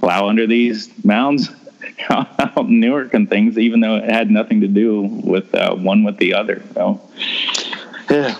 plow 0.00 0.28
under 0.28 0.46
these 0.46 0.90
mounds 1.04 1.50
out 2.10 2.56
in 2.58 2.80
Newark 2.80 3.14
and 3.14 3.28
things 3.28 3.58
even 3.58 3.80
though 3.80 3.96
it 3.96 4.04
had 4.04 4.30
nothing 4.30 4.60
to 4.62 4.68
do 4.68 5.02
with 5.02 5.54
uh, 5.54 5.74
one 5.74 6.04
with 6.04 6.16
the 6.18 6.34
other 6.34 6.62
so 6.74 7.00
yeah 8.10 8.34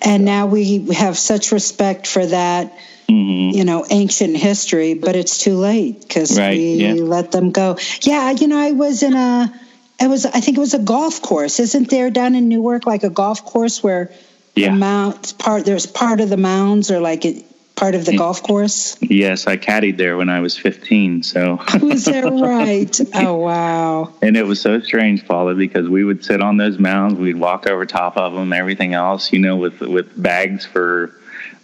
And 0.00 0.24
now 0.24 0.46
we 0.46 0.86
have 0.94 1.18
such 1.18 1.50
respect 1.52 2.06
for 2.06 2.24
that, 2.24 2.72
Mm-hmm. 3.08 3.56
you 3.56 3.64
know, 3.64 3.86
ancient 3.88 4.36
history, 4.36 4.92
but 4.92 5.16
it's 5.16 5.38
too 5.38 5.56
late 5.56 6.02
because 6.02 6.38
Right, 6.38 6.58
we 6.58 6.74
yeah. 6.74 6.92
let 6.92 7.32
them 7.32 7.52
go. 7.52 7.78
Yeah, 8.02 8.32
you 8.32 8.46
know, 8.48 8.58
I 8.58 8.72
was 8.72 9.02
in 9.02 9.14
a, 9.14 9.50
it 9.98 10.08
was, 10.08 10.26
I 10.26 10.40
think 10.40 10.58
it 10.58 10.60
was 10.60 10.74
a 10.74 10.78
golf 10.78 11.22
course. 11.22 11.58
Isn't 11.58 11.88
there 11.88 12.10
down 12.10 12.34
in 12.34 12.48
Newark 12.50 12.84
like 12.84 13.04
a 13.04 13.10
golf 13.10 13.46
course 13.46 13.82
where 13.82 14.12
Yeah. 14.54 14.72
the 14.72 14.76
mounds 14.76 15.32
part, 15.32 15.64
there's 15.64 15.86
part 15.86 16.20
of 16.20 16.28
the 16.28 16.36
mounds 16.36 16.90
or 16.90 17.00
like 17.00 17.24
it, 17.24 17.44
part 17.78 17.94
of 17.94 18.04
the 18.04 18.16
golf 18.16 18.42
course? 18.42 18.96
yes 19.02 19.46
I 19.46 19.56
caddied 19.56 19.96
there 19.96 20.16
when 20.16 20.28
I 20.28 20.40
was 20.40 20.56
15 20.58 21.22
so 21.22 21.58
Was 21.80 22.04
that 22.06 22.24
right? 22.32 23.00
Oh, 23.14 23.36
wow. 23.36 24.12
And 24.22 24.36
it 24.36 24.46
was 24.46 24.60
so 24.60 24.80
strange, 24.80 25.26
Paula, 25.26 25.54
because 25.54 25.88
we 25.88 26.04
would 26.04 26.24
sit 26.24 26.40
on 26.42 26.56
those 26.56 26.78
mounds, 26.78 27.14
we'd 27.18 27.36
walk 27.36 27.66
over 27.66 27.86
top 27.86 28.16
of 28.16 28.32
them, 28.34 28.52
everything 28.52 28.94
else, 28.94 29.32
you 29.32 29.38
know, 29.38 29.56
with 29.56 29.80
with 29.80 30.20
bags 30.20 30.66
for 30.66 31.14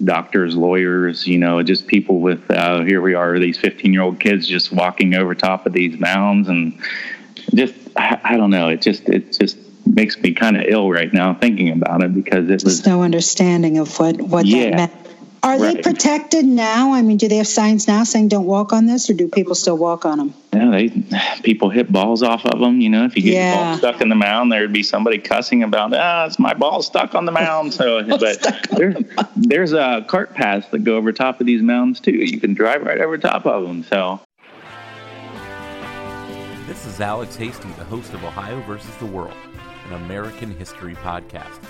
doctors, 0.02 0.56
lawyers, 0.56 1.26
you 1.26 1.38
know, 1.38 1.62
just 1.62 1.86
people 1.86 2.20
with. 2.20 2.50
Uh, 2.50 2.80
here 2.82 3.00
we 3.00 3.14
are, 3.14 3.38
these 3.38 3.58
fifteen-year-old 3.58 4.20
kids 4.20 4.46
just 4.46 4.72
walking 4.72 5.14
over 5.14 5.34
top 5.34 5.66
of 5.66 5.72
these 5.72 5.98
mounds, 6.00 6.48
and 6.48 6.78
just 7.54 7.74
I, 7.96 8.20
I 8.24 8.36
don't 8.36 8.50
know, 8.50 8.68
it 8.68 8.82
just 8.82 9.08
it 9.08 9.32
just 9.32 9.56
makes 9.86 10.18
me 10.18 10.32
kind 10.32 10.56
of 10.56 10.64
ill 10.66 10.90
right 10.90 11.12
now 11.12 11.34
thinking 11.34 11.70
about 11.70 12.02
it 12.02 12.14
because 12.14 12.48
it 12.50 12.64
was 12.64 12.86
no 12.86 13.02
understanding 13.02 13.78
of 13.78 13.98
what, 13.98 14.20
what 14.20 14.46
Yeah. 14.46 14.70
that 14.70 14.76
meant. 14.76 14.92
Are 15.45 15.59
they 15.59 15.76
protected 15.82 16.47
now? 16.47 16.95
I 16.95 17.03
mean, 17.03 17.18
do 17.18 17.28
they 17.28 17.36
have 17.36 17.47
signs 17.47 17.86
now 17.86 18.03
saying 18.05 18.28
don't 18.28 18.47
walk 18.47 18.72
on 18.72 18.86
this 18.86 19.11
or 19.11 19.12
do 19.12 19.28
people 19.28 19.55
still 19.55 19.76
walk 19.76 20.07
on 20.07 20.16
them? 20.16 20.34
Yeah, 20.55 20.70
they 20.70 20.88
people 21.42 21.68
hit 21.68 21.92
balls 21.92 22.22
off 22.22 22.47
of 22.47 22.61
them. 22.61 22.80
You 22.80 22.88
know, 22.88 23.05
if 23.05 23.14
you 23.14 23.22
get 23.22 23.32
your 23.34 23.42
Yeah. 23.42 23.64
ball 23.72 23.76
stuck 23.78 24.01
in 24.01 24.09
the 24.09 24.14
mound, 24.14 24.51
there'd 24.51 24.72
be 24.72 24.82
somebody 24.82 25.18
cussing 25.18 25.62
about, 25.62 25.92
ah, 25.92 26.24
it's 26.24 26.38
my 26.38 26.55
ball 26.55 26.80
stuck 26.82 27.14
on 27.14 27.26
the 27.26 27.32
mound. 27.32 27.74
So, 27.74 28.03
but 28.18 28.66
there, 28.70 28.95
there's 29.36 29.72
a 29.74 30.03
cart 30.09 30.32
paths 30.32 30.66
that 30.70 30.78
go 30.82 30.97
over 30.97 31.12
top 31.12 31.40
of 31.40 31.47
these 31.47 31.61
mounds 31.61 32.01
too. 32.01 32.12
You 32.12 32.40
can 32.40 32.55
drive 32.55 32.82
right 32.82 33.01
over 33.01 33.18
top 33.18 33.45
of 33.45 33.64
them. 33.66 33.84
So, 33.84 34.20
This 36.66 36.86
is 36.86 37.01
Alex 37.03 37.36
Hastie, 37.36 37.68
the 37.76 37.84
host 37.84 38.14
of 38.14 38.24
Ohio 38.24 38.61
versus 38.62 38.97
the 38.97 39.07
World, 39.07 39.34
an 39.88 39.95
American 40.05 40.57
history 40.57 40.95
podcast. 40.95 41.61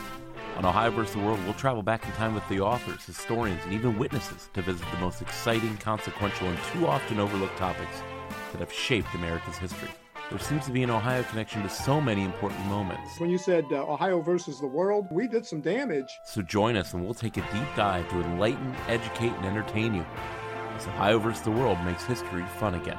On 0.56 0.64
Ohio 0.64 0.90
versus 0.90 1.14
the 1.14 1.20
World, 1.20 1.42
we'll 1.44 1.54
travel 1.54 1.82
back 1.82 2.04
in 2.06 2.12
time 2.12 2.34
with 2.34 2.48
the 2.48 2.60
authors, 2.60 3.04
historians, 3.04 3.60
and 3.64 3.72
even 3.72 3.98
witnesses 3.98 4.48
to 4.54 4.62
visit 4.62 4.86
the 4.92 4.98
most 4.98 5.20
exciting, 5.20 5.76
consequential, 5.78 6.48
and 6.48 6.58
too 6.72 6.86
often 6.86 7.18
overlooked 7.18 7.56
topics 7.56 8.02
that 8.52 8.60
have 8.60 8.72
shaped 8.72 9.12
America's 9.14 9.56
history. 9.56 9.88
There 10.30 10.38
seems 10.38 10.64
to 10.66 10.72
be 10.72 10.82
an 10.82 10.90
Ohio 10.90 11.22
connection 11.24 11.62
to 11.62 11.68
so 11.68 12.00
many 12.00 12.22
important 12.22 12.64
moments. 12.66 13.18
When 13.18 13.30
you 13.30 13.36
said 13.36 13.64
uh, 13.72 13.84
Ohio 13.84 14.20
versus 14.20 14.60
the 14.60 14.66
world, 14.66 15.06
we 15.10 15.28
did 15.28 15.44
some 15.44 15.60
damage. 15.60 16.18
So 16.24 16.40
join 16.40 16.76
us 16.76 16.94
and 16.94 17.04
we'll 17.04 17.14
take 17.14 17.36
a 17.36 17.42
deep 17.52 17.68
dive 17.76 18.08
to 18.10 18.20
enlighten, 18.22 18.74
educate, 18.88 19.32
and 19.32 19.44
entertain 19.44 19.94
you 19.94 20.06
as 20.76 20.86
Ohio 20.86 21.18
versus 21.18 21.42
the 21.42 21.50
World 21.50 21.78
makes 21.84 22.04
history 22.04 22.44
fun 22.58 22.74
again. 22.74 22.98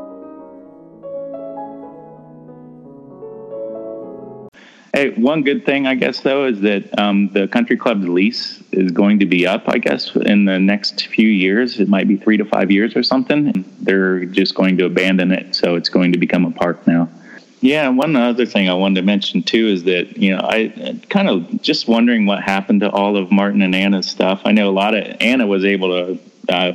Hey, 4.93 5.11
one 5.11 5.43
good 5.43 5.65
thing 5.65 5.87
I 5.87 5.95
guess 5.95 6.21
though 6.21 6.45
is 6.45 6.61
that 6.61 6.97
um, 6.99 7.29
the 7.29 7.47
country 7.47 7.77
club's 7.77 8.07
lease 8.07 8.61
is 8.71 8.91
going 8.91 9.19
to 9.19 9.25
be 9.25 9.47
up. 9.47 9.63
I 9.67 9.77
guess 9.77 10.15
in 10.15 10.45
the 10.45 10.59
next 10.59 11.07
few 11.07 11.27
years, 11.27 11.79
it 11.79 11.87
might 11.87 12.07
be 12.07 12.17
three 12.17 12.37
to 12.37 12.45
five 12.45 12.71
years 12.71 12.95
or 12.95 13.03
something. 13.03 13.65
They're 13.79 14.25
just 14.25 14.55
going 14.55 14.77
to 14.77 14.85
abandon 14.85 15.31
it, 15.31 15.55
so 15.55 15.75
it's 15.75 15.89
going 15.89 16.11
to 16.13 16.17
become 16.17 16.45
a 16.45 16.51
park 16.51 16.85
now. 16.87 17.09
Yeah, 17.61 17.89
one 17.89 18.15
other 18.15 18.47
thing 18.47 18.69
I 18.69 18.73
wanted 18.73 19.01
to 19.01 19.05
mention 19.05 19.43
too 19.43 19.67
is 19.67 19.83
that 19.83 20.17
you 20.17 20.35
know 20.35 20.41
I 20.43 20.99
kind 21.09 21.29
of 21.29 21.61
just 21.61 21.87
wondering 21.87 22.25
what 22.25 22.41
happened 22.41 22.81
to 22.81 22.89
all 22.89 23.17
of 23.17 23.31
Martin 23.31 23.61
and 23.61 23.75
Anna's 23.75 24.09
stuff. 24.09 24.41
I 24.45 24.51
know 24.51 24.69
a 24.69 24.71
lot 24.73 24.95
of 24.95 25.15
Anna 25.21 25.45
was 25.45 25.63
able 25.63 25.89
to 25.89 26.19
uh, 26.49 26.71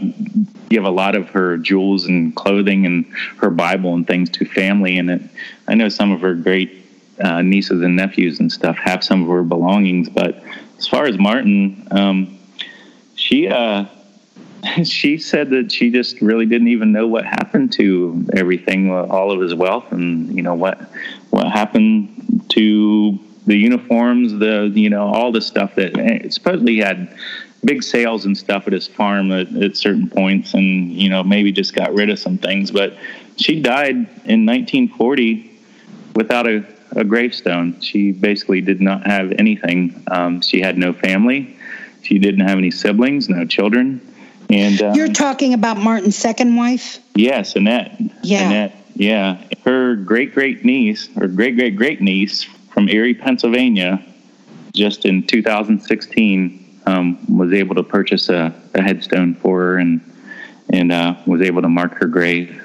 give 0.68 0.84
a 0.84 0.90
lot 0.90 1.16
of 1.16 1.28
her 1.30 1.56
jewels 1.56 2.06
and 2.06 2.34
clothing 2.36 2.86
and 2.86 3.04
her 3.38 3.50
Bible 3.50 3.94
and 3.94 4.06
things 4.06 4.30
to 4.30 4.44
family, 4.44 4.96
and 4.96 5.10
it, 5.10 5.22
I 5.66 5.74
know 5.74 5.88
some 5.88 6.12
of 6.12 6.20
her 6.20 6.34
great 6.34 6.86
uh, 7.20 7.42
nieces 7.42 7.82
and 7.82 7.96
nephews 7.96 8.40
and 8.40 8.50
stuff 8.50 8.76
have 8.76 9.02
some 9.02 9.22
of 9.22 9.28
her 9.28 9.42
belongings. 9.42 10.08
But 10.08 10.42
as 10.78 10.86
far 10.86 11.06
as 11.06 11.18
Martin, 11.18 11.86
um, 11.90 12.38
she 13.14 13.48
uh, 13.48 13.86
she 14.84 15.18
said 15.18 15.50
that 15.50 15.70
she 15.72 15.90
just 15.90 16.20
really 16.20 16.46
didn't 16.46 16.68
even 16.68 16.92
know 16.92 17.06
what 17.06 17.24
happened 17.24 17.72
to 17.74 18.26
everything, 18.34 18.90
all 18.90 19.30
of 19.30 19.40
his 19.40 19.54
wealth, 19.54 19.92
and 19.92 20.34
you 20.34 20.42
know 20.42 20.54
what 20.54 20.80
what 21.30 21.50
happened 21.50 22.44
to 22.50 23.18
the 23.46 23.56
uniforms, 23.56 24.38
the 24.38 24.70
you 24.74 24.90
know 24.90 25.06
all 25.06 25.32
the 25.32 25.40
stuff 25.40 25.74
that 25.76 25.96
eh, 25.98 26.28
supposedly 26.28 26.78
had 26.78 27.16
big 27.64 27.82
sales 27.82 28.26
and 28.26 28.36
stuff 28.36 28.66
at 28.66 28.72
his 28.72 28.86
farm 28.86 29.32
at, 29.32 29.52
at 29.56 29.76
certain 29.76 30.08
points, 30.08 30.54
and 30.54 30.92
you 30.92 31.08
know 31.08 31.22
maybe 31.22 31.52
just 31.52 31.74
got 31.74 31.92
rid 31.94 32.10
of 32.10 32.18
some 32.18 32.38
things. 32.38 32.70
But 32.70 32.94
she 33.36 33.60
died 33.60 33.96
in 34.24 34.46
1940 34.46 35.52
without 36.14 36.46
a, 36.46 36.64
a 36.97 37.05
gravestone. 37.05 37.80
She 37.80 38.12
basically 38.12 38.61
did 38.61 38.80
not 38.80 39.07
have 39.07 39.32
anything. 39.38 40.03
Um, 40.09 40.40
she 40.40 40.61
had 40.61 40.76
no 40.78 40.92
family. 40.92 41.57
She 42.03 42.18
didn't 42.18 42.40
have 42.47 42.59
any 42.59 42.70
siblings, 42.70 43.28
no 43.28 43.44
children. 43.44 44.01
And 44.51 44.80
um, 44.82 44.94
You're 44.94 45.12
talking 45.12 45.55
about 45.55 45.76
Martin's 45.76 46.16
second 46.16 46.57
wife? 46.57 46.99
yes, 47.14 47.57
Annette. 47.57 48.01
Yeah. 48.22 48.47
Annette. 48.47 48.76
Yeah. 48.94 49.42
Her 49.64 49.97
great 49.97 50.32
great 50.32 50.64
niece, 50.64 51.09
or 51.16 51.26
great 51.28 51.57
great 51.57 51.76
great 51.76 52.01
niece 52.01 52.44
from 52.44 52.88
Erie, 52.88 53.14
Pennsylvania, 53.14 54.05
just 54.72 55.05
in 55.05 55.26
2016, 55.26 56.80
um, 56.86 57.36
was 57.36 57.53
able 57.53 57.74
to 57.74 57.82
purchase 57.82 58.28
a, 58.28 58.55
a 58.74 58.82
headstone 58.82 59.34
for 59.34 59.61
her 59.61 59.78
and 59.78 60.01
and 60.72 60.92
uh, 60.92 61.14
was 61.26 61.42
able 61.42 61.62
to 61.62 61.68
mark 61.68 61.94
her 62.01 62.07
grave. 62.07 62.62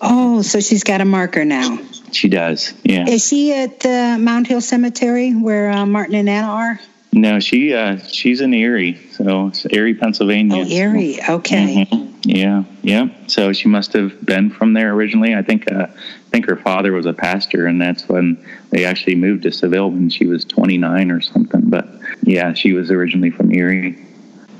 Oh, 0.00 0.42
so 0.42 0.60
she's 0.60 0.82
got 0.84 1.00
a 1.00 1.04
marker 1.04 1.44
now. 1.44 1.78
She 2.12 2.28
does. 2.28 2.74
Yeah. 2.84 3.08
Is 3.08 3.26
she 3.26 3.52
at 3.54 3.80
the 3.80 4.16
Mound 4.20 4.46
Hill 4.46 4.60
Cemetery 4.60 5.32
where 5.32 5.70
uh, 5.70 5.86
Martin 5.86 6.14
and 6.14 6.28
Anna 6.28 6.48
are? 6.48 6.80
No, 7.14 7.40
she 7.40 7.74
uh, 7.74 7.98
she's 7.98 8.40
in 8.40 8.54
Erie, 8.54 8.98
so 9.10 9.52
Erie, 9.70 9.94
Pennsylvania. 9.94 10.62
Oh, 10.62 10.66
Erie. 10.66 11.18
Okay. 11.28 11.86
Mhm. 11.90 12.12
Yeah, 12.24 12.64
yeah. 12.82 13.08
So 13.26 13.52
she 13.52 13.68
must 13.68 13.92
have 13.92 14.24
been 14.24 14.48
from 14.48 14.72
there 14.72 14.94
originally. 14.94 15.34
I 15.34 15.42
think 15.42 15.70
uh, 15.70 15.88
I 15.90 16.30
think 16.30 16.46
her 16.46 16.56
father 16.56 16.92
was 16.92 17.04
a 17.04 17.12
pastor, 17.12 17.66
and 17.66 17.80
that's 17.82 18.08
when 18.08 18.42
they 18.70 18.86
actually 18.86 19.16
moved 19.16 19.42
to 19.42 19.52
Seville 19.52 19.90
when 19.90 20.08
she 20.08 20.26
was 20.26 20.44
29 20.46 21.10
or 21.10 21.20
something. 21.20 21.68
But 21.68 21.86
yeah, 22.22 22.54
she 22.54 22.72
was 22.72 22.90
originally 22.90 23.30
from 23.30 23.52
Erie. 23.52 23.98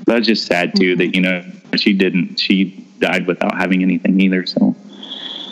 But 0.05 0.17
it's 0.17 0.27
just 0.27 0.45
sad 0.45 0.75
too 0.75 0.95
that 0.97 1.15
you 1.15 1.21
know 1.21 1.43
she 1.75 1.93
didn't. 1.93 2.39
She 2.39 2.85
died 2.99 3.25
without 3.25 3.57
having 3.57 3.81
anything 3.81 4.19
either. 4.21 4.45
So 4.45 4.75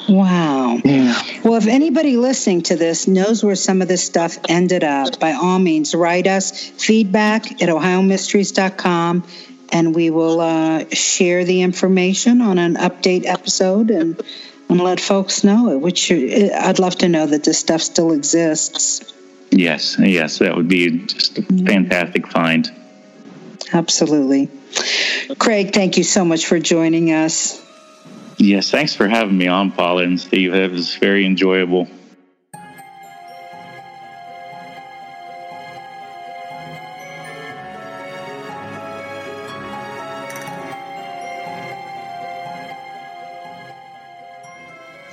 Wow. 0.10 0.80
yeah, 0.84 1.22
Well, 1.44 1.56
if 1.56 1.68
anybody 1.68 2.18
listening 2.18 2.64
to 2.64 2.76
this 2.76 3.08
knows 3.08 3.44
where 3.44 3.56
some 3.56 3.82
of 3.82 3.88
this 3.88 4.04
stuff 4.04 4.38
ended 4.50 4.84
up, 4.84 5.20
by 5.20 5.34
all 5.34 5.60
means, 5.60 5.94
write 5.94 6.28
us 6.28 6.52
feedback 6.52 7.62
at 7.62 7.70
ohiomysteries.com 7.70 9.24
and 9.72 9.96
we 9.96 10.10
will 10.10 10.42
uh, 10.42 10.86
share 10.92 11.46
the 11.46 11.62
information 11.62 12.42
on 12.42 12.58
an 12.58 12.76
update 12.76 13.26
episode 13.26 13.90
and, 13.90 14.22
and 14.70 14.82
let 14.82 15.00
folks 15.00 15.44
know 15.44 15.72
it, 15.72 15.78
which 15.80 16.12
uh, 16.12 16.16
I'd 16.16 16.80
love 16.80 16.98
to 16.98 17.08
know 17.10 17.26
that 17.26 17.44
this 17.44 17.60
stuff 17.60 17.82
still 17.82 18.12
exists. 18.12 19.14
yes, 19.52 19.98
yes, 20.00 20.40
that 20.40 20.56
would 20.56 20.68
be 20.68 21.06
just 21.06 21.38
a 21.38 21.44
fantastic 21.44 22.28
find. 22.28 22.70
Absolutely. 23.74 24.50
Craig, 25.38 25.74
thank 25.74 25.98
you 25.98 26.04
so 26.04 26.26
much 26.26 26.46
for 26.46 26.60
joining 26.60 27.12
us. 27.12 27.62
Yes, 28.42 28.72
thanks 28.72 28.96
for 28.96 29.08
having 29.08 29.38
me 29.38 29.46
on, 29.46 29.72
Paula 29.72 30.02
and 30.02 30.20
Steve. 30.20 30.56
It 30.56 30.72
was 30.72 30.96
very 30.96 31.28
enjoyable. 31.28 31.88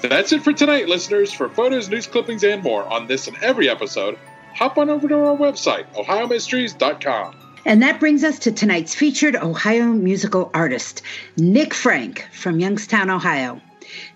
That's 0.01 0.33
it 0.33 0.43
for 0.43 0.55
tonight, 0.55 0.89
listeners. 0.89 1.31
For 1.31 1.51
photos, 1.51 1.91
news 1.91 2.07
clippings, 2.07 2.43
and 2.45 2.63
more 2.63 2.85
on 2.85 3.09
this 3.09 3.29
and 3.29 3.37
every 3.43 3.69
episode, 3.69 4.19
hop 4.55 4.79
on 4.79 4.89
over 4.89 5.07
to 5.07 5.15
our 5.15 5.37
website, 5.37 5.85
ohiomysteries.com. 5.93 7.48
And 7.69 7.83
that 7.83 8.01
brings 8.01 8.25
us 8.25 8.39
to 8.39 8.51
tonight's 8.51 8.95
featured 8.95 9.37
Ohio 9.37 9.89
musical 9.89 10.51
artist, 10.55 11.03
Nick 11.37 11.75
Frank 11.75 12.27
from 12.33 12.61
Youngstown, 12.61 13.11
Ohio. 13.11 13.61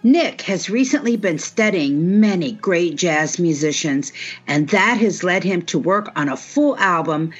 Nick 0.03 0.41
has 0.41 0.71
recently 0.71 1.19
been 1.19 1.39
studying 1.39 2.19
many 2.19 2.53
great 2.53 2.97
jazz 2.97 3.39
musicians, 3.39 4.11
and 4.47 4.71
that 4.71 4.97
has 4.97 5.23
led 5.23 5.45
him 5.45 5.61
to 5.67 5.79
work 5.79 6.11
on 6.17 6.31
a 6.31 6.37
full 6.37 6.79
album 6.79 7.31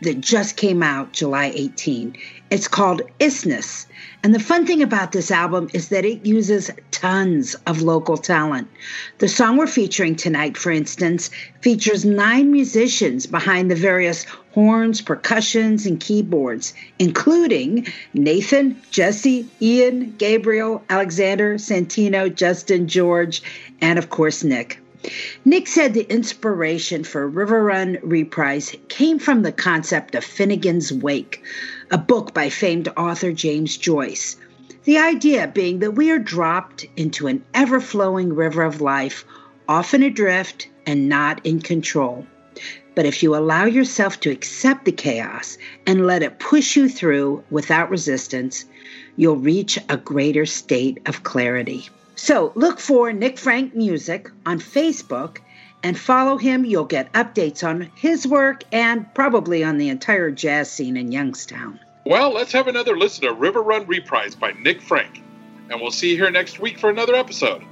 that 0.00 0.22
just 0.22 0.56
came 0.56 0.82
out 0.82 1.12
July 1.12 1.52
18. 1.54 2.16
It's 2.48 2.66
called 2.66 3.02
Isness. 3.20 3.84
And 4.24 4.34
the 4.34 4.40
fun 4.40 4.66
thing 4.66 4.82
about 4.82 5.12
this 5.12 5.30
album 5.30 5.70
is 5.72 5.90
that 5.90 6.04
it 6.04 6.26
uses 6.26 6.72
tons 6.90 7.54
of 7.66 7.82
local 7.82 8.16
talent. 8.16 8.68
The 9.18 9.28
song 9.28 9.56
we're 9.56 9.68
featuring 9.68 10.16
tonight, 10.16 10.56
for 10.56 10.72
instance, 10.72 11.30
features 11.60 12.04
nine 12.04 12.50
musicians 12.50 13.26
behind 13.26 13.70
the 13.70 13.76
various 13.76 14.24
horns, 14.50 15.00
percussions, 15.00 15.86
and 15.86 16.00
keyboards, 16.00 16.74
including 16.98 17.86
Nathan, 18.12 18.80
Jesse, 18.90 19.48
Ian, 19.62 20.14
Gabriel, 20.18 20.82
Alexander, 20.90 21.54
Santino, 21.54 22.34
Justin, 22.34 22.88
George, 22.88 23.40
and 23.80 24.00
of 24.00 24.10
course, 24.10 24.42
Nick. 24.42 24.80
Nick 25.44 25.68
said 25.68 25.94
the 25.94 26.10
inspiration 26.12 27.04
for 27.04 27.30
Riverrun 27.30 28.00
Reprise 28.02 28.74
came 28.88 29.20
from 29.20 29.42
the 29.42 29.52
concept 29.52 30.16
of 30.16 30.24
Finnegans 30.24 30.90
Wake, 30.90 31.40
a 31.90 31.98
book 31.98 32.34
by 32.34 32.50
famed 32.50 32.88
author 32.96 33.32
James 33.32 33.76
Joyce. 33.76 34.36
The 34.84 34.98
idea 34.98 35.46
being 35.46 35.78
that 35.80 35.92
we 35.92 36.10
are 36.10 36.18
dropped 36.18 36.86
into 36.96 37.26
an 37.26 37.44
ever 37.54 37.80
flowing 37.80 38.34
river 38.34 38.62
of 38.62 38.80
life, 38.80 39.24
often 39.68 40.02
adrift 40.02 40.68
and 40.86 41.08
not 41.08 41.44
in 41.44 41.60
control. 41.60 42.26
But 42.94 43.06
if 43.06 43.22
you 43.22 43.36
allow 43.36 43.64
yourself 43.64 44.20
to 44.20 44.30
accept 44.30 44.84
the 44.84 44.92
chaos 44.92 45.56
and 45.86 46.06
let 46.06 46.22
it 46.22 46.38
push 46.38 46.76
you 46.76 46.88
through 46.88 47.44
without 47.50 47.90
resistance, 47.90 48.64
you'll 49.16 49.36
reach 49.36 49.78
a 49.88 49.96
greater 49.96 50.46
state 50.46 50.98
of 51.06 51.22
clarity. 51.22 51.88
So 52.16 52.52
look 52.54 52.80
for 52.80 53.12
Nick 53.12 53.38
Frank 53.38 53.74
Music 53.74 54.30
on 54.44 54.58
Facebook 54.58 55.38
and 55.82 55.98
follow 55.98 56.36
him. 56.36 56.64
You'll 56.64 56.84
get 56.84 57.12
updates 57.12 57.66
on 57.66 57.90
his 57.94 58.26
work 58.26 58.64
and 58.72 59.12
probably 59.14 59.62
on 59.64 59.78
the 59.78 59.88
entire 59.88 60.30
jazz 60.30 60.70
scene 60.70 60.96
in 60.96 61.12
Youngstown. 61.12 61.80
Well, 62.04 62.32
let's 62.32 62.52
have 62.52 62.68
another 62.68 62.96
listen 62.96 63.24
to 63.24 63.34
Riverrun 63.34 63.86
Reprise 63.86 64.34
by 64.34 64.52
Nick 64.52 64.80
Frank. 64.80 65.22
And 65.70 65.80
we'll 65.80 65.90
see 65.90 66.10
you 66.10 66.16
here 66.16 66.30
next 66.30 66.58
week 66.58 66.78
for 66.78 66.88
another 66.88 67.14
episode 67.14 67.62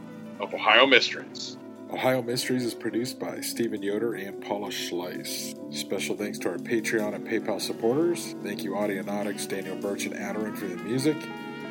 of 0.41 0.53
Ohio 0.53 0.87
Mysteries. 0.87 1.57
Ohio 1.91 2.21
Mysteries 2.21 2.65
is 2.65 2.75
produced 2.75 3.19
by 3.19 3.41
Stephen 3.41 3.83
Yoder 3.83 4.15
and 4.15 4.43
Paula 4.43 4.69
Schleis. 4.69 5.55
Special 5.75 6.17
thanks 6.17 6.39
to 6.41 6.51
our 6.51 6.59
Patreon 6.59 7.15
and 7.15 7.27
PayPal 7.27 7.61
supporters. 7.61 8.35
Thank 8.43 8.65
you, 8.65 8.73
Audionautix, 8.73 9.49
Daniel 9.49 9.77
Birch, 9.77 10.05
and 10.05 10.15
Adarin 10.15 10.57
for 10.59 10.67
the 10.67 10.77
music. 10.77 11.17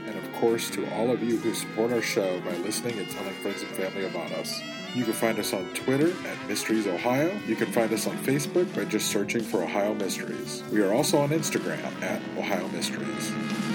And 0.08 0.18
of 0.18 0.34
course, 0.34 0.70
to 0.72 0.92
all 0.96 1.12
of 1.12 1.22
you 1.22 1.38
who 1.38 1.54
support 1.54 1.92
our 1.92 2.02
show 2.02 2.40
by 2.42 2.56
listening 2.58 2.98
and 2.98 3.10
telling 3.12 3.34
friends 3.36 3.62
and 3.62 3.72
family 3.72 4.06
about 4.06 4.32
us. 4.32 4.60
You 4.96 5.04
can 5.04 5.14
find 5.14 5.38
us 5.40 5.52
on 5.52 5.66
Twitter 5.74 6.14
at 6.26 6.48
Mysteries 6.48 6.88
Ohio. 6.88 7.38
You 7.46 7.58
can 7.58 7.70
find 7.70 7.92
us 7.92 8.08
on 8.08 8.18
Facebook 8.20 8.74
by 8.74 8.86
just 8.86 9.12
searching 9.12 9.44
for 9.44 9.62
Ohio 9.62 9.94
Mysteries. 9.94 10.64
We 10.72 10.82
are 10.82 10.94
also 10.94 11.18
on 11.18 11.32
Instagram 11.32 12.02
at 12.02 12.22
Ohio 12.38 12.66
Mysteries. 12.70 13.75